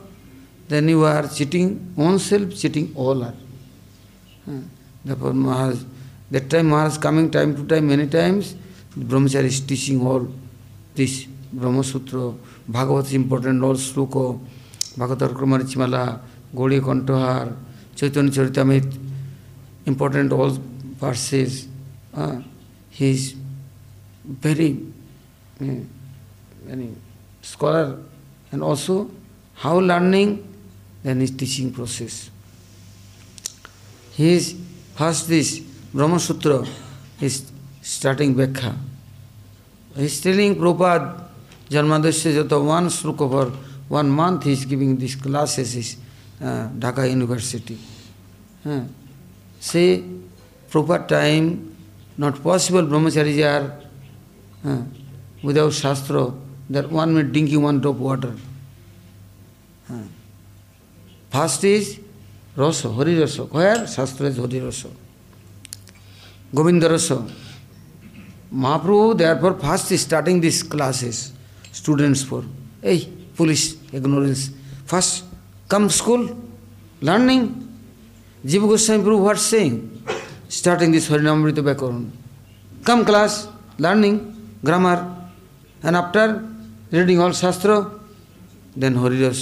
then 0.70 0.88
you 0.88 1.04
are 1.04 1.28
cheating 1.28 1.93
oneself, 1.97 2.56
cheating 2.56 2.93
all 2.95 3.24
are. 3.24 3.34
Uh, 4.50 4.62
therefore, 5.06 5.34
Maharaj, 5.34 5.80
that 6.32 6.50
time 6.50 6.70
Maharaj 6.70 6.97
coming 6.97 7.30
time 7.30 7.56
to 7.56 7.66
time, 7.68 7.88
many 7.88 8.08
times, 8.08 8.56
Brahmachari 8.97 9.45
is 9.45 9.62
teaching 9.62 10.02
all 10.06 10.28
this 10.95 11.28
Brahma 11.54 11.84
Sutra, 11.84 12.34
Bhagavat 12.68 13.06
is 13.06 13.14
important, 13.14 13.64
all 13.64 13.76
Sloka, 13.76 14.39
Bhagavatar 14.97 15.30
Kramarichimala, 15.30 16.20
Gaudiya 16.56 16.82
Kanthahar, 16.82 17.56
Chaitanya 17.95 18.32
Charitamrita, 18.32 18.97
important 19.86 20.32
all 20.34 20.50
verses. 20.50 21.68
Uh, 22.14 22.41
he 22.89 23.12
is 23.12 23.36
very, 24.26 24.78
uh, 25.62 25.66
very 26.66 26.89
scholar 27.41 28.00
and 28.52 28.64
also 28.64 29.12
how 29.54 29.80
learning, 29.80 30.45
then 31.04 31.20
his 31.20 31.32
teaching 31.32 31.72
process. 31.72 32.32
He 34.20 34.34
is 34.34 34.53
first 34.95 35.30
this 35.30 35.59
Brahma 35.93 36.20
Sutra 36.20 36.67
is 37.22 37.49
starting 37.82 38.36
Vekha. 38.36 38.76
He 39.95 40.03
is 40.03 40.20
telling 40.20 40.57
Prabhupada, 40.57 41.24
Janmadasya 41.70 42.43
Jata, 42.43 42.61
one 42.61 42.88
sloka 42.88 43.30
for 43.32 43.45
one 43.88 44.09
month 44.09 44.43
he 44.43 44.51
is 44.51 44.65
giving 44.65 44.97
these 44.97 45.15
classes 45.15 45.95
in 46.41 46.45
uh, 46.45 46.70
Dhaka 46.78 47.09
University. 47.09 47.78
Uh, 48.65 48.82
say, 49.57 50.03
proper 50.70 50.99
time, 51.07 51.78
not 52.17 52.43
possible, 52.43 52.82
brahmacharis 52.82 53.39
are 53.45 54.70
uh, 54.70 54.84
without 55.41 55.72
shastra, 55.72 56.34
that 56.70 56.91
one 56.91 57.15
may 57.15 57.24
drinking 57.24 57.61
one 57.61 57.80
drop 57.80 57.95
water. 57.95 58.36
Uh, 59.89 60.03
first 61.32 61.63
is 61.63 62.01
রস 62.58 62.80
হরিরস 62.97 63.36
কয়ার 63.54 63.80
শাস্ত্রে 63.95 64.28
হরিরস 64.43 64.82
গোবিন্দ 66.56 66.84
রস। 66.86 67.08
Mahaprabhu 68.64 69.06
they 69.14 69.24
are 69.32 69.38
for 69.41 69.54
first 69.64 69.88
starting 70.04 70.36
this 70.45 70.58
classes 70.72 71.18
students 71.80 72.22
for 72.30 72.41
এই 72.91 73.00
police 73.38 73.62
ignorance 73.97 74.41
first 74.89 75.14
come 75.70 75.84
school 75.89 76.22
learning 77.08 77.39
Jiva 78.50 78.64
Goswami 78.72 79.02
Prabhu 79.06 79.20
what 79.24 79.39
saying 79.50 79.72
starting 80.58 80.88
this 80.95 81.06
Harinamrita 81.12 81.60
Byakaran 81.68 82.04
come 82.86 83.00
class 83.04 83.34
learning 83.80 84.14
grammar 84.68 85.00
and 85.82 85.97
after 86.02 86.30
reading 86.93 87.18
all 87.24 87.34
shastra 87.43 87.70
then 88.80 88.93
হরিরস 88.95 89.39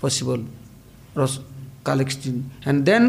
possible 0.00 0.40
রস 1.16 1.34
collecting. 1.88 2.50
And 2.64 2.84
then 2.84 3.06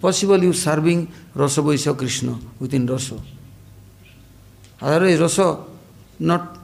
possible 0.00 0.42
you 0.42 0.52
serving 0.52 1.08
Rasa 1.34 1.60
Vaisya 1.60 1.96
Krishna 1.96 2.38
within 2.58 2.86
Rasa. 2.86 3.18
Otherwise 4.80 5.20
Rasa 5.20 5.46
not 6.18 6.58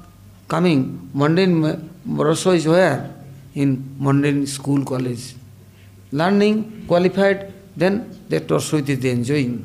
coming. 0.49 1.11
Mundane 1.15 1.91
Rasa 2.07 2.51
is 2.51 2.67
where? 2.67 3.15
In 3.55 3.97
mundane 3.99 4.47
school, 4.47 4.85
college. 4.85 5.35
Learning, 6.13 6.85
qualified, 6.89 7.53
then 7.77 7.95
that 8.29 8.51
also 8.51 8.79
it 8.79 8.89
is 8.89 9.05
enjoying 9.05 9.65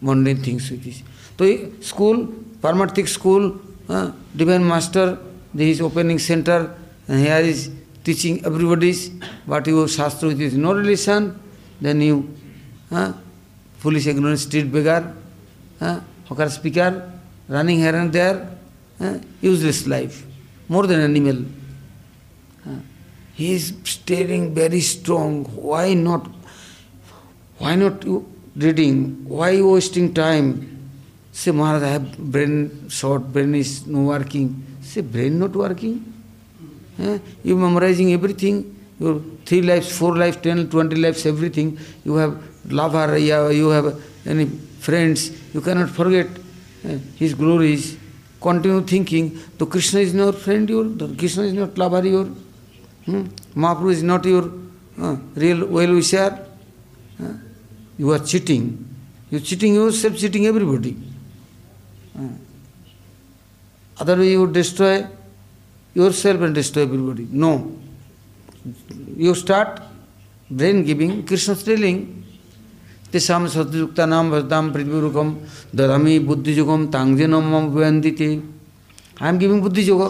mundane 0.00 0.42
things 0.42 0.70
with 0.70 0.84
this. 0.84 1.02
So 1.38 1.44
school, 1.80 2.26
Paramaರ್ಥik 2.62 3.08
school, 3.08 3.60
uh, 3.88 4.12
Divine 4.36 4.66
Master, 4.66 5.18
there 5.52 5.66
is 5.66 5.80
opening 5.80 6.18
center, 6.18 6.74
and 7.08 7.18
here 7.18 7.42
is 7.52 7.70
teaching 8.04 8.44
everybody's, 8.44 9.10
but 9.46 9.66
you 9.66 9.88
Shastra 9.88 10.28
with 10.28 10.54
no 10.54 10.74
relation, 10.74 11.40
then 11.80 12.00
you 12.00 12.34
uh, 12.90 13.12
foolish 13.78 14.06
ignorant 14.06 14.38
street 14.38 14.70
beggar, 14.70 15.14
uh, 15.80 16.00
hawker 16.26 16.48
speaker, 16.50 17.10
running 17.48 17.78
here 17.78 17.96
and 17.96 18.12
there, 18.12 18.56
uh, 19.00 19.18
useless 19.40 19.86
life, 19.86 20.24
more 20.68 20.86
than 20.86 21.00
animal. 21.00 21.44
Uh, 22.66 22.76
he 23.34 23.54
is 23.54 23.74
staring 23.84 24.54
very 24.54 24.80
strong. 24.80 25.44
Why 25.44 25.94
not 25.94 26.28
why 27.58 27.74
not 27.76 28.04
you 28.04 28.26
reading? 28.56 29.24
Why 29.26 29.60
wasting 29.62 30.12
time? 30.14 30.70
Say, 31.32 31.50
Maharaj, 31.50 31.82
I 31.82 31.88
have 31.88 32.18
brain 32.18 32.88
short, 32.88 33.32
brain 33.32 33.54
is 33.54 33.86
no 33.86 34.02
working. 34.02 34.64
Say, 34.82 35.00
brain 35.00 35.38
not 35.38 35.52
working? 35.52 36.13
Eh? 36.98 37.18
You 37.42 37.56
memorizing 37.56 38.12
everything, 38.12 38.76
your 39.00 39.20
three 39.44 39.62
lives, 39.62 39.96
four 39.96 40.16
lives, 40.16 40.36
ten, 40.36 40.68
twenty 40.68 40.96
lives, 40.96 41.26
everything. 41.26 41.78
You 42.04 42.14
have 42.16 42.42
lover, 42.70 43.18
you 43.18 43.68
have 43.70 44.00
any 44.26 44.46
friends, 44.46 45.30
you 45.52 45.60
cannot 45.60 45.90
forget 45.90 46.28
eh, 46.84 46.98
his 47.16 47.34
glories. 47.34 47.96
Continue 48.40 48.82
thinking, 48.82 49.38
so 49.58 49.64
Krishna 49.64 50.00
is 50.00 50.12
not 50.12 50.34
friend 50.34 50.68
your, 50.68 50.84
Krishna 51.16 51.44
is 51.44 51.54
not 51.54 51.78
lover 51.78 52.06
your, 52.06 52.24
hmm? 53.06 53.22
Mahaprabhu 53.56 53.90
is 53.90 54.02
not 54.02 54.24
your 54.26 54.52
uh, 55.00 55.16
real 55.34 55.66
well-wisher. 55.66 56.46
Uh, 57.18 57.32
you 57.96 58.12
are 58.12 58.18
cheating. 58.18 58.86
You 59.30 59.38
are 59.38 59.40
cheating 59.40 59.74
yourself, 59.74 60.18
cheating 60.18 60.46
everybody. 60.46 60.94
Uh, 62.18 62.28
otherwise 63.98 64.28
you 64.28 64.46
destroy 64.46 65.06
yourself 65.94 66.40
and 66.40 66.54
destroy 66.54 66.82
everybody. 66.82 67.28
No. 67.30 67.72
You 69.16 69.34
start 69.34 69.80
brain 70.50 70.84
giving, 70.84 71.24
Krishna 71.24 71.54
telling, 71.56 72.24
तेषाम 73.12 73.46
सतयुक्तानाम 73.46 74.30
भजताम 74.30 74.70
पृथ्वीरुखम 74.74 75.28
दधामी 75.78 76.18
बुद्धिजुगम 76.28 76.86
तांगजेनम 76.94 77.44
मम 77.52 77.66
व्यंती 77.74 78.10
I 79.22 79.28
am 79.28 79.38
giving 79.38 79.60
बुद्धिजुग 79.62 80.00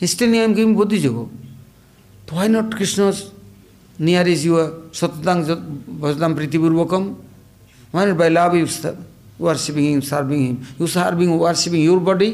हिस्टेली 0.00 0.38
I 0.38 0.44
am 0.44 0.54
giving 0.54 0.76
बुद्धिजुग 0.76 1.16
तो 2.28 2.36
why 2.36 2.48
not 2.48 2.74
Krishna 2.78 3.10
near 4.04 4.28
is 4.28 4.46
your 4.46 4.68
सततांग 5.00 5.44
भजताम 6.02 6.34
why 6.34 7.00
one 7.94 8.12
by 8.20 8.28
love 8.28 8.56
you 8.56 8.66
worshiping 9.40 9.86
him 9.86 10.00
serving 10.10 10.46
him 10.46 10.56
you 10.80 10.86
serving 10.96 11.32
worshiping 11.40 11.84
your 11.84 11.98
body 12.10 12.30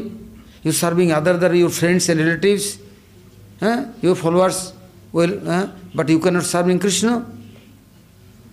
you 0.66 0.72
serving 0.72 1.10
other 1.12 1.36
there 1.42 1.54
your 1.54 1.70
friends 1.70 2.10
and 2.10 2.20
relative 2.20 2.58
your 4.04 4.16
followers 4.16 4.62
well 5.14 5.38
but 5.96 6.10
you 6.10 6.18
can 6.18 6.34
not 6.34 6.42
serving 6.44 6.80
Krishna 6.80 7.20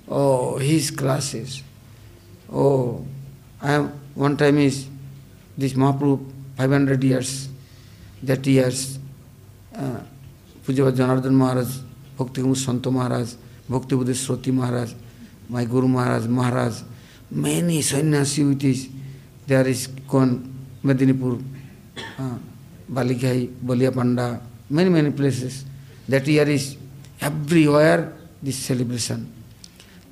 oh 0.09 0.57
his 0.61 0.89
classes 0.99 1.61
oh 2.51 2.67
I 3.63 3.73
am 3.73 3.89
one 4.17 4.35
time 4.35 4.59
is 4.59 4.83
this 5.59 5.75
महाप्रूफ 5.77 6.19
five 6.57 6.73
hundred 6.73 7.03
years 7.03 7.33
that 8.25 8.47
years 8.47 8.85
पूज्यवाद 10.67 10.95
Janardan 10.95 11.35
Maharaj 11.35 11.75
Bhakti 12.19 12.41
Sant 12.57 12.87
Maharaj 12.87 13.35
Bhakti 13.71 13.95
Buddha 13.95 14.13
Shroti 14.13 14.51
Maharaj 14.51 14.93
my 15.51 15.65
guru 15.65 15.87
Maharaj 15.87 16.27
Maharaj 16.27 16.81
many 17.43 17.81
sannyasi 17.83 18.43
with 18.43 18.65
is 18.65 18.85
there 19.49 19.67
is 19.67 19.87
कौन 20.09 20.29
Medinipur 20.85 21.39
uh, 22.19 22.37
Balikai, 22.91 23.51
Balia 23.61 23.91
Panda, 23.91 24.41
many, 24.69 24.89
many 24.89 25.11
places. 25.11 25.65
That 26.07 26.25
year 26.27 26.47
is 26.47 26.77
everywhere 27.19 28.13
this 28.41 28.57
celebration. 28.57 29.31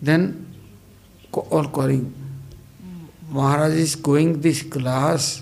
Then 0.02 0.46
all 1.32 1.66
calling, 1.66 2.14
Maharaj 3.30 3.74
is 3.74 3.96
going 3.96 4.42
this 4.42 4.62
class 4.64 5.42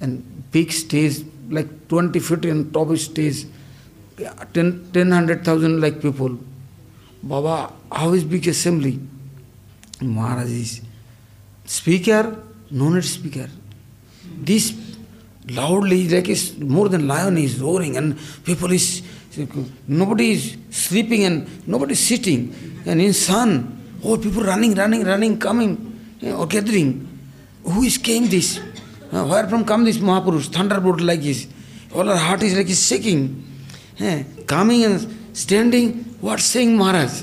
and 0.00 0.50
big 0.50 0.72
stage, 0.72 1.24
like 1.48 1.88
20 1.88 2.18
feet 2.18 2.44
in 2.44 2.72
top 2.72 2.96
stage, 2.96 3.46
10, 4.16 4.90
10 4.92 5.08
100,000 5.10 5.80
like 5.80 6.00
people. 6.00 6.38
Baba, 7.22 7.72
how 7.90 8.12
is 8.12 8.24
big 8.24 8.46
assembly? 8.48 8.98
Maharaj 10.00 10.50
is 10.50 10.80
speaker, 11.64 12.42
no 12.70 12.88
need 12.88 13.04
speaker. 13.04 13.48
This 14.38 14.72
loudly, 15.48 16.08
like 16.08 16.28
is 16.28 16.58
more 16.58 16.88
than 16.88 17.06
lion 17.06 17.36
is 17.38 17.60
roaring 17.60 17.96
and 17.96 18.18
people 18.44 18.70
is, 18.72 19.02
nobody 19.88 20.32
is 20.32 20.56
sleeping 20.70 21.24
and 21.24 21.66
nobody 21.66 21.92
is 21.92 22.06
sitting. 22.06 22.54
And 22.86 23.00
in 23.00 23.12
sun, 23.12 23.98
all 24.02 24.18
people 24.18 24.42
running, 24.42 24.74
running, 24.74 25.04
running, 25.04 25.38
coming 25.38 25.98
or 26.22 26.46
gathering. 26.46 27.08
Who 27.64 27.82
is 27.82 27.98
came 27.98 28.28
this? 28.28 28.58
Uh, 29.12 29.24
where 29.26 29.46
from 29.48 29.64
come 29.64 29.84
this 29.84 29.98
Mahapurush, 29.98 30.52
thunderbolt 30.52 31.00
like 31.00 31.20
this? 31.20 31.46
All 31.94 32.08
our 32.08 32.16
heart 32.16 32.42
is 32.42 32.56
like 32.56 32.68
is 32.68 32.84
shaking. 32.86 33.44
Eh, 34.00 34.24
coming 34.46 34.84
and 34.84 35.36
standing, 35.36 36.04
what 36.20 36.40
saying 36.40 36.76
Maharaj? 36.76 37.22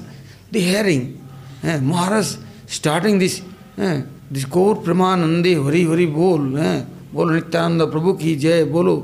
The 0.52 0.60
hearing. 0.60 1.28
Eh, 1.64 1.80
Maharaj 1.80 2.38
starting 2.68 3.18
this, 3.18 3.42
eh, 3.78 4.04
this 4.30 4.46
Gaur 4.46 4.76
Pramanande 4.76 5.62
Hari 5.64 5.86
Hari 5.86 6.06
Bol. 6.06 6.86
बोलो 7.14 7.34
नित्यानंद 7.34 7.82
प्रभु 7.92 8.14
की 8.14 8.36
जय, 8.36 8.64
बोलो, 8.66 8.96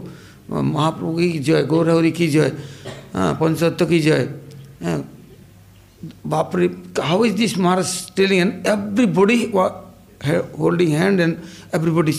महाप्रभु 0.50 1.14
की 1.18 1.40
जय 1.40 1.64
गौरवरी 1.64 2.12
की 2.12 2.28
जय 2.28 2.52
पंचतत्व 3.16 3.86
की 3.86 4.00
जय 4.00 4.28
बापरी 6.26 6.70
how 7.02 7.24
is 7.26 7.36
this 7.36 7.58
Maharaj 7.58 7.94
telling 8.16 8.42
and 8.42 8.68
everybody 8.68 9.40
holding 10.60 10.92
hand 10.94 11.20
and 11.20 11.36
everybody 11.76 12.14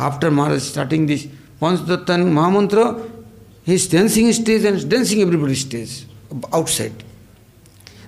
after 0.00 0.30
Maharaj 0.30 0.60
starting 0.62 1.06
this 1.06 1.24
Panchatattva 1.60 2.10
and 2.10 2.24
mahamantra 2.32 2.84
he 3.66 3.74
is 3.74 3.90
dancing 3.90 4.30
stage 4.32 4.66
and 4.66 4.82
dancing 4.90 5.20
everybody 5.20 5.54
stage 5.56 6.00
outside 6.52 7.02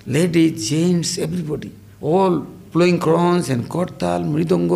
ladies 0.07 0.69
gents 0.69 1.17
everybody 1.19 1.71
all 2.05 2.39
flowing 2.73 2.99
crowns 3.01 3.49
and 3.49 3.65
kartal 3.67 4.23
mridang 4.23 4.71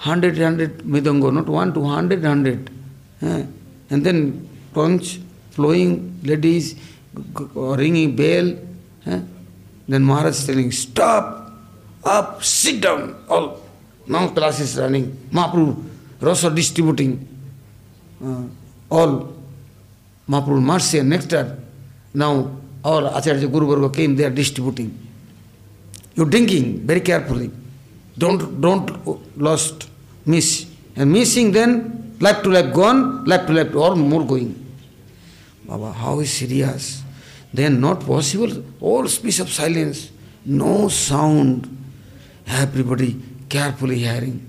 hundred, 0.00 0.36
hundred 0.38 0.78
mridongo, 0.78 1.32
not 1.32 1.46
one 1.46 1.72
to 1.74 1.84
hundred, 1.84 2.24
hundred. 2.24 2.70
Eh? 3.22 3.44
And 3.90 4.04
then 4.06 4.48
conch, 4.72 5.20
flowing, 5.50 6.18
ladies, 6.22 6.74
ringing 7.54 8.16
bell. 8.16 8.56
Eh? 9.06 9.20
Then 9.88 10.02
Maharaj 10.04 10.46
telling, 10.46 10.70
stop, 10.72 11.52
up, 12.04 12.42
sit 12.42 12.80
down, 12.80 13.24
all. 13.28 13.60
Now 14.06 14.28
class 14.28 14.60
is 14.60 14.78
running. 14.78 15.06
Mahaprabhu, 15.30 15.84
rasa 16.20 16.50
distributing. 16.50 17.26
Uh, 18.24 18.44
all. 18.90 19.34
Mahaprabhu, 20.28 20.62
mercy 20.62 20.98
and 20.98 21.10
nectar. 21.10 21.58
Now 22.14 22.56
our 22.84 23.18
Acharya 23.18 23.48
Guru 23.48 23.66
Varga 23.66 23.94
came, 23.94 24.16
they 24.16 24.24
are 24.24 24.30
distributing. 24.30 24.96
You're 26.14 26.30
drinking 26.30 26.86
very 26.86 27.00
carefully. 27.00 27.50
Don't, 28.16 28.60
don't 28.60 29.38
lost, 29.38 29.89
miss. 30.26 30.66
And 30.96 31.12
missing 31.12 31.52
then, 31.52 32.16
life 32.20 32.42
to 32.42 32.50
life 32.50 32.74
gone, 32.74 33.24
life 33.24 33.46
to 33.46 33.52
life 33.52 33.74
or 33.74 33.96
more 33.96 34.24
going. 34.24 34.54
Baba, 35.66 35.92
how 35.92 36.20
is 36.20 36.32
serious? 36.32 37.02
then 37.52 37.80
not 37.80 38.00
possible. 38.00 38.62
All 38.80 39.06
space 39.08 39.40
of 39.40 39.50
silence, 39.50 40.10
no 40.44 40.88
sound. 40.88 41.68
Everybody 42.46 43.20
carefully 43.48 43.98
hearing. 43.98 44.48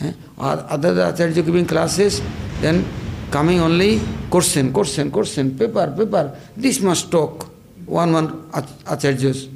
Eh? 0.00 0.12
Other 0.38 1.00
Acharya 1.02 1.42
giving 1.42 1.66
classes, 1.66 2.22
then 2.60 2.84
coming 3.30 3.60
only 3.60 4.00
question, 4.30 4.72
question, 4.72 5.10
question, 5.10 5.56
paper, 5.56 5.92
paper. 5.96 6.36
This 6.56 6.80
must 6.80 7.10
talk. 7.10 7.48
One, 7.86 8.12
one 8.12 8.28
Acharyas. 8.52 9.48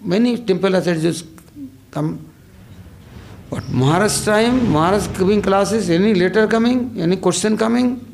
Many 0.00 0.38
temple 0.38 0.70
Acharyas 0.70 1.26
come. 1.90 2.26
But 3.50 3.68
Maharaj 3.68 4.24
time, 4.24 4.70
Maharaj 4.70 5.08
giving 5.18 5.42
classes, 5.42 5.90
any 5.90 6.14
letter 6.14 6.46
coming, 6.46 6.94
any 6.98 7.16
question 7.16 7.58
coming, 7.58 8.06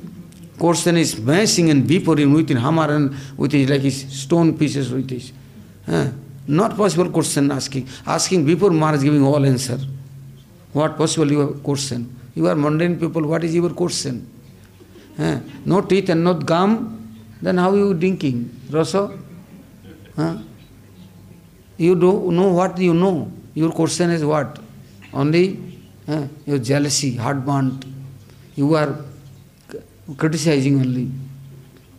Question 0.58 0.96
is 0.96 1.12
smashing 1.12 1.68
and 1.68 1.84
beeping 1.84 2.34
with 2.34 2.48
hammer 2.48 2.90
and 2.94 3.14
with 3.36 3.52
his 3.52 3.68
like 3.68 3.82
his 3.82 4.06
stone 4.22 4.56
pieces 4.56 4.90
with 4.90 5.10
his. 5.10 5.32
Uh, 5.86 6.08
not 6.46 6.76
possible 6.76 7.10
question 7.10 7.50
asking. 7.50 7.86
Asking 8.06 8.46
before 8.46 8.70
Maharaj 8.70 9.02
giving 9.02 9.22
all 9.22 9.44
answer. 9.44 9.78
What 10.72 10.96
possible 10.96 11.30
your 11.30 11.48
question? 11.48 12.14
You 12.34 12.46
are 12.46 12.54
mundane 12.54 12.98
people, 12.98 13.26
what 13.26 13.44
is 13.44 13.54
your 13.54 13.70
question? 13.70 14.26
Uh, 15.18 15.40
no 15.64 15.82
teeth 15.82 16.08
and 16.08 16.24
not 16.24 16.46
gum, 16.46 17.18
then 17.42 17.58
how 17.58 17.74
you 17.74 17.92
drinking? 17.92 18.50
Rasa? 18.70 19.18
Uh, 20.16 20.38
you 21.76 21.94
do 21.94 22.32
know 22.32 22.48
what 22.52 22.78
you 22.78 22.94
know. 22.94 23.30
Your 23.54 23.72
question 23.72 24.10
is 24.10 24.24
what? 24.24 24.58
Only 25.12 25.58
uh, 26.08 26.26
your 26.44 26.58
jealousy, 26.58 27.16
heart 27.16 27.44
burnt. 27.44 27.84
You 28.54 28.74
are 28.74 28.96
criticizing 30.16 30.80
only. 30.80 31.10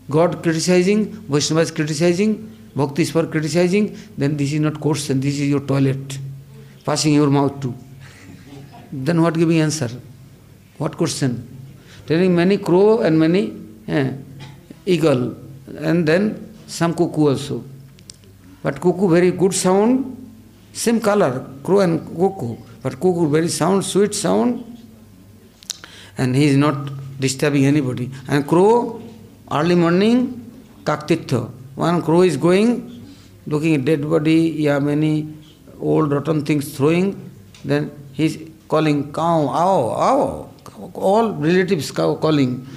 God 0.09 0.41
criticizing, 0.41 1.11
Vaishnava 1.27 1.61
is 1.61 1.71
criticizing, 1.71 2.57
Bhakti 2.75 3.01
is 3.01 3.11
for 3.11 3.25
criticizing, 3.27 3.97
then 4.17 4.37
this 4.37 4.53
is 4.53 4.59
not 4.59 4.79
question, 4.79 5.19
this 5.19 5.39
is 5.39 5.49
your 5.49 5.59
toilet, 5.61 6.17
passing 6.85 7.13
your 7.13 7.29
mouth 7.29 7.59
to. 7.61 7.73
Then 8.91 9.21
what 9.21 9.33
giving 9.33 9.59
answer? 9.59 9.89
What 10.77 10.95
question? 10.95 11.45
Telling 12.05 12.35
many 12.35 12.57
crow 12.57 13.01
and 13.01 13.19
many 13.19 13.53
eh, 13.87 14.11
eagle, 14.85 15.35
and 15.79 16.07
then 16.07 16.53
some 16.67 16.93
cuckoo 16.93 17.29
also. 17.29 17.63
But 18.63 18.79
cuckoo 18.79 19.09
very 19.09 19.31
good 19.31 19.53
sound, 19.53 20.15
same 20.71 21.01
color, 21.01 21.45
crow 21.63 21.79
and 21.79 21.99
cuckoo. 22.15 22.55
But 22.81 22.93
cuckoo 22.99 23.29
very 23.29 23.47
sound, 23.47 23.85
sweet 23.85 24.13
sound, 24.13 24.63
and 26.17 26.35
he 26.35 26.45
is 26.45 26.57
not 26.57 26.89
disturbing 27.19 27.65
anybody. 27.65 28.11
And 28.27 28.47
crow, 28.47 29.01
early 29.51 29.75
morning, 29.75 30.51
kaktitha. 30.83 31.51
One 31.75 32.01
crow 32.01 32.21
is 32.21 32.37
going, 32.37 33.03
looking 33.45 33.75
at 33.75 33.85
dead 33.85 34.09
body, 34.09 34.55
yeah, 34.57 34.79
many 34.79 35.27
old 35.79 36.11
rotten 36.11 36.43
things 36.43 36.75
throwing, 36.75 37.29
then 37.63 37.91
he's 38.13 38.37
calling 38.67 39.11
cow, 39.13 39.47
ow, 39.49 39.89
ow. 40.09 40.49
All 40.93 41.33
relatives 41.33 41.91
cow 41.91 42.15
calling. 42.15 42.67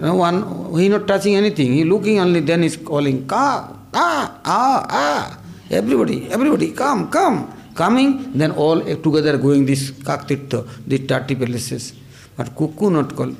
No 0.00 0.14
one, 0.14 0.74
he 0.78 0.88
not 0.88 1.06
touching 1.06 1.36
anything. 1.36 1.72
He 1.72 1.84
looking 1.84 2.18
only, 2.20 2.40
then 2.40 2.62
he's 2.62 2.76
calling 2.76 3.26
ka, 3.26 3.76
ka, 3.92 4.40
ah, 4.44 4.86
ah. 4.88 5.38
Everybody, 5.70 6.30
everybody, 6.30 6.72
come, 6.72 7.10
come. 7.10 7.59
Coming, 7.80 8.10
then 8.40 8.52
all 8.52 8.78
together 9.06 9.38
going 9.38 9.64
this 9.64 9.90
kaktitha, 10.08 10.60
the 10.86 10.98
30 10.98 11.34
palaces. 11.42 11.94
But 12.36 12.54
cuckoo 12.56 12.90
not 12.90 13.14
called 13.16 13.36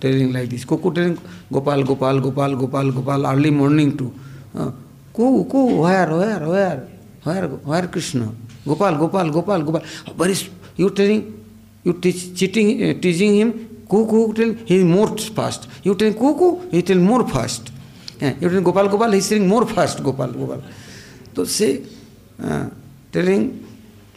telling 0.00 0.32
like 0.32 0.48
this. 0.48 0.64
Cuckoo 0.64 0.92
telling 0.94 1.18
Gopal, 1.52 1.84
Gopal, 1.84 2.20
Gopal, 2.20 2.56
Gopal, 2.56 2.92
Gopal, 2.92 3.26
early 3.26 3.50
morning 3.50 3.96
to. 3.98 4.06
Uh, 4.58 4.70
Coo, 5.12 5.44
coo, 5.44 5.82
where, 5.82 6.08
where, 6.10 6.40
where, 6.48 6.88
where, 7.22 7.48
where 7.48 7.86
Krishna? 7.88 8.32
Gopal, 8.64 8.96
Gopal, 8.96 9.30
Gopal, 9.30 9.62
Gopal. 9.62 9.82
Very, 10.16 10.34
you 10.76 10.88
telling, 10.90 11.44
you 11.84 11.92
teach, 12.00 12.34
cheating, 12.38 12.82
uh, 12.82 12.94
teaching 13.00 13.34
him, 13.36 13.84
coo, 13.88 14.06
coo, 14.06 14.32
tell 14.32 14.54
he 14.64 14.76
is 14.76 14.84
more 14.84 15.08
fast. 15.18 15.68
You 15.82 15.94
tell 15.94 16.14
coo, 16.14 16.66
he 16.70 16.82
tell 16.82 16.96
more 16.96 17.28
fast. 17.28 17.70
Yeah, 18.20 18.34
you 18.40 18.48
tell 18.48 18.62
Gopal, 18.62 18.88
Gopal, 18.88 19.10
he 19.12 19.18
is 19.18 19.26
saying 19.26 19.46
more 19.46 19.66
fast, 19.66 20.02
Gopal, 20.02 20.32
Gopal. 20.32 20.62
So 21.36 21.44
say, 21.44 21.82
uh, 22.42 22.70
telling, 23.12 23.66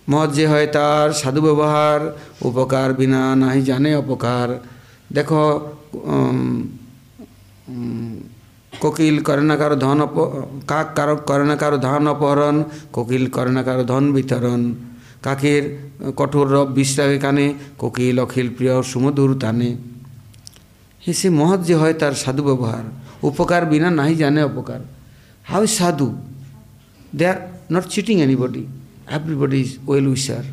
মত 0.09 0.29
যে 0.37 0.45
হয় 0.47 0.67
তার 0.67 1.07
সাধু 1.21 1.41
ব্যবহার, 1.41 1.99
উপকার 2.47 2.89
বিনা 2.93 3.21
নাহি 3.35 3.61
জানে 3.61 3.91
অপকার। 3.95 4.47
দেখো 5.13 5.43
কোকিল 8.73 9.15
করে 9.27 9.43
না 9.49 9.55
কারও 9.57 9.75
ধন 9.75 9.99
অপ 10.01 10.15
কাক 10.67 10.87
কারও 10.97 11.15
করে 11.29 11.45
না 11.45 11.55
কারও 11.55 11.77
ধান 11.77 12.03
অপহরণ, 12.07 12.55
কোকিল 12.93 13.23
করে 13.27 13.51
না 13.51 13.61
কারও 13.63 13.83
ধন 13.83 14.03
বিতরণ। 14.13 14.61
কাকের 15.25 15.63
কঠোর 16.17 16.47
রব 16.53 16.67
বিশ্রাগে 16.77 17.19
কানে, 17.19 17.47
কোকিল 17.81 18.15
অখিল 18.19 18.47
প্রিয় 18.57 18.73
সুমধুর 18.91 19.31
টানে। 19.39 19.71
সে 21.01 21.27
মহৎ 21.39 21.59
যে 21.67 21.75
হয় 21.75 21.93
তার 21.93 22.13
সাধু 22.23 22.41
ব্যবহার, 22.43 22.83
উপকার 23.29 23.63
বিনা 23.65 23.89
নাহি 23.89 24.15
জানে 24.15 24.41
অপকার। 24.43 24.81
How 25.49 25.63
sadhu? 25.77 26.07
They 27.17 27.25
are 27.31 27.37
not 27.73 27.85
cheating 27.93 28.15
anybody. 28.21 28.63
Everybody 29.07 29.61
is 29.61 29.79
well-wisher. 29.79 30.43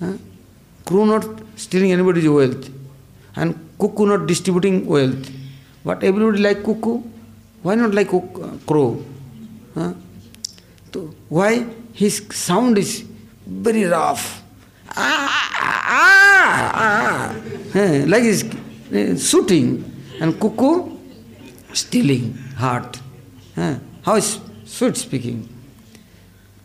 Huh? 0.00 0.14
Crew 0.84 1.06
not 1.06 1.24
stealing 1.56 1.92
anybody's 1.92 2.28
wealth. 2.28 2.70
And 3.36 3.54
cuckoo 3.78 4.06
not 4.06 4.26
distributing 4.26 4.86
wealth. 4.86 5.30
But 5.84 6.02
everybody 6.02 6.38
like 6.38 6.64
cuckoo. 6.64 7.02
Why 7.62 7.74
not 7.76 7.94
like 7.94 8.12
uh, 8.12 8.20
crow? 8.66 9.04
Huh? 9.74 9.92
So 10.92 11.14
why? 11.28 11.66
His 11.92 12.26
sound 12.30 12.78
is 12.78 13.04
very 13.46 13.84
rough. 13.84 14.42
Ah, 14.96 15.50
ah, 15.60 16.72
ah, 16.74 17.34
ah. 17.74 18.04
Like 18.06 18.22
his 18.22 18.44
uh, 18.92 19.16
shooting. 19.16 19.84
And 20.20 20.40
cuckoo 20.40 20.96
stealing 21.72 22.34
heart. 22.56 23.00
Huh? 23.54 23.76
How 24.02 24.16
is 24.16 24.40
sweet 24.64 24.96
speaking? 24.96 25.48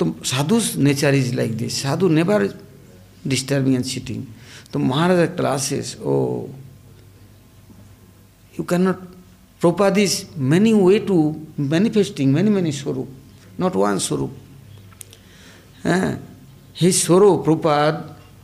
तो 0.04 0.26
sadhus 0.26 0.76
nature 0.78 1.16
is 1.16 1.34
like 1.36 1.56
this 1.58 1.82
sadhu 1.82 2.08
never 2.10 2.47
disturbing 3.28 3.76
and 3.76 3.86
cheating 3.86 4.24
तो 4.74 4.80
Maharaj 4.80 5.28
classes 5.36 5.95
oh 6.04 6.14
you 8.54 8.64
can 8.70 8.82
not 8.82 8.99
proper 9.62 9.89
this 9.89 10.14
many 10.51 10.74
way 10.74 10.99
to 11.08 11.18
manifesting 11.60 12.34
many 12.34 12.49
many 12.49 12.72
swarup 12.72 13.60
not 13.60 13.76
one 13.76 13.97
swarup 14.08 14.36
he 16.82 16.91
swarup 16.91 17.43
proper 17.43 17.76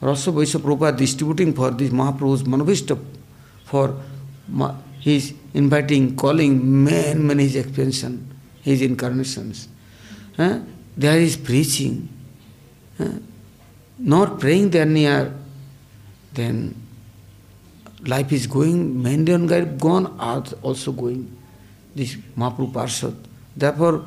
रस 0.03 0.27
वैश्व 0.29 0.59
proper 0.59 0.91
distributing 1.03 1.53
for 1.53 1.73
this 1.73 1.91
महाप्रभुज 1.93 2.47
मनोभिष्ट 2.47 2.93
for 3.67 4.01
his 5.05 5.33
inviting 5.55 6.09
calling 6.17 6.61
man 6.87 7.21
men 7.21 7.39
his 7.39 7.57
expansion 7.57 8.19
his 8.65 8.83
incarnation 8.83 9.51
There 10.99 11.17
is 11.17 11.37
preaching. 11.37 12.09
Eh? 12.99 13.07
Not 13.99 14.37
praying 14.37 14.71
there 14.71 14.85
near, 14.85 15.33
then 16.33 16.75
life 18.05 18.33
is 18.33 18.47
going, 18.47 18.95
Mandian 18.95 19.47
guy 19.47 19.61
gone, 19.63 20.17
earth 20.21 20.53
also 20.61 20.91
going. 20.91 21.37
This 21.95 22.17
Mahaprabhu 22.37 22.73
Parshad. 22.73 23.15
Therefore, 23.55 24.03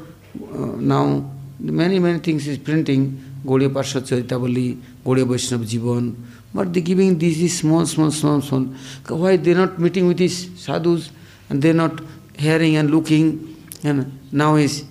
uh, 0.53 0.77
now 0.93 1.31
many, 1.59 1.99
many 1.99 2.19
things 2.19 2.47
is 2.47 2.59
printing, 2.59 3.41
Gaudiya 3.43 3.73
Parshad 3.73 4.03
Charitavali, 4.03 4.79
Gaudiya 5.03 5.27
Vaishnava 5.27 5.65
Jivan, 5.65 6.15
but 6.53 6.75
they 6.75 6.83
giving 6.83 7.19
this 7.19 7.39
is 7.39 7.59
small, 7.59 7.87
small, 7.87 8.11
small, 8.11 8.43
small. 8.43 8.67
Why 9.09 9.39
they 9.39 9.55
not 9.55 9.79
meeting 9.79 10.09
with 10.09 10.19
these 10.19 10.61
sadhus 10.61 11.11
and 11.49 11.63
they 11.63 11.73
not 11.73 12.01
hearing 12.37 12.77
and 12.77 12.91
looking 12.91 13.57
and 13.83 14.19
now 14.31 14.57
is 14.57 14.85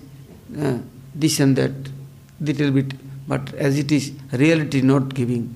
uh, 0.58 0.78
this 1.14 1.40
and 1.40 1.56
that, 1.56 1.72
little 2.42 2.70
bit, 2.70 2.94
but 3.28 3.54
as 3.54 3.78
it 3.78 3.92
is, 3.92 4.12
reality 4.32 4.80
not 4.82 5.14
giving. 5.14 5.54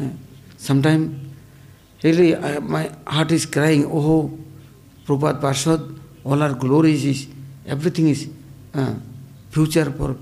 Uh, 0.00 0.08
Sometimes 0.56 1.16
really 2.02 2.36
I, 2.36 2.58
my 2.60 2.90
heart 3.06 3.32
is 3.32 3.46
crying, 3.46 3.84
oh, 3.86 4.38
Prabhupada 5.04 5.40
Parshad, 5.40 5.98
all 6.24 6.42
our 6.42 6.54
glories 6.54 7.04
is, 7.04 7.26
everything 7.66 8.08
is 8.08 8.28
uh, 8.74 8.94
future 9.50 9.90
for 9.90 10.16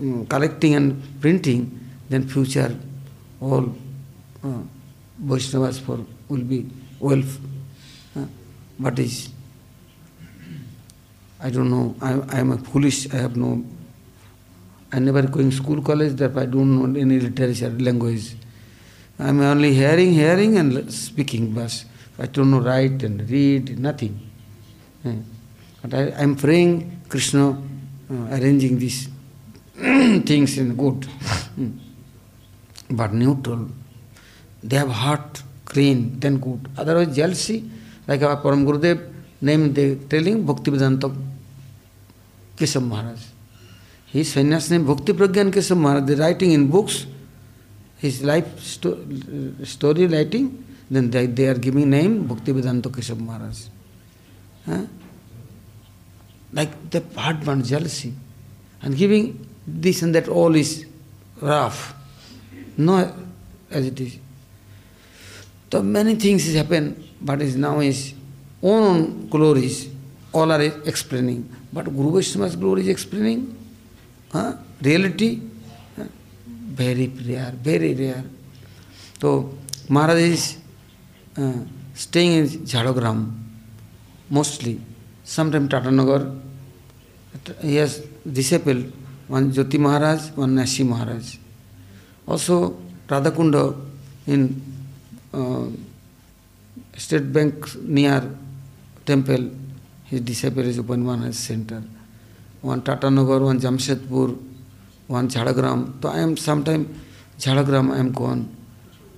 um, 0.00 0.26
collecting 0.26 0.74
and 0.74 1.20
printing, 1.20 1.80
then 2.10 2.28
future 2.28 2.76
all 3.40 3.74
uh, 4.44 4.48
Vaishnavas 5.24 5.80
for 5.80 6.04
will 6.28 6.44
be 6.44 6.68
well. 7.00 7.22
Uh, 8.14 8.26
but 8.78 8.98
is 8.98 9.30
I 11.42 11.50
don't 11.50 11.70
know. 11.70 11.96
I, 12.00 12.36
I 12.36 12.38
am 12.38 12.52
a 12.52 12.58
foolish. 12.58 13.12
I 13.12 13.16
have 13.16 13.36
no. 13.36 13.64
I 14.92 14.98
never 14.98 15.22
going 15.22 15.50
school 15.50 15.82
college. 15.82 16.12
Therefore, 16.12 16.42
I 16.42 16.46
don't 16.46 16.76
know 16.76 17.00
any 17.00 17.18
literature 17.18 17.70
language. 17.70 18.36
I 19.18 19.28
am 19.28 19.40
only 19.40 19.72
hearing, 19.74 20.12
hearing, 20.12 20.58
and 20.58 20.92
speaking. 20.92 21.52
But 21.52 21.84
I 22.18 22.26
don't 22.26 22.50
know 22.50 22.60
write 22.60 23.02
and 23.02 23.28
read 23.30 23.78
nothing. 23.78 24.18
Eh. 25.04 25.16
But 25.82 25.94
I 25.94 26.02
am 26.22 26.36
praying 26.36 27.00
Krishna, 27.08 27.50
uh, 27.50 28.14
arranging 28.30 28.78
these 28.78 29.08
things 29.76 30.58
in 30.58 30.76
good. 30.76 31.04
Hmm. 31.56 31.70
but 32.92 33.12
neutral. 33.12 33.68
They 34.62 34.76
have 34.76 34.90
heart 34.90 35.42
clean, 35.64 36.20
then 36.20 36.38
good. 36.38 36.68
Otherwise, 36.76 37.16
jealousy, 37.16 37.68
like 38.06 38.22
our 38.22 38.36
Param 38.36 38.64
Gurudev 38.64 39.12
name 39.40 39.72
they 39.72 39.96
telling 39.96 40.44
Bhaktivedanta 40.44 41.14
Keshav 42.56 42.86
Maharaj. 42.86 43.31
His 44.12 44.34
sannyas 44.34 44.70
name 44.70 44.84
Bhakti 44.84 45.14
Pragyan 45.14 45.50
Keshav 45.50 45.78
Maharaj. 45.78 46.04
They 46.04 46.14
writing 46.16 46.52
in 46.52 46.68
books, 46.68 47.06
his 47.96 48.22
life 48.22 48.60
sto- 48.60 48.98
story 49.64 50.06
writing, 50.06 50.62
then 50.90 51.10
they, 51.10 51.24
they 51.24 51.48
are 51.48 51.54
giving 51.54 51.88
name 51.88 52.28
Bhaktivedanta 52.28 52.90
Keshav 52.90 53.18
Maharaj. 53.18 53.68
Huh? 54.66 54.82
Like 56.52 56.90
the 56.90 57.02
heart 57.16 57.42
burn 57.42 57.64
jealousy 57.64 58.12
and 58.82 58.94
giving 58.94 59.48
this 59.66 60.02
and 60.02 60.14
that 60.14 60.28
all 60.28 60.54
is 60.54 60.84
rough. 61.40 61.94
No 62.76 63.14
as 63.70 63.86
it 63.86 63.98
is. 63.98 64.18
So 65.72 65.82
many 65.82 66.16
things 66.16 66.52
happen, 66.52 67.02
but 67.18 67.40
is 67.40 67.56
now 67.56 67.80
is 67.80 68.12
own 68.62 69.28
glories, 69.28 69.88
all 70.34 70.52
are 70.52 70.60
explaining. 70.60 71.48
But 71.72 71.84
Guru 71.86 72.10
Vaishnava's 72.12 72.56
glory 72.56 72.82
is 72.82 72.88
explaining 72.88 73.61
हाँ 74.32 74.50
reality 74.82 75.28
very 76.78 77.06
rare 77.18 77.54
very 77.64 77.92
rare 77.94 78.24
तो 79.20 79.30
Maharaj 79.90 80.18
is 80.22 80.46
staying 82.02 82.34
in 82.36 82.64
Jhargram 82.64 83.18
mostly 84.32 84.76
sometime 85.34 85.68
Tatanagar 85.68 86.20
yes 87.66 88.02
disciple 88.28 88.84
one 89.30 89.50
Jyoti 89.52 89.78
Maharaj 89.78 90.30
one 90.36 90.50
Nainsi 90.58 90.82
Maharaj 90.84 91.36
also 92.28 92.58
Radhakund 93.10 93.56
in 94.28 94.48
state 96.98 97.22
bank 97.36 97.66
near 97.88 98.36
temple 99.06 99.50
his 100.10 100.22
disciple 100.26 100.68
is 100.70 100.80
open 100.80 101.02
one 101.02 101.22
huge 101.24 101.34
centre 101.34 101.82
One 102.62 102.80
Tatanagar, 102.82 103.40
one 103.42 103.60
Jamshedpur, 103.60 104.38
one 105.08 105.28
Jhadagram. 105.28 106.00
So 106.00 106.08
I 106.08 106.18
am 106.20 106.36
sometime 106.36 106.98
Jhadagram 107.38 107.92
I 107.92 107.98
am 107.98 108.12
gone. 108.12 108.56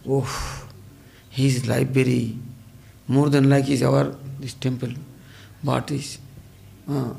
Oh, 0.09 0.27
his 1.31 1.67
library, 1.69 2.37
more 3.07 3.29
than 3.29 3.49
like 3.51 3.69
is 3.69 3.83
our 3.83 4.17
this 4.41 4.55
temple. 4.55 4.91
But 5.63 5.91
is 5.91 6.19
uh, 6.89 7.13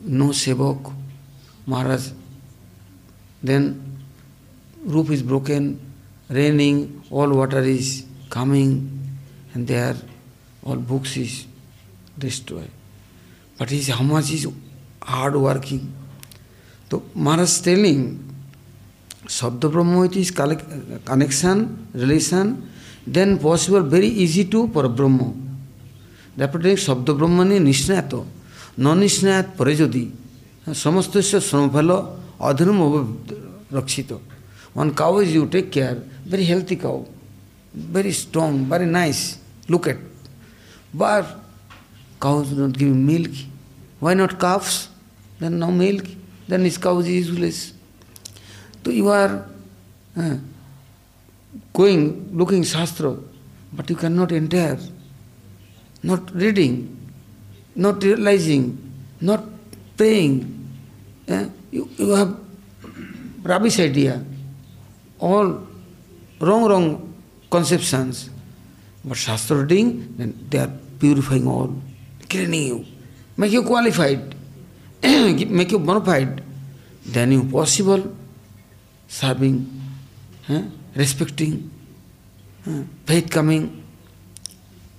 no 0.00 0.26
Sevak, 0.26 0.92
Maharaj. 1.66 2.10
Then 3.42 3.98
roof 4.84 5.10
is 5.10 5.22
broken, 5.22 5.80
raining, 6.28 7.04
all 7.10 7.28
water 7.30 7.60
is 7.60 8.04
coming, 8.30 8.90
and 9.54 9.66
there 9.66 9.96
all 10.64 10.76
books 10.76 11.16
is 11.16 11.46
destroyed. 12.18 12.70
But 13.58 13.70
his 13.70 13.88
how 13.88 14.02
much 14.02 14.30
is 14.32 14.46
hard 15.02 15.36
working. 15.36 15.92
So 16.90 17.02
Maharaj 17.14 17.60
telling 17.60 18.18
Sabda 19.26 19.70
Brahma 19.70 20.02
it 20.02 20.16
is 20.16 20.30
connection, 20.30 21.88
relation, 21.94 22.68
then 23.06 23.38
possible 23.38 23.80
very 23.80 24.08
easy 24.08 24.44
to 24.44 24.68
para 24.68 24.88
Brahma. 24.88 25.32
Therefore 26.36 26.60
Sabda 26.60 27.16
Brahma 27.16 27.44
ne 27.44 27.58
nishnayato, 27.58 28.26
non-nishnayat 28.76 29.56
pare 29.56 29.74
jodi, 29.74 30.10
samastasya 30.66 31.40
samaphala 31.40 32.18
adhanam 32.38 33.16
rakshito. 33.70 34.20
One 34.74 34.94
cow 34.94 35.18
is 35.18 35.32
you 35.32 35.46
take 35.46 35.70
care, 35.72 35.94
very 36.24 36.44
healthy 36.44 36.76
cow, 36.76 37.06
very 37.74 38.12
strong, 38.12 38.66
very 38.66 38.86
nice, 38.86 39.38
look 39.68 39.86
at. 39.86 39.96
But 40.92 41.26
cows 42.20 42.50
don't 42.50 42.76
give 42.76 42.94
milk. 42.94 43.30
Why 43.98 44.14
not 44.14 44.38
calves? 44.38 44.88
Then 45.42 45.58
no 45.58 45.72
milk. 45.72 46.06
Then 46.46 46.62
his 46.62 46.78
cow 46.78 46.98
is 47.00 47.08
useless. 47.08 47.72
So 48.84 48.90
you 48.92 49.08
are 49.08 49.44
uh, 50.16 50.36
going, 51.72 52.30
looking 52.36 52.62
Shastra, 52.62 53.16
but 53.72 53.90
you 53.90 53.96
cannot 53.96 54.30
enter. 54.30 54.78
Not 56.04 56.32
reading, 56.32 56.96
not 57.74 58.02
realizing, 58.04 58.78
not 59.20 59.42
praying. 59.96 60.68
Eh? 61.26 61.46
You, 61.72 61.88
you 61.96 62.10
have 62.10 62.36
rubbish 63.42 63.80
idea, 63.80 64.24
all 65.18 65.66
wrong, 66.38 66.68
wrong 66.70 67.14
conceptions. 67.50 68.30
But 69.04 69.16
Shastra 69.16 69.56
reading, 69.56 70.14
then 70.16 70.46
they 70.48 70.58
are 70.58 70.72
purifying 71.00 71.48
all, 71.48 71.74
cleaning 72.28 72.66
you, 72.66 72.84
make 73.36 73.50
you 73.50 73.64
qualified, 73.64 74.36
make 75.02 75.70
you 75.72 75.78
bona 75.78 76.00
fide. 76.00 76.42
Then 77.04 77.32
you 77.32 77.44
possible 77.44 78.14
serving, 79.08 79.66
eh, 80.48 80.62
respecting, 80.94 81.70
eh, 82.66 82.82
faith 83.04 83.30
coming. 83.30 83.82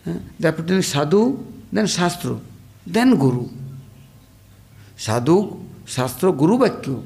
Eh, 0.06 0.46
are 0.46 0.82
sadhu, 0.82 1.46
then 1.72 1.88
Shastra, 1.88 2.38
then 2.86 3.16
Guru. 3.18 3.48
Sadhu, 4.98 5.60
Shastra, 5.86 6.32
Guru 6.32 6.58
Vakya. 6.58 7.02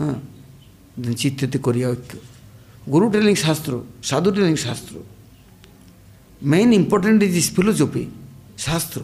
Eh, 0.00 0.14
then 0.96 1.14
Chittati 1.14 1.58
Koriya 1.58 1.94
Vakya. 1.94 2.20
Guru 2.88 3.10
telling 3.10 3.34
Shastra, 3.34 3.82
Sadhu 4.00 4.32
telling 4.32 4.56
Shastra. 4.56 5.00
Main 6.40 6.72
important 6.72 7.22
is 7.22 7.34
this 7.34 7.50
philosophy, 7.50 8.08
Shastra. 8.56 9.02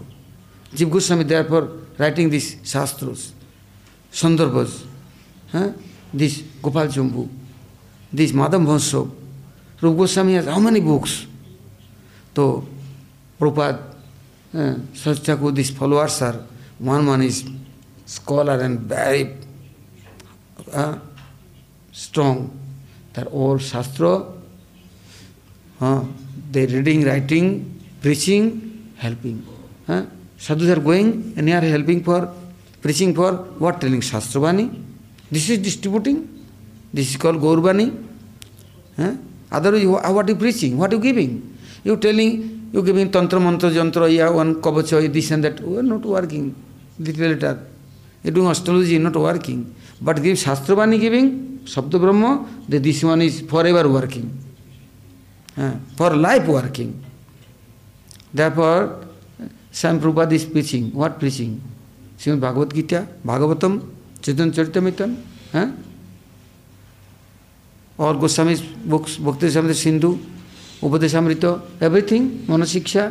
Jiv 0.75 0.91
Goswami 0.91 1.25
therefore 1.25 1.86
writing 1.99 2.31
these 2.31 2.57
Shastras, 2.63 3.33
Sandarbhas, 4.13 4.85
huh? 5.53 5.73
this 6.13 6.43
Gopal 6.63 6.87
Chambu, 6.89 7.29
this 8.13 8.33
Madam 8.33 8.67
Bhansab. 8.67 9.11
Rupa 9.81 9.97
Goswami 9.99 10.35
has 10.35 10.47
how 10.47 10.59
many 10.59 10.81
books? 10.81 11.27
So, 12.35 12.67
Prabhupada, 13.39 13.83
uh, 14.55 14.75
Sat 14.95 15.55
these 15.55 15.71
followers 15.71 16.23
are, 16.23 16.45
one 16.79 17.07
one 17.07 17.23
is 17.23 17.45
scholar 18.07 18.61
and 18.61 18.81
very 18.81 19.37
uh, 20.73 20.99
strong. 21.93 22.59
They're 23.13 23.27
all 23.27 23.59
Shastra, 23.59 24.25
uh, 25.81 26.05
they 26.51 26.67
reading, 26.67 27.05
writing, 27.05 27.83
preaching, 28.01 28.93
helping. 28.97 29.47
Uh, 29.89 30.05
sadhus 30.39 30.71
are 30.77 30.81
going 30.81 31.35
and 31.37 31.49
they 31.49 31.53
are 31.53 31.61
helping 31.61 32.03
for, 32.03 32.33
preaching 32.83 33.15
for 33.15 33.33
what? 33.59 33.81
Telling 33.81 34.01
Shastravani. 34.01 34.83
This 35.31 35.51
is 35.51 35.59
distributing. 35.59 36.45
This 36.93 37.11
is 37.11 37.17
called 37.17 37.37
Gaurbani. 37.37 38.05
Uh, 38.99 39.15
otherwise, 39.51 39.85
what 39.87 40.27
are 40.27 40.29
you 40.29 40.37
preaching? 40.37 40.79
What 40.79 40.93
are 40.93 40.97
you 40.97 41.03
giving? 41.03 41.59
You 41.85 41.97
telling, 41.97 42.71
you 42.73 42.83
giving 42.83 43.11
tantra, 43.11 43.41
mantra, 43.41 43.71
jantra, 43.71 44.13
yeah, 44.13 44.31
one 44.31 44.63
kavacha, 44.63 45.13
this 45.13 45.31
and 45.31 45.45
that. 45.45 45.61
We 45.61 45.79
are 45.79 45.83
not 45.83 46.03
working. 46.03 46.55
Little 46.99 47.29
later. 47.29 47.67
You 48.23 48.31
doing 48.31 48.49
astrology, 48.49 48.99
not 48.99 49.17
working. 49.17 49.75
But 50.01 50.23
give 50.23 50.37
Shastravani 50.37 51.01
giving, 51.01 51.61
Sabda 51.65 52.01
Brahma, 52.01 52.47
then 52.69 52.83
this 52.83 53.03
one 53.03 53.23
is 53.23 53.41
forever 53.43 53.89
working. 53.89 54.39
Uh, 55.57 55.73
for 55.97 56.15
life 56.15 56.47
working. 56.47 57.03
Therefore, 58.33 59.06
Shyam 59.77 59.99
Prabhupada 60.01 60.33
is 60.33 60.47
preaching 60.51 60.91
what 60.95 61.19
preaching 61.21 61.57
Srimad 62.21 62.41
Bhagavad 62.41 62.73
Gita 62.73 63.01
Bhagavatam 63.27 63.79
Chaitanya 64.25 64.51
Charitamrita 64.85 65.17
है 65.55 65.65
और 67.99 68.17
Goswami 68.19 68.55
books 68.87 69.17
Bhakti 69.21 69.51
Rasamrita 69.51 69.75
Sindhu 69.77 70.11
Upadeshamrita 70.83 71.45
everything 71.83 72.31
Manahshiksha 72.51 73.11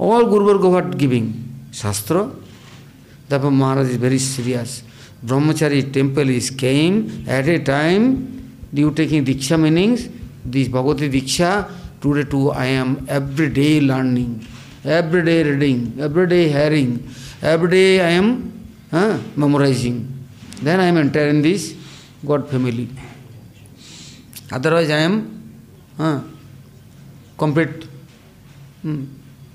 all 0.00 0.24
guruvarga 0.30 0.64
what 0.66 0.94
giving 0.94 1.32
shastra 1.74 2.24
Maharaj 3.32 3.90
is 3.90 3.98
very 3.98 4.18
serious 4.20 4.82
brahmachari 5.24 5.82
temple 5.94 6.30
is 6.30 6.50
came 6.56 6.98
at 7.30 7.48
a 7.48 7.56
time 7.66 8.14
D 8.74 8.82
you 8.82 8.90
taking 8.98 9.24
diksha 9.26 9.56
meanings 9.58 10.08
this 10.48 10.68
Bhagavati 10.70 11.08
diksha 11.08 11.50
today 12.02 12.22
to 12.32 12.48
I 12.52 12.72
am 12.72 12.96
every 13.10 13.46
day 13.58 13.68
learning 13.82 14.34
every 14.84 15.24
day 15.24 15.42
reading, 15.42 15.96
every 16.00 16.26
day 16.26 16.48
hearing, 16.48 17.08
every 17.42 17.70
day 17.70 18.00
I 18.00 18.10
am 18.10 18.52
uh, 18.92 19.18
memorizing. 19.36 20.08
Then 20.60 20.80
I 20.80 20.86
am 20.86 20.96
entering 20.96 21.42
this 21.42 21.74
God 22.24 22.48
family. 22.48 22.88
Otherwise 24.50 24.90
I 24.90 24.98
am 24.98 25.14
uh, 25.98 26.20
complete 27.36 27.86
hmm, 28.82 29.04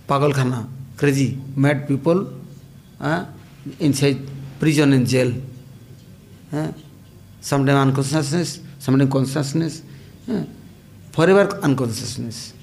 pagalkhana, 0.07 0.67
crazy, 0.97 1.37
mad 1.55 1.87
people 1.87 2.33
uh, 2.99 3.25
inside 3.79 4.17
prison 4.59 4.93
and 4.93 5.07
jail. 5.07 5.33
Uh, 6.51 6.71
sometimes 7.41 7.77
unconsciousness, 7.77 8.61
sometimes 8.79 9.11
consciousness. 9.11 9.83
Uh, 10.29 10.43
forever 11.11 11.59
unconsciousness. 11.61 12.53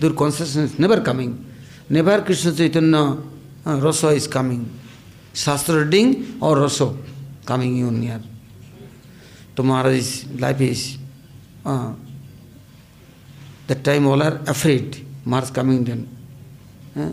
Their 0.00 0.12
consciousness 0.12 0.78
never 0.78 1.00
coming. 1.00 1.53
Never 1.88 2.22
Krishna 2.22 2.52
Chaitanya 2.52 3.18
uh, 3.66 3.80
rasa 3.80 4.08
is 4.08 4.26
coming. 4.26 4.70
Shastra 5.32 5.84
reading 5.84 6.38
or 6.40 6.56
rasa 6.56 6.94
coming 7.44 7.76
you 7.76 7.90
near. 7.90 8.20
To 9.56 9.62
Maharaj's 9.62 10.26
life 10.40 10.60
is 10.60 10.98
uh, 11.64 11.92
that 13.66 13.84
time 13.84 14.06
all 14.06 14.22
are 14.22 14.40
afraid. 14.46 15.06
Maharaj 15.24 15.50
coming 15.50 15.84
then. 15.84 16.08
Uh, 16.96 17.10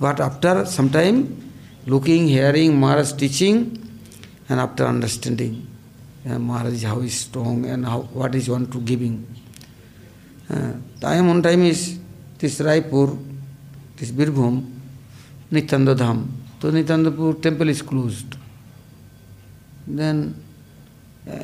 but 0.00 0.20
after 0.20 0.66
some 0.66 0.90
time, 0.90 1.52
looking, 1.86 2.26
hearing 2.26 2.78
Maharaj 2.78 3.12
teaching, 3.12 3.80
and 4.48 4.60
after 4.60 4.86
understanding, 4.86 5.66
uh, 6.28 6.38
Maharaj 6.38 6.82
how 6.82 7.00
is 7.00 7.14
strong 7.20 7.64
and 7.66 7.84
how 7.84 8.00
what 8.12 8.34
is 8.34 8.48
one 8.48 8.66
to 8.70 8.80
giving. 8.80 9.26
Uh, 10.50 10.72
time 11.00 11.28
on 11.28 11.42
time 11.42 11.62
is 11.62 11.98
this 12.38 12.60
Raipur, 12.60 13.16
this 13.96 14.10
Birbhum, 14.10 14.64
Nityananda 15.50 15.94
Dham. 15.94 16.26
So 16.60 16.70
Nityandapur 16.70 17.42
temple 17.42 17.68
is 17.68 17.82
closed. 17.82 18.36
Then 19.86 20.34
uh, 21.30 21.34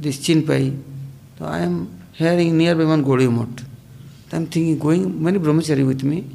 this 0.00 0.18
Chinpai, 0.18 0.76
so 1.38 1.44
I 1.44 1.60
am 1.60 1.96
hearing 2.12 2.58
nearby 2.58 2.84
one 2.84 3.04
Gaudiya 3.04 3.32
Math. 3.32 3.64
I 4.32 4.36
am 4.36 4.46
thinking, 4.46 4.76
going, 4.80 5.22
many 5.22 5.38
brahmachari 5.38 5.86
with 5.86 6.02
me. 6.02 6.26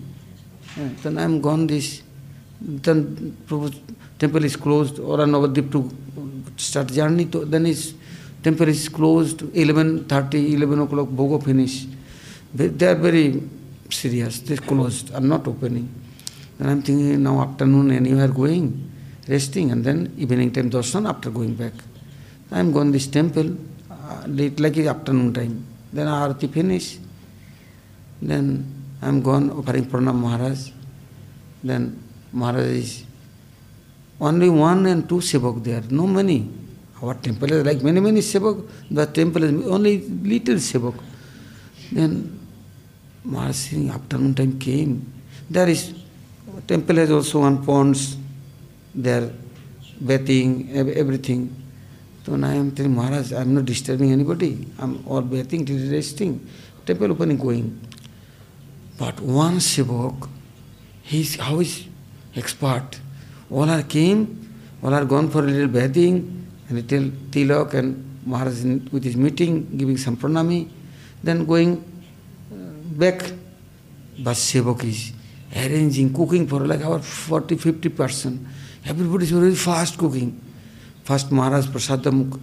Uh, 0.80 0.88
then 1.04 1.18
I 1.18 1.24
am 1.24 1.42
gone 1.42 1.68
this, 1.68 2.02
then 2.62 3.36
temple 4.18 4.46
is 4.46 4.56
closed, 4.56 5.00
or 5.00 5.20
an 5.20 5.32
Navadip 5.32 5.70
to 5.74 5.92
start 6.56 6.88
journey, 6.88 7.26
to, 7.26 7.44
then 7.44 7.66
his 7.66 7.94
temple 8.42 8.70
is 8.70 8.88
closed, 8.88 9.40
11.30, 9.40 10.54
11 10.54 10.80
o'clock, 10.80 11.08
Bhoga 11.10 11.44
finish. 11.44 11.86
They 12.54 12.88
are 12.88 12.96
very 12.96 13.44
serious, 13.94 14.40
they 14.40 14.58
closed, 14.58 15.14
are 15.14 15.22
not 15.22 15.48
opening. 15.48 15.90
Then 16.58 16.70
I'm 16.70 16.82
thinking 16.82 17.24
now 17.24 17.42
afternoon 17.42 17.92
and 17.92 18.08
you 18.08 18.20
are 18.20 18.28
going, 18.28 18.92
resting, 19.28 19.72
and 19.72 19.84
then 19.84 20.14
evening 20.18 20.52
time 20.52 20.70
darshan 20.70 21.08
after 21.08 21.30
going 21.30 21.56
back. 21.56 21.74
I'm 22.52 22.72
going 22.72 22.92
this 22.92 23.08
temple, 23.08 23.56
uh, 23.92 24.24
late 24.28 24.60
like 24.60 24.78
afternoon 24.78 25.34
time. 25.34 25.66
Then 25.94 26.08
arati 26.08 26.52
finish. 26.52 26.98
Then 28.22 28.66
I'm 29.02 29.22
gone 29.22 29.52
offering 29.52 29.86
pranam 29.86 30.16
Maharaj. 30.16 30.72
Then 31.64 32.02
Maharaj 32.34 32.66
is 32.66 33.06
only 34.20 34.50
one 34.50 34.86
and 34.88 35.08
two 35.08 35.18
sevak 35.18 35.64
there, 35.64 35.84
no 35.90 36.06
many. 36.06 36.50
Our 37.02 37.14
temple 37.14 37.54
is 37.54 37.66
like 37.66 37.82
many, 37.82 38.00
many 38.02 38.20
sevak. 38.20 38.68
The 38.92 39.06
temple 39.06 39.44
is 39.44 39.68
only 39.68 40.00
little 40.00 40.56
sevak. 40.56 41.00
Then 41.92 42.39
Maharaj 43.24 43.74
afternoon 43.90 44.34
time 44.36 44.60
came. 44.60 45.12
There 45.50 45.68
is 45.68 45.94
temple 46.68 46.96
has 46.98 47.12
also 47.12 47.40
one 47.42 47.64
ponds, 47.66 48.18
there 48.94 49.32
bathing, 50.06 50.70
everything. 50.74 51.56
So 52.26 52.36
now 52.36 52.50
I 52.50 52.56
am 52.56 52.72
telling 52.72 52.96
Maharaj, 52.96 53.34
I 53.34 53.42
am 53.42 53.56
not 53.56 53.66
disturbing 53.66 54.12
anybody. 54.12 54.68
I 54.78 54.84
am 54.84 55.04
all 55.08 55.22
bathing, 55.22 55.66
resting. 55.92 56.48
Temple 56.86 57.12
opening 57.12 57.38
going. 57.38 57.80
But 58.98 59.20
one 59.22 59.58
Sevak, 59.58 60.30
he 61.04 61.22
is 61.22 61.36
how 61.36 61.60
is 61.60 61.86
expert. 62.36 63.00
All 63.50 63.70
are 63.70 63.84
came, 63.84 64.50
all 64.84 64.94
are 64.94 65.06
gone 65.06 65.30
for 65.30 65.40
a 65.40 65.48
little 65.48 65.68
bathing, 65.68 66.48
a 66.70 66.74
little 66.74 67.10
tilak 67.32 67.74
and 67.74 68.06
Maharaj 68.26 68.64
with 68.92 69.04
his 69.04 69.16
meeting, 69.16 69.78
giving 69.78 69.98
some 69.98 70.18
pranami, 70.18 70.70
then 71.24 71.46
going 71.46 71.84
back. 73.00 73.32
But 74.20 74.36
Sevak 74.36 74.84
is 74.84 75.14
arranging, 75.56 76.14
cooking 76.14 76.48
for 76.48 76.60
like 76.68 76.84
our 76.84 77.00
40, 77.00 77.56
50 77.56 77.90
person. 77.90 78.48
Everybody 78.86 79.24
is 79.24 79.32
very 79.32 79.56
fast 79.56 79.98
cooking. 79.98 80.40
First 81.04 81.32
Maharaj 81.32 81.68
Prasadam 81.68 82.40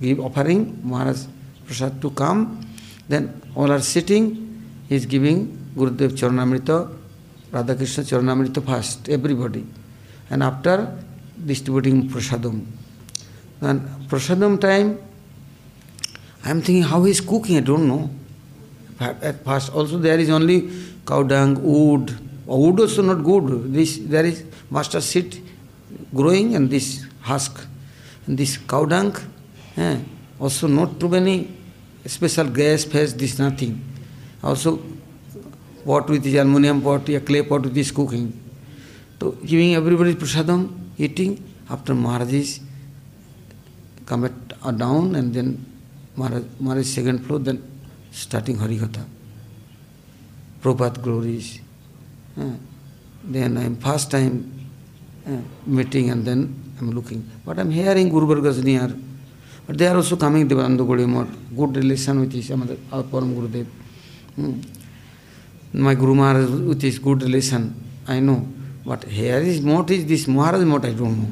give 0.00 0.20
offering, 0.20 0.80
Maharaj 0.82 1.26
Prasad 1.66 2.00
to 2.00 2.10
come. 2.10 2.60
Then 3.08 3.42
all 3.54 3.70
are 3.70 3.80
sitting, 3.80 4.62
he 4.88 4.94
is 4.94 5.06
giving 5.06 5.72
Gurudev 5.76 6.12
Charanamrita, 6.12 6.96
Radhakrishna 7.50 8.04
Charanamrita 8.04 8.64
first, 8.64 9.08
everybody. 9.08 9.66
And 10.30 10.42
after 10.42 10.96
distributing 11.44 12.08
Prasadam. 12.08 12.64
And 13.60 13.80
Prasadam 14.08 14.60
time, 14.60 14.98
I 16.44 16.50
am 16.50 16.62
thinking 16.62 16.82
how 16.82 17.04
he 17.04 17.10
is 17.10 17.20
cooking, 17.20 17.56
I 17.56 17.60
don't 17.60 17.88
know. 17.88 18.10
At 18.98 19.44
first 19.44 19.72
also 19.72 19.98
there 19.98 20.18
is 20.18 20.30
only 20.30 20.70
cow 21.06 21.22
dung, 21.22 21.62
wood. 21.62 22.16
Wood 22.46 22.80
also 22.80 23.02
not 23.02 23.22
good. 23.22 23.72
This 23.72 23.98
there 23.98 24.24
is 24.24 24.44
master 24.70 25.00
seed 25.00 25.42
growing 26.14 26.54
and 26.54 26.70
this 26.70 27.04
husk. 27.20 27.66
And 28.26 28.38
this 28.38 28.56
cow 28.56 28.84
dung, 28.86 29.14
eh, 29.76 29.98
also 30.40 30.66
not 30.66 30.98
too 30.98 31.08
many 31.08 31.50
special 32.06 32.48
gas, 32.48 32.84
phase, 32.84 33.14
this 33.14 33.38
nothing. 33.38 33.80
Also 34.42 34.82
pot 35.84 36.08
with 36.08 36.22
this 36.22 36.34
aluminium 36.34 36.80
pot, 36.82 37.08
a 37.10 37.20
clay 37.20 37.42
pot 37.42 37.62
with 37.62 37.74
this 37.74 37.90
cooking. 37.90 38.32
So 39.20 39.32
giving 39.32 39.74
everybody 39.74 40.14
prasadam, 40.14 40.72
eating, 40.98 41.42
after 41.68 41.94
Maharaj 41.94 42.32
is 42.32 42.60
come 44.04 44.24
at, 44.24 44.32
uh, 44.62 44.70
down 44.70 45.14
and 45.14 45.34
then 45.34 45.64
Maharaj, 46.16 46.44
Maharaj 46.60 46.86
second 46.86 47.26
floor, 47.26 47.38
then 47.38 47.62
starting 48.16 48.56
Harikatha. 48.56 49.04
Prabhupada 50.62 51.02
glories. 51.02 51.60
Uh, 52.38 52.50
then 53.22 53.56
I 53.58 53.64
am 53.64 53.76
first 53.76 54.10
time 54.10 54.34
uh, 55.26 55.36
meeting 55.66 56.10
and 56.10 56.24
then 56.24 56.40
I'm 56.78 56.92
looking. 56.92 57.28
But 57.44 57.58
I'm 57.58 57.70
hearing 57.70 58.08
Guru 58.08 58.26
Vargas 58.26 58.62
near. 58.62 58.90
But 59.66 59.76
they 59.78 59.86
are 59.86 59.96
also 59.96 60.16
coming 60.16 60.48
Devananda 60.48 60.78
Gaudiya 60.78 61.56
good 61.56 61.76
relation 61.76 62.20
with 62.20 62.32
his, 62.32 62.50
our 62.50 63.02
Param 63.02 63.34
Gurudev. 63.34 63.66
Hmm. 64.36 64.60
My 65.72 65.94
Guru 65.94 66.14
Maharaj 66.14 66.48
with 66.48 66.80
his 66.80 66.98
good 66.98 67.22
relation, 67.22 67.74
I 68.06 68.20
know. 68.20 68.46
But 68.84 69.04
here 69.04 69.38
is 69.38 69.60
what 69.60 69.90
is 69.90 70.06
this 70.06 70.26
Maharaj 70.26 70.64
what 70.64 70.84
I 70.84 70.92
don't 70.92 71.20
know. 71.20 71.30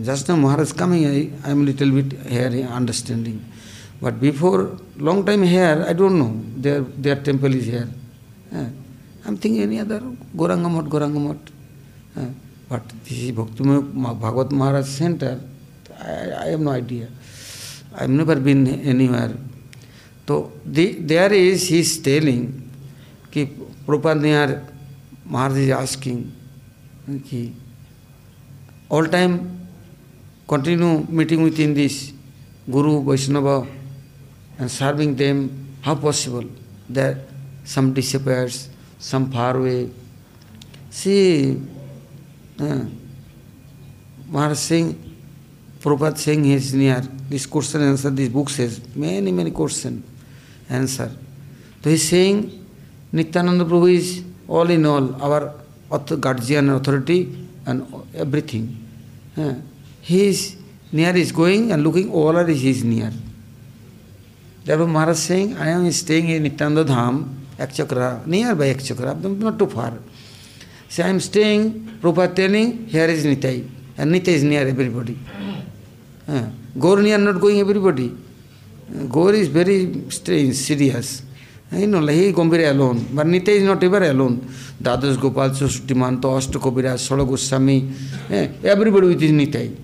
Just 0.00 0.28
now 0.28 0.36
Maharaj 0.36 0.72
coming, 0.72 1.06
I 1.44 1.50
am 1.50 1.64
little 1.64 1.90
bit 1.90 2.12
here 2.26 2.66
understanding. 2.68 3.44
But 4.00 4.20
before, 4.20 4.78
long 4.96 5.24
time 5.26 5.42
here, 5.42 5.84
I 5.86 5.92
don't 5.92 6.18
know, 6.18 6.40
their, 6.56 6.80
their 6.80 7.16
temple 7.16 7.52
is 7.54 7.66
here. 7.66 7.88
Uh, 8.54 8.66
I'm 9.26 9.36
thinking 9.36 9.62
any 9.62 9.80
other, 9.80 10.00
Gorangamot, 10.36 10.88
Gorangamot. 10.88 11.38
Uh, 12.16 12.26
but 12.68 12.88
this 13.04 13.18
is 13.18 13.32
Bhakti 13.32 13.64
Bhagavat 13.64 14.52
Maharaj 14.52 14.86
center, 14.86 15.40
I, 16.00 16.32
I 16.32 16.46
have 16.50 16.60
no 16.60 16.70
idea. 16.70 17.08
I've 17.94 18.10
never 18.10 18.36
been 18.36 18.68
anywhere. 18.68 19.34
So 20.26 20.52
the, 20.64 20.92
there 20.92 21.32
is, 21.32 21.68
he's 21.68 21.98
telling, 21.98 22.70
कि 23.32 23.46
Prabhupada 23.86 24.62
Maharaj 25.24 25.58
is 25.58 25.70
asking, 25.70 26.32
कि 27.08 27.52
all 28.90 29.06
time 29.06 29.66
continue 30.46 31.04
meeting 31.08 31.42
within 31.42 31.74
this 31.74 32.12
Guru, 32.70 33.02
Vaishnava, 33.02 33.66
and 34.58 34.70
serving 34.70 35.16
them, 35.16 35.76
how 35.82 35.94
possible? 35.94 36.44
that 36.88 37.18
some 37.64 37.92
disappears, 37.92 38.68
some 38.98 39.30
far 39.30 39.56
away. 39.56 39.90
See, 40.90 41.60
uh, 42.58 42.84
Maharaj 44.26 44.58
Singh, 44.58 45.16
Prabhupada 45.80 46.18
saying 46.18 46.44
he 46.44 46.54
is 46.54 46.74
near. 46.74 47.00
This 47.28 47.46
question 47.46 47.82
answer, 47.82 48.10
this 48.10 48.28
book 48.28 48.48
says, 48.48 48.80
many, 48.96 49.30
many 49.30 49.50
question 49.50 50.02
answer. 50.68 51.10
So 51.82 51.90
he 51.90 51.94
is 51.94 52.08
saying, 52.08 52.66
Nityananda 53.12 53.64
Prabhu 53.64 53.94
is 53.94 54.24
all 54.48 54.68
in 54.70 54.84
all, 54.86 55.22
our 55.22 55.54
guardian 55.90 56.70
authority 56.70 57.48
and 57.66 57.86
everything. 58.14 58.84
Uh, 59.36 59.54
he 60.00 60.26
is 60.28 60.56
near 60.90 61.14
is 61.14 61.32
going 61.32 61.70
and 61.70 61.84
looking, 61.84 62.10
all 62.10 62.36
are 62.36 62.48
is 62.48 62.82
near. 62.82 63.12
Therefore 64.68 64.86
Maharaj 64.86 65.16
saying, 65.16 65.56
I 65.56 65.70
am 65.70 65.90
staying 65.90 66.28
in 66.28 66.42
Nityananda 66.42 66.84
Dham, 66.84 67.26
Ekchakra, 67.56 68.26
nearby 68.26 68.74
Ekchakra, 68.74 69.18
not 69.40 69.58
too 69.58 69.66
far. 69.66 69.94
So 70.90 71.04
I 71.04 71.08
am 71.08 71.20
staying, 71.20 71.98
Prabhupada 72.02 72.36
telling, 72.36 72.86
here 72.86 73.06
is 73.06 73.24
Nitai. 73.24 73.66
And 73.96 74.12
Nitai 74.12 74.28
is 74.28 74.44
near 74.44 74.68
everybody. 74.68 75.18
Uh, 76.28 76.50
Gaur 76.78 77.00
near 77.00 77.16
not 77.16 77.40
going 77.40 77.60
everybody. 77.60 78.14
Uh, 78.94 79.04
Gaur 79.04 79.32
is 79.32 79.48
very 79.48 80.10
strange, 80.10 80.54
serious. 80.56 81.22
You 81.72 81.86
know, 81.86 82.00
like 82.00 82.16
he 82.16 82.26
is 82.26 82.34
Gambhira 82.34 82.70
alone. 82.70 83.08
But 83.14 83.26
Nitai 83.26 83.48
is 83.48 83.62
not 83.62 83.82
ever 83.82 84.04
alone. 84.04 84.40
Dadas 84.82 85.18
Gopal, 85.18 85.48
Susutimanto, 85.48 86.36
Ashta 86.36 86.60
Kabira, 86.60 86.98
Solo 86.98 87.24
Goswami, 87.24 87.90
eh, 88.28 88.48
everybody 88.64 89.06
with 89.06 89.20
his 89.22 89.32
Nitai. 89.32 89.74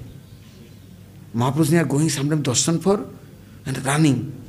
Mahaprabhu 1.34 1.80
are 1.80 1.86
going 1.86 2.10
sometimes 2.10 2.42
darshan 2.42 2.82
for 2.82 3.06
and 3.64 3.86
running 3.86 4.43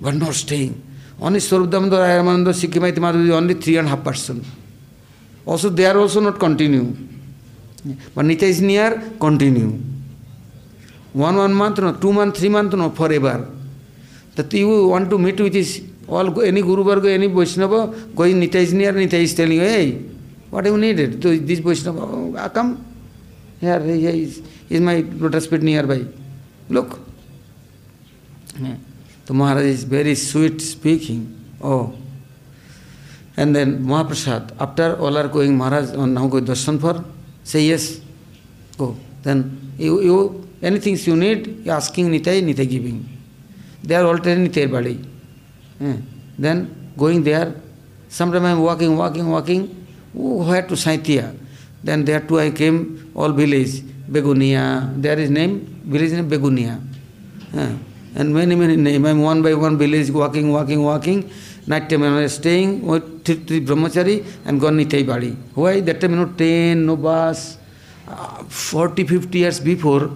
but 0.00 0.14
not 0.14 0.34
staying. 0.34 0.82
Only 1.20 1.40
Swarup 1.40 1.70
Damodar, 1.70 1.98
Ayamananda, 1.98 2.52
Sikhimaiti 2.54 2.98
Madhuri, 2.98 3.30
only 3.30 3.54
three 3.54 3.76
and 3.76 3.88
a 3.88 3.90
half 3.90 4.04
percent. 4.04 4.44
Also, 5.44 5.68
they 5.68 5.86
are 5.86 5.98
also 5.98 6.20
not 6.20 6.38
continue. 6.38 6.96
But 8.14 8.24
Nitya 8.24 8.42
is 8.42 8.60
near, 8.60 9.02
continue. 9.18 9.80
One, 11.12 11.36
one 11.36 11.54
month, 11.54 11.78
no, 11.78 11.92
two 11.94 12.12
month, 12.12 12.36
three 12.36 12.48
month, 12.48 12.74
no, 12.74 12.90
forever. 12.90 13.50
That 14.36 14.52
you 14.52 14.88
want 14.88 15.10
to 15.10 15.18
meet 15.18 15.40
with 15.40 15.52
this, 15.52 15.82
all, 16.06 16.40
any 16.42 16.62
Guru 16.62 16.84
Varga, 16.84 17.10
any 17.10 17.26
Vaishnava, 17.26 17.88
going 18.14 18.40
Nitya 18.40 18.56
is 18.56 18.72
near, 18.72 18.92
Nitya 18.92 19.14
is 19.14 19.34
telling 19.34 19.52
you, 19.52 19.60
hey, 19.60 19.92
what 20.50 20.64
you 20.66 20.78
needed? 20.78 21.22
So 21.22 21.36
this 21.36 21.58
Vaishnava, 21.58 22.00
oh, 22.02 22.50
come, 22.50 22.84
here, 23.60 23.80
here 23.80 24.10
is, 24.10 24.42
is 24.68 24.80
my 24.80 25.00
lotus 25.00 25.46
pit 25.46 25.62
nearby. 25.62 26.04
Look. 26.68 27.00
Yeah. 28.60 28.76
तो 29.28 29.34
Maharaj 29.34 29.64
is 29.66 29.84
very 29.86 30.14
sweet 30.16 30.60
speaking 30.60 31.64
oh 31.64 31.74
and 33.38 33.54
then 33.54 33.76
mahaprasad 33.80 34.52
after 34.60 34.90
all 35.04 35.16
are 35.18 35.26
going 35.34 35.56
Maharaj 35.56 35.94
now 35.96 36.28
going 36.28 36.46
darshan 36.46 36.78
for 36.78 37.04
say 37.46 37.66
yes 37.66 37.86
oh 38.80 38.86
then 39.24 39.44
you 39.80 40.00
you 40.02 40.16
any 40.64 40.78
things 40.86 41.06
you 41.08 41.14
need 41.14 41.46
you 41.66 41.72
asking 41.72 42.08
Nitai 42.10 42.42
Nitai 42.42 42.66
giving 42.66 43.00
they 43.86 43.94
are 43.94 44.04
already 44.04 44.42
नितर 44.42 44.66
body 44.68 44.96
then 46.40 46.66
going 46.98 47.24
they 47.24 47.32
are 47.32 47.52
some 48.18 48.32
I 48.34 48.50
am 48.50 48.58
walking 48.58 48.96
walking 48.98 49.28
walking 49.30 49.66
वो 50.14 50.42
have 50.44 50.60
to 50.68 50.76
Sainthia 50.84 51.30
then 51.84 52.04
they 52.04 52.12
are 52.12 52.24
two 52.28 52.38
I 52.38 52.50
came 52.62 52.84
all 53.16 53.32
village 53.42 53.80
Begunia 54.10 54.64
there 55.04 55.20
is 55.20 55.32
name 55.32 55.60
village 55.92 56.14
name 56.14 56.28
Begunia 56.28 56.78
and 58.18 58.34
many, 58.34 58.54
many 58.56 58.76
names. 58.76 59.06
I'm 59.06 59.22
one 59.22 59.42
by 59.42 59.54
one 59.54 59.78
village 59.78 60.10
walking, 60.10 60.50
walking, 60.52 60.82
walking. 60.82 61.30
Night 61.68 61.88
time 61.88 62.02
I 62.02 62.22
was 62.22 62.34
staying 62.34 62.82
with 62.82 63.24
three 63.24 63.60
brahmachari 63.60 64.16
and 64.44 64.60
gone 64.60 64.76
Nitai 64.76 65.06
Badi. 65.06 65.30
Why? 65.54 65.80
That 65.80 66.00
time, 66.00 66.14
you 66.14 66.16
know, 66.16 66.32
10, 66.32 66.84
no 66.84 66.96
bus, 66.96 67.58
uh, 68.08 68.42
40, 68.42 69.06
50 69.06 69.38
years 69.38 69.60
before, 69.60 70.10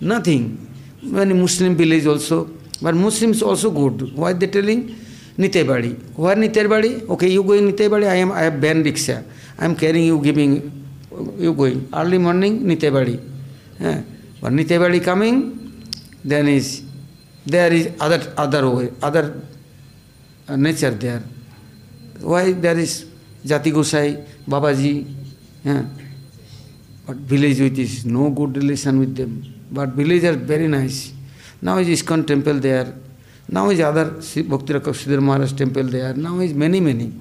nothing. 0.00 0.44
Many 1.02 1.34
Muslim 1.34 1.74
village 1.76 2.06
also. 2.06 2.48
But 2.80 2.94
Muslims 2.94 3.42
also 3.42 3.70
good. 3.70 4.16
Why 4.16 4.34
they 4.34 4.46
telling? 4.46 4.94
Nitai 5.36 5.66
Badi. 5.66 5.90
Where 6.14 6.36
Nitai 6.36 6.68
Badi? 6.68 7.02
Okay, 7.08 7.28
you 7.28 7.42
going 7.42 7.72
Nitai 7.72 7.90
Badi, 7.90 8.06
I 8.06 8.14
am 8.16 8.30
I 8.30 8.42
have 8.42 8.60
ban 8.60 8.84
rickshaw. 8.84 9.22
I 9.58 9.64
am 9.64 9.74
carrying 9.74 10.06
you, 10.06 10.20
giving 10.20 10.86
you 11.38 11.54
going. 11.54 11.88
Early 11.92 12.18
morning, 12.18 12.62
Nitai 12.62 12.92
Badi. 12.92 13.18
Yeah. 13.80 14.02
But 14.40 14.52
Nitai 14.52 14.78
Badi 14.78 15.00
coming, 15.00 15.82
then 16.24 16.46
is 16.48 16.87
there 17.48 17.72
is 17.72 17.90
other 17.98 18.20
other 18.36 18.68
way, 18.68 18.92
other 19.02 19.40
uh, 20.48 20.56
nature 20.56 20.90
there. 20.90 21.22
Why 22.20 22.52
there 22.52 22.78
is 22.78 23.06
Jati 23.44 23.72
Gosai, 23.72 24.22
Babaji, 24.46 25.06
yeah. 25.64 25.84
but 27.06 27.16
village 27.16 27.60
with 27.60 27.78
is 27.78 28.04
no 28.04 28.28
good 28.30 28.56
relation 28.56 28.98
with 28.98 29.16
them. 29.16 29.42
But 29.70 29.90
village 29.90 30.24
are 30.24 30.36
very 30.36 30.68
nice. 30.68 31.12
Now 31.62 31.78
is 31.78 31.88
ISKCON 31.88 32.26
temple 32.26 32.60
there. 32.60 32.94
Now 33.48 33.70
is 33.70 33.80
other 33.80 34.10
Bhakti 34.10 34.74
Rakshidhar 34.74 35.20
Maharaj 35.22 35.52
temple 35.52 35.84
there. 35.84 36.12
Now 36.12 36.38
is 36.40 36.52
many, 36.52 36.80
many. 36.80 37.12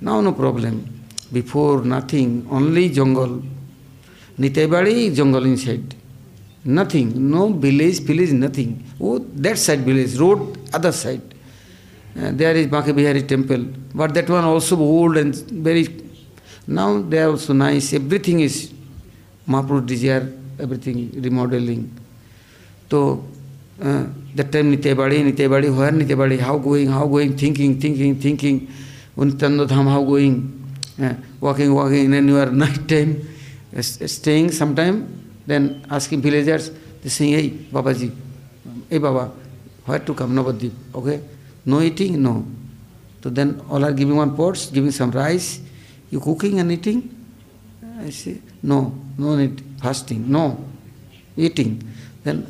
Now 0.00 0.20
no 0.20 0.32
problem. 0.32 0.84
Before 1.32 1.82
nothing, 1.82 2.46
only 2.50 2.90
jungle. 2.90 3.42
Nitebadi, 4.38 5.14
jungle 5.14 5.46
inside. 5.46 5.94
Nothing, 6.64 7.30
no 7.30 7.48
village, 7.48 8.00
village, 8.00 8.30
nothing. 8.30 8.84
Oh, 9.00 9.18
that 9.18 9.58
side 9.58 9.80
village, 9.80 10.16
road, 10.16 10.58
other 10.72 10.92
side. 10.92 11.22
Uh, 12.16 12.30
there 12.30 12.54
is 12.54 12.68
Baki 12.68 12.94
Bihari 12.94 13.22
temple, 13.22 13.66
but 13.92 14.14
that 14.14 14.30
one 14.30 14.44
also 14.44 14.78
old 14.78 15.16
and 15.16 15.34
very. 15.34 15.88
Now 16.68 17.02
they 17.02 17.18
are 17.18 17.30
also 17.30 17.52
nice. 17.52 17.92
Everything 17.94 18.40
is 18.40 18.72
Mahaprabhu 19.48 19.86
desire, 19.86 20.32
everything 20.60 21.10
remodeling. 21.20 21.98
So 22.88 23.24
uh, 23.82 24.06
that 24.36 24.52
time 24.52 24.76
Nitebadi, 24.76 25.32
Nitebadi, 25.32 25.76
where 25.76 25.90
Nitebadi, 25.90 26.38
how 26.38 26.58
going, 26.58 26.88
how 26.88 27.08
going, 27.08 27.36
thinking, 27.36 27.80
thinking, 27.80 28.20
thinking. 28.20 28.68
Untando 29.16 29.66
Dham, 29.66 29.90
how 29.90 30.04
going, 30.04 30.64
uh, 31.02 31.14
walking, 31.40 31.74
walking, 31.74 32.14
and 32.14 32.28
you 32.28 32.38
are 32.38 32.46
night 32.46 32.88
time, 32.88 33.28
uh, 33.76 33.82
staying 33.82 34.52
sometime 34.52 35.21
then 35.46 35.84
asking 35.90 36.20
villagers, 36.20 36.70
they 37.02 37.08
saying, 37.08 37.32
hey, 37.32 37.50
Babaji, 37.50 38.14
hey 38.88 38.98
Baba, 38.98 39.32
where 39.84 39.98
to 39.98 40.14
come, 40.14 40.34
Navadip, 40.34 40.72
okay? 40.94 41.20
No 41.64 41.80
eating? 41.80 42.22
No. 42.22 42.46
So 43.22 43.30
then 43.30 43.60
all 43.68 43.84
are 43.84 43.92
giving 43.92 44.16
one 44.16 44.36
pots, 44.36 44.70
giving 44.70 44.90
some 44.90 45.10
rice. 45.10 45.60
You 46.10 46.20
cooking 46.20 46.60
and 46.60 46.70
eating? 46.70 47.10
I 48.00 48.10
say, 48.10 48.40
no, 48.62 48.94
no 49.16 49.36
need 49.36 49.62
fasting, 49.80 50.30
no, 50.30 50.64
eating. 51.36 51.82
Then, 52.22 52.46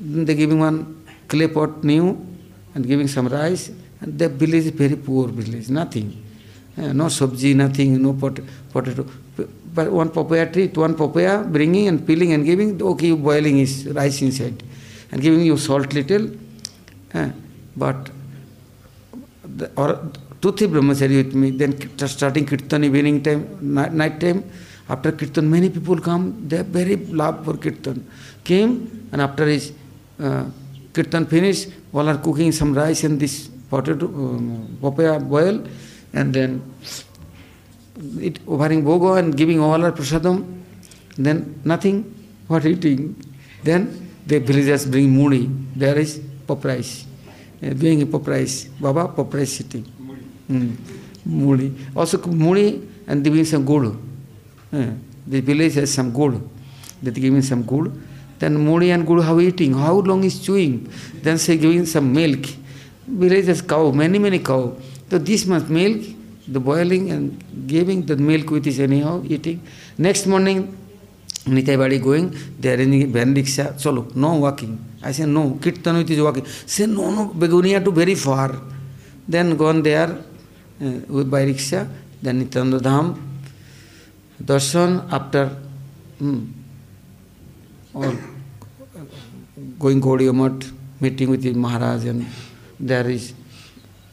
then 0.00 0.24
they 0.24 0.34
giving 0.34 0.58
one 0.58 1.04
clay 1.28 1.48
pot 1.48 1.82
new 1.84 2.26
and 2.74 2.86
giving 2.86 3.08
some 3.08 3.28
rice. 3.28 3.70
And 4.00 4.18
the 4.18 4.28
village 4.28 4.66
is 4.66 4.70
very 4.70 4.96
poor 4.96 5.28
village, 5.28 5.68
nothing. 5.70 6.22
Uh, 6.76 6.92
no 6.92 7.06
sabji, 7.06 7.54
nothing, 7.56 8.02
no 8.02 8.12
pot, 8.12 8.38
potato 8.70 9.06
one 9.76 10.10
papaya 10.10 10.50
tree, 10.50 10.68
one 10.68 10.94
papaya, 10.94 11.44
bringing 11.44 11.88
and 11.88 12.06
peeling 12.06 12.32
and 12.32 12.44
giving, 12.44 12.80
okay, 12.82 13.12
boiling 13.12 13.58
is 13.58 13.86
rice 13.86 14.22
inside, 14.22 14.62
and 15.12 15.20
giving 15.20 15.42
you 15.42 15.56
salt 15.56 15.92
little. 15.92 16.30
Uh, 17.14 17.30
but 17.76 18.10
the, 19.44 19.70
or 19.76 20.10
two, 20.40 20.52
three 20.52 20.66
brahmachari 20.66 21.24
with 21.24 21.34
me, 21.34 21.50
then 21.50 21.76
starting 22.08 22.46
kirtan 22.46 22.84
evening 22.84 23.22
time, 23.22 23.58
night, 23.60 23.92
night 23.92 24.20
time, 24.20 24.44
After 24.88 25.10
Kirtan, 25.10 25.50
many 25.50 25.68
people 25.68 25.98
come, 25.98 26.48
they 26.48 26.58
have 26.58 26.66
very 26.66 26.96
love 26.96 27.44
for 27.44 27.56
Kirtan. 27.56 28.06
Came, 28.44 29.08
and 29.10 29.20
after 29.20 29.44
his 29.44 29.72
uh, 30.20 30.44
Kirtan 30.92 31.26
finished, 31.26 31.70
all 31.92 32.08
are 32.08 32.18
cooking 32.18 32.52
some 32.52 32.72
rice 32.72 33.02
and 33.02 33.18
this 33.18 33.48
potato, 33.68 34.06
um, 34.06 34.78
papaya 34.80 35.18
boil, 35.18 35.64
and 36.12 36.32
then 36.32 36.62
it 38.20 38.38
offering 38.46 38.82
bogo 38.82 39.18
and 39.18 39.36
giving 39.36 39.60
all 39.60 39.82
our 39.82 39.92
prasadam, 39.92 40.62
then 41.16 41.60
nothing, 41.64 42.04
what 42.46 42.64
eating. 42.64 43.16
Then 43.62 44.10
the 44.26 44.38
villagers 44.38 44.86
bring 44.86 45.14
muni, 45.14 45.50
there 45.74 45.98
is 45.98 46.20
pop 46.46 46.64
rice, 46.64 47.06
uh, 47.62 47.74
being 47.74 48.02
a 48.02 48.06
pop 48.06 48.26
rice, 48.26 48.64
Baba 48.80 49.08
pop 49.08 49.32
rice 49.32 49.52
sitting. 49.54 49.84
Mm. 50.50 50.76
Muni. 51.24 51.72
Also 51.96 52.18
muni 52.26 52.82
and 53.06 53.24
giving 53.24 53.44
some 53.44 53.64
gold. 53.64 53.96
Uh, 54.72 54.90
the 55.26 55.40
village 55.40 55.74
has 55.74 55.92
some 55.92 56.12
gold. 56.12 56.48
They 57.02 57.10
giving 57.10 57.42
some 57.42 57.64
gold. 57.64 57.92
Then 58.38 58.62
muni 58.64 58.90
and 58.90 59.06
gold 59.06 59.24
how 59.24 59.40
eating, 59.40 59.74
how 59.74 59.94
long 59.94 60.22
is 60.24 60.40
chewing. 60.40 60.88
Then 61.22 61.38
say 61.38 61.56
giving 61.56 61.86
some 61.86 62.12
milk. 62.12 62.46
Village 63.08 63.46
has 63.46 63.62
cow, 63.62 63.90
many 63.90 64.18
many 64.18 64.38
cow. 64.38 64.76
So 65.10 65.18
this 65.18 65.46
much 65.46 65.64
milk, 65.68 66.02
the 66.48 66.60
boiling 66.60 67.10
and 67.10 67.66
giving 67.66 68.06
the 68.06 68.16
milk 68.16 68.50
with 68.50 68.66
is 68.66 68.80
anyhow 68.80 69.22
eating. 69.26 69.62
Next 69.98 70.26
morning, 70.26 70.76
Nitai 71.46 71.78
Badi 71.78 71.98
going, 71.98 72.34
they 72.58 72.74
are 72.74 72.80
in 72.80 73.12
van 73.12 73.34
rickshaw, 73.34 73.72
chalo, 73.74 74.14
no 74.14 74.34
walking. 74.34 74.84
I 75.02 75.12
say 75.12 75.26
no, 75.26 75.58
Kirtan 75.60 75.98
with 75.98 76.10
is 76.10 76.20
walking. 76.20 76.46
Say 76.46 76.86
no, 76.86 77.10
no, 77.10 77.28
Begunia 77.28 77.84
to 77.84 77.90
very 77.90 78.14
far. 78.14 78.60
Then 79.28 79.56
gone 79.56 79.82
there 79.82 80.10
uh, 80.10 80.84
with 81.08 81.30
by 81.30 81.44
rickshaw, 81.44 81.86
then 82.22 82.40
Nityananda 82.40 82.78
Dham, 82.78 83.20
darshan 84.42 85.12
after 85.12 85.48
hmm, 86.18 86.46
or 87.94 88.16
going 89.78 90.00
Gaudiya 90.00 90.72
meeting 91.00 91.30
with 91.30 91.42
the 91.42 91.52
Maharaj 91.52 92.04
and 92.06 92.26
there 92.78 93.08
is 93.08 93.34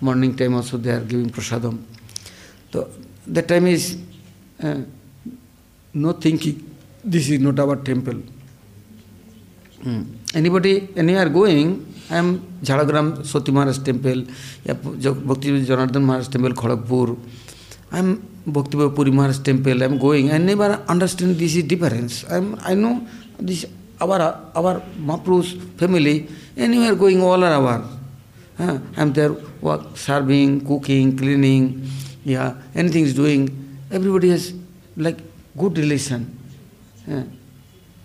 morning 0.02 0.36
time 0.36 0.56
also 0.56 0.78
they 0.78 0.92
are 0.92 1.02
giving 1.02 1.30
prasadam. 1.30 1.84
So 2.74 2.90
that 3.28 3.48
time 3.48 3.68
is 3.68 3.98
uh, 4.64 4.80
no 5.94 6.14
thinking, 6.14 6.56
this 7.04 7.30
is 7.30 7.40
not 7.40 7.60
our 7.60 7.76
temple. 7.76 8.20
Hmm. 9.84 10.02
Anybody, 10.34 10.90
anywhere 10.96 11.30
going, 11.30 11.86
I 12.10 12.18
am 12.18 12.40
Jhadagram 12.64 13.20
Sroti 13.20 13.54
Maharaj 13.54 13.78
temple, 13.90 14.24
Bhakti 14.66 15.52
Janardhan 15.70 16.02
Maharaj 16.02 16.30
temple, 16.30 16.54
Kharagpur. 16.54 17.16
I 17.92 18.00
am 18.00 18.28
Bhakti 18.48 18.76
Puri 18.90 19.12
Maharaj 19.12 19.38
temple, 19.50 19.84
I 19.84 19.86
am 19.86 20.00
going. 20.00 20.32
I 20.32 20.40
never 20.40 20.84
understand 20.88 21.36
this 21.36 21.56
is 21.56 21.64
difference. 21.66 22.26
I 22.26 22.38
am, 22.38 22.58
I 22.64 22.74
know 22.74 23.08
this 23.38 23.68
our 24.02 24.20
our 24.56 24.82
Mahaprabhu's 24.98 25.54
family, 25.78 26.28
anywhere 26.58 26.96
going, 26.96 27.22
all 27.22 27.44
our. 27.44 27.88
I 28.58 28.80
am 28.98 29.14
there 29.14 29.34
work, 29.62 29.96
serving, 29.96 30.66
cooking, 30.66 31.16
cleaning, 31.16 31.88
yeah, 32.24 32.56
anything 32.76 33.04
is 33.04 33.14
doing. 33.14 33.78
Everybody 33.92 34.30
has 34.30 34.54
like 34.98 35.20
good 35.58 35.78
relation. 35.78 36.38
Uh, 37.10 37.24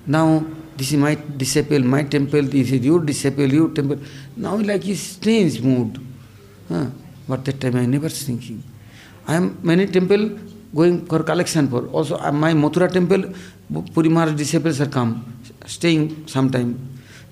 now 0.07 0.45
this 0.77 0.93
is 0.93 0.99
my 0.99 1.17
disciple, 1.37 1.81
my 1.81 2.03
temple, 2.03 2.43
this 2.43 2.73
is 2.73 2.85
your 2.85 3.01
disciple, 3.01 3.47
your 3.47 3.71
temple. 3.71 3.99
Now 4.37 4.57
like 4.57 4.87
is 4.87 5.03
strange 5.03 5.61
mood. 5.61 6.01
Uh, 6.71 6.87
but 7.29 7.45
that 7.45 7.61
time 7.61 7.77
I 7.77 7.87
never 7.87 8.09
thinking. 8.09 8.63
I 9.27 9.35
am 9.37 9.59
many 9.63 9.87
temple 9.87 10.39
going 10.75 11.07
for 11.07 11.23
collection 11.23 11.69
for. 11.69 11.87
Also 11.89 12.17
uh, 12.19 12.33
my 12.33 12.53
Mathura 12.53 12.93
temple, 12.93 13.33
Puri 13.95 14.09
Maharaj 14.09 14.35
disciples 14.37 14.81
are 14.81 14.87
come, 14.87 15.41
staying 15.67 16.27
sometime. 16.27 16.79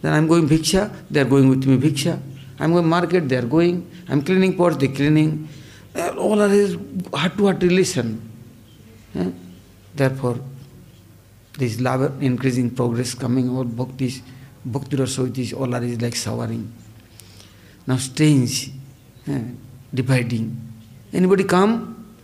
Then 0.02 0.12
I 0.12 0.18
am 0.18 0.28
going 0.28 0.48
bhiksha, 0.48 0.94
they 1.10 1.20
are 1.20 1.24
going 1.24 1.48
with 1.48 1.66
me 1.66 1.76
bhiksha. 1.78 2.20
I 2.58 2.64
am 2.64 2.72
going 2.72 2.86
market, 2.86 3.28
they 3.28 3.36
are 3.36 3.42
going. 3.42 3.90
I 4.08 4.12
am 4.12 4.22
cleaning 4.22 4.56
pots, 4.56 4.76
they 4.76 4.86
are 4.88 4.94
cleaning. 4.94 5.48
All 6.18 6.40
are 6.42 6.48
his 6.48 6.76
heart-to-heart 7.12 7.62
relation. 7.62 8.20
Therefore, 9.94 10.40
this 11.58 11.80
love 11.80 12.22
increasing 12.22 12.70
progress 12.70 13.14
coming, 13.14 13.48
all 13.48 13.64
bhaktis, 13.64 14.20
bhakti 14.64 14.96
rasoitis, 14.96 15.54
all 15.58 15.74
are 15.74 15.82
is 15.82 16.00
like 16.00 16.14
showering. 16.14 16.70
Now 17.86 17.96
strange, 17.96 18.70
dividing. 19.94 20.56
Anybody 21.12 21.44
come? 21.44 22.14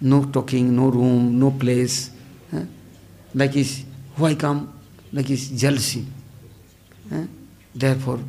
No 0.00 0.24
talking, 0.26 0.76
no 0.76 0.88
room, 0.90 1.38
no 1.40 1.50
place. 1.50 2.10
Like 3.34 3.56
is, 3.56 3.84
why 4.16 4.34
come? 4.34 4.72
Like 5.12 5.30
is 5.30 5.48
jealousy. 5.50 6.06
Therefore, 7.74 8.20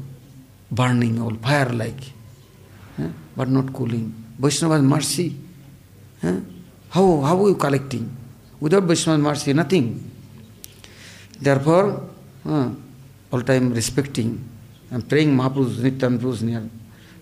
burning 0.72 1.22
all, 1.22 1.36
fire 1.36 1.70
like, 1.70 2.14
eh? 3.00 3.10
but 3.36 3.48
not 3.48 3.74
cooling. 3.74 4.14
Vaishnava's 4.40 4.82
mercy. 4.82 5.36
Eh? 6.24 6.40
How, 6.90 7.22
how 7.22 7.46
are 7.46 7.50
you 7.50 7.56
collecting? 7.56 8.16
Without 8.60 8.84
Vaishnava's 8.84 9.22
mercy, 9.22 9.54
nothing. 9.54 10.12
Therefore, 11.40 12.04
eh, 12.46 12.70
all 13.32 13.42
time 13.42 13.74
respecting 13.74 14.44
and 14.92 15.08
praying 15.08 15.36
Mahaprabhu's 15.36 15.80
Nityan 15.80 16.18
Prabhu's 16.20 16.44
near. 16.44 16.64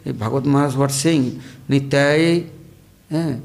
Bhagavad 0.05 0.45
Maharaj 0.45 0.75
was 0.75 0.93
saying, 0.93 1.41
Nityaye 1.67 2.47
eh, 3.11 3.35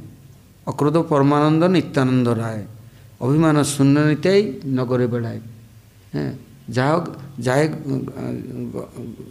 Akrudha 0.67 1.07
Paramananda 1.07 1.71
Nityananda 1.71 2.35
Raya. 2.35 2.67
Abhimana 3.21 3.65
Sunna 3.65 4.15
Nityaye 4.15 4.63
Nagare 4.63 5.09
Badaye. 5.09 5.43
Eh? 6.15 6.33
जाओ, 6.71 6.99
जाए 7.41 7.67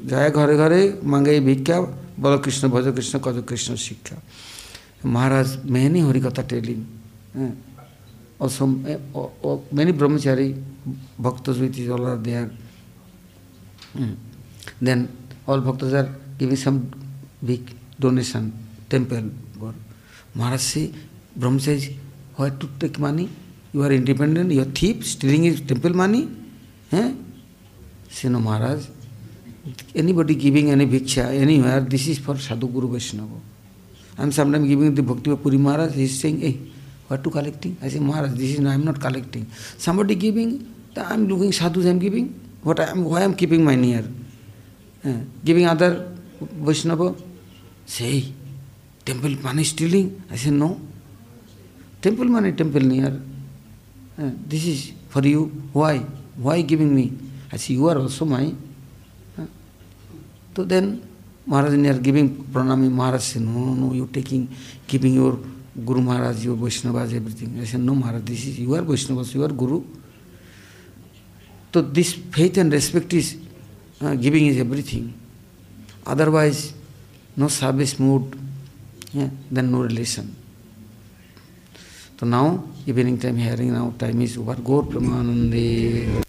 जाए 0.10 0.30
घरे 0.32 0.56
घरे, 0.58 0.82
मांगे 1.04 1.40
भिक्षा 1.40 1.80
ବଳ 2.20 2.38
कृष्ण 2.44 2.68
भज 2.70 2.86
कृष्ण 2.96 3.20
कद 3.24 3.44
कृष्ण 3.50 3.76
शिक्षा। 3.80 4.16
महाराज, 5.06 5.50
मेहनी 5.66 6.00
हरिकथा 6.02 6.42
टेलिंग 6.44 6.84
हाँ। 7.36 7.52
और 8.42 8.50
ब्रह्मचारी, 9.94 10.50
भक्त 11.20 11.50
ज्योति 11.50 11.86
जोला 11.86 12.16
देर 12.26 12.52
हाँ। 13.96 14.12
Then 14.84 15.08
all 15.50 15.60
bhakt 15.62 15.84
are 15.84 16.06
giving 16.40 16.58
some 16.58 16.80
big 17.44 17.64
donation, 18.02 18.52
temple 18.92 19.32
god 19.60 19.76
Maharaj 20.38 20.60
say, 20.62 20.82
brahmachari 21.38 21.96
high 22.40 22.50
to 22.60 22.68
take 22.80 23.00
money, 23.00 23.30
you 23.76 23.82
are 23.84 23.92
independent, 23.94 24.52
you 24.52 24.62
are 24.62 24.74
thief 24.82 25.04
stealing 25.06 25.46
is 25.46 25.68
temple 25.68 25.94
money 25.94 26.28
हाँ? 26.92 27.10
Say 28.10 28.30
no 28.30 28.40
Maharaj 28.40 28.88
anybody 29.96 30.36
giving 30.36 30.72
any 30.72 30.86
bhiksha 30.86 31.26
anywhere 31.46 31.80
this 31.82 32.08
is 32.08 32.20
for 32.20 32.38
sadhu 32.38 32.68
guru 32.68 32.90
vaishnava 32.96 33.40
I 34.18 34.24
am 34.24 34.32
sometimes 34.32 34.68
giving 34.68 34.94
the 34.96 35.04
bhakti 35.04 35.32
of 35.32 35.42
Puri 35.42 35.58
Maharaj 35.58 35.94
he 35.94 36.04
is 36.04 36.20
saying 36.20 36.40
hey 36.42 36.58
what 37.10 37.24
to 37.24 37.32
collecting? 37.32 37.76
I 37.82 37.90
say, 37.90 38.00
Maharaj, 38.00 38.34
this 38.34 38.52
is 38.54 38.60
no, 38.60 38.70
I 38.70 38.76
am 38.76 38.86
not 38.86 39.02
collecting. 39.02 39.48
Somebody 39.78 40.14
giving, 40.14 40.52
I 40.96 41.16
am 41.16 41.28
looking 41.28 41.52
sadhus, 41.52 41.88
I 41.88 41.90
am 41.90 41.98
giving. 41.98 42.28
What 42.62 42.80
I 42.80 42.92
am, 42.92 43.04
why 43.04 43.22
I 43.22 43.24
am 43.24 43.36
keeping 43.36 43.66
my 43.66 43.74
near? 43.74 44.04
Uh, 45.04 45.14
giving 45.44 45.66
other 45.66 46.08
Vaishnava, 46.40 47.16
say, 47.88 48.32
temple 49.04 49.32
money 49.42 49.64
stealing? 49.64 50.22
I 50.30 50.36
say, 50.36 50.52
no. 50.52 50.80
Temple 52.00 52.26
money, 52.26 52.52
temple 52.52 52.82
near. 52.82 53.20
Uh, 54.22 54.30
this 54.46 54.68
is 54.68 54.94
for 55.10 55.26
you. 55.26 55.46
Why? 55.74 55.98
Why 56.38 56.62
giving 56.62 56.94
me? 56.94 57.12
I 57.52 57.58
say, 57.58 57.74
you 57.74 57.88
are 57.88 57.98
also 57.98 58.26
my. 58.26 58.54
Uh, 59.38 59.46
so 60.56 60.64
then, 60.64 61.02
Maharaj 61.46 61.74
near 61.74 61.94
giving 61.96 62.44
pranami, 62.44 62.92
Maharaj 62.92 63.22
say, 63.22 63.40
no, 63.40 63.52
no, 63.52 63.74
no, 63.74 63.94
you 63.94 64.08
taking, 64.08 64.48
giving 64.88 65.16
your 65.16 65.40
Guru 65.86 66.02
Maharaj, 66.02 66.46
your 66.46 66.56
Vaishnavas, 66.56 67.14
everything. 67.16 67.60
I 67.60 67.66
said, 67.66 67.80
no 67.80 67.96
Maharaj, 67.96 68.22
this 68.24 68.46
is, 68.46 68.60
you 68.60 68.74
are 68.76 68.82
Vaishnavas, 68.82 69.34
you 69.34 69.44
are 69.44 69.50
Guru. 69.50 69.84
So 71.74 71.82
this 71.82 72.14
faith 72.14 72.58
and 72.58 72.72
respect 72.72 73.14
is, 73.14 73.38
uh, 74.02 74.16
giving 74.16 74.46
is 74.48 74.60
everything. 74.60 75.14
Otherwise, 76.06 76.74
no 77.36 77.48
service 77.48 78.00
mood, 78.00 78.38
yeah, 79.14 79.30
then 79.50 79.72
no 79.72 79.82
relation. 79.82 80.36
So 82.20 82.26
now, 82.26 82.64
evening 82.86 83.18
time 83.18 83.38
hearing, 83.38 83.74
now 83.74 83.94
time 83.98 84.22
is 84.22 84.38
over. 84.38 84.56
Gaur 84.56 84.84
Pramanande. 84.84 86.29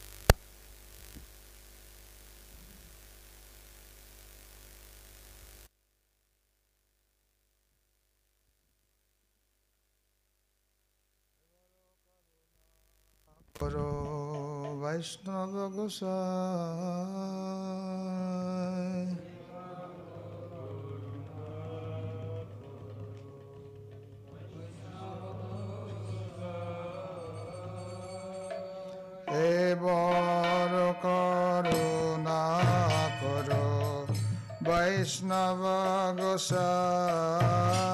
বৈষ্ণব 15.00 15.54
গোসাই 15.74 16.10
এবার 29.52 30.72
করুণা 31.04 32.44
করো 33.20 33.68
বৈষ্ণব 34.64 35.62
গোসাই 36.20 37.89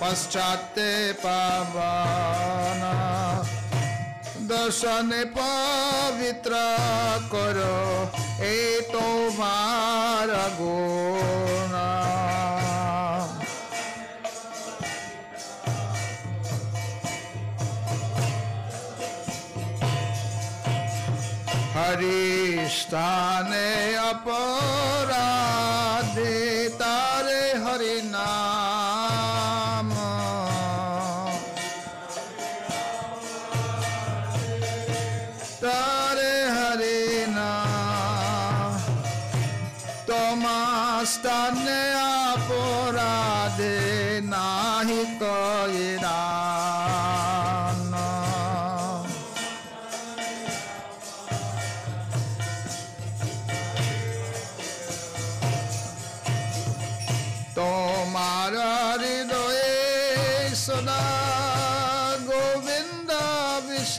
পশ্চাতে 0.01 0.91
পাবন 1.25 2.62
দর্শনে 4.72 5.22
পবিত্র 5.38 6.52
করো 7.34 7.78
এই 8.48 8.68
তোমার 8.94 10.30
গুণ 10.60 11.74
হরিস্থানে 21.78 23.41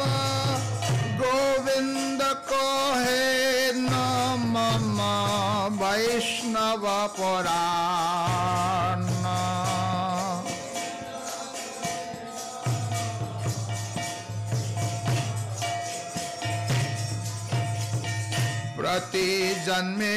গোবিন্দ 1.21 2.21
কহে 2.51 3.27
নম 3.85 4.55
বৈষ্ণব 5.81 6.85
পরাণ 7.17 7.86
तन्मे 19.78 20.17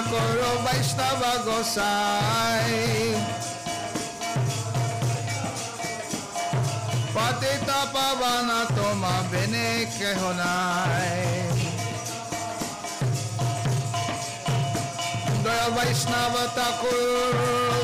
করো 0.00 0.50
বৈষ্ণব 0.64 1.22
গোসাই 1.46 2.72
পতিত 7.14 7.68
পাবন 7.94 8.48
তোমা 8.76 9.16
বিনে 9.30 9.68
কেহ 9.92 10.20
নাই 10.40 11.12
দয়া 15.44 15.68
বৈষ্ণব 15.76 16.34
ঠাকুর 16.56 17.34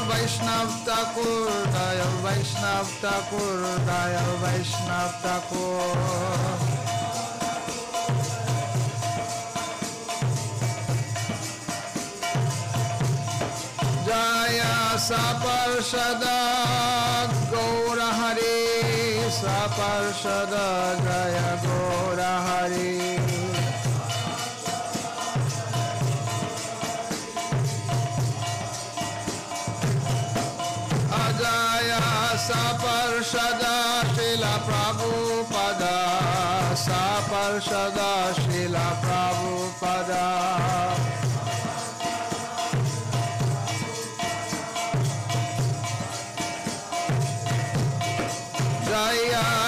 বৈষ্ণব 0.09 0.69
ঠাকুর 0.87 1.49
দয়া 1.75 2.11
বৈষ্ণব 2.25 2.87
ঠাকুর 3.03 3.61
দয়া 3.89 4.27
বৈষ্ণব 4.43 5.11
ঠাকুর 5.23 6.76
सपर्षद 15.07 16.25
गौर 17.53 18.01
हरि 18.19 18.59
सपर्षद 19.39 20.55
जय 21.07 21.39
गौर 21.67 22.21
हरि 22.47 22.91
अजय 31.23 31.91
सपर्षद 32.47 33.63
शिल 34.17 34.45
प्रभुपद 34.69 35.83
सपर्षद 36.85 37.99
शिल 38.41 38.77
प्रभुपद 39.05 40.13
Isaiah 48.98 49.67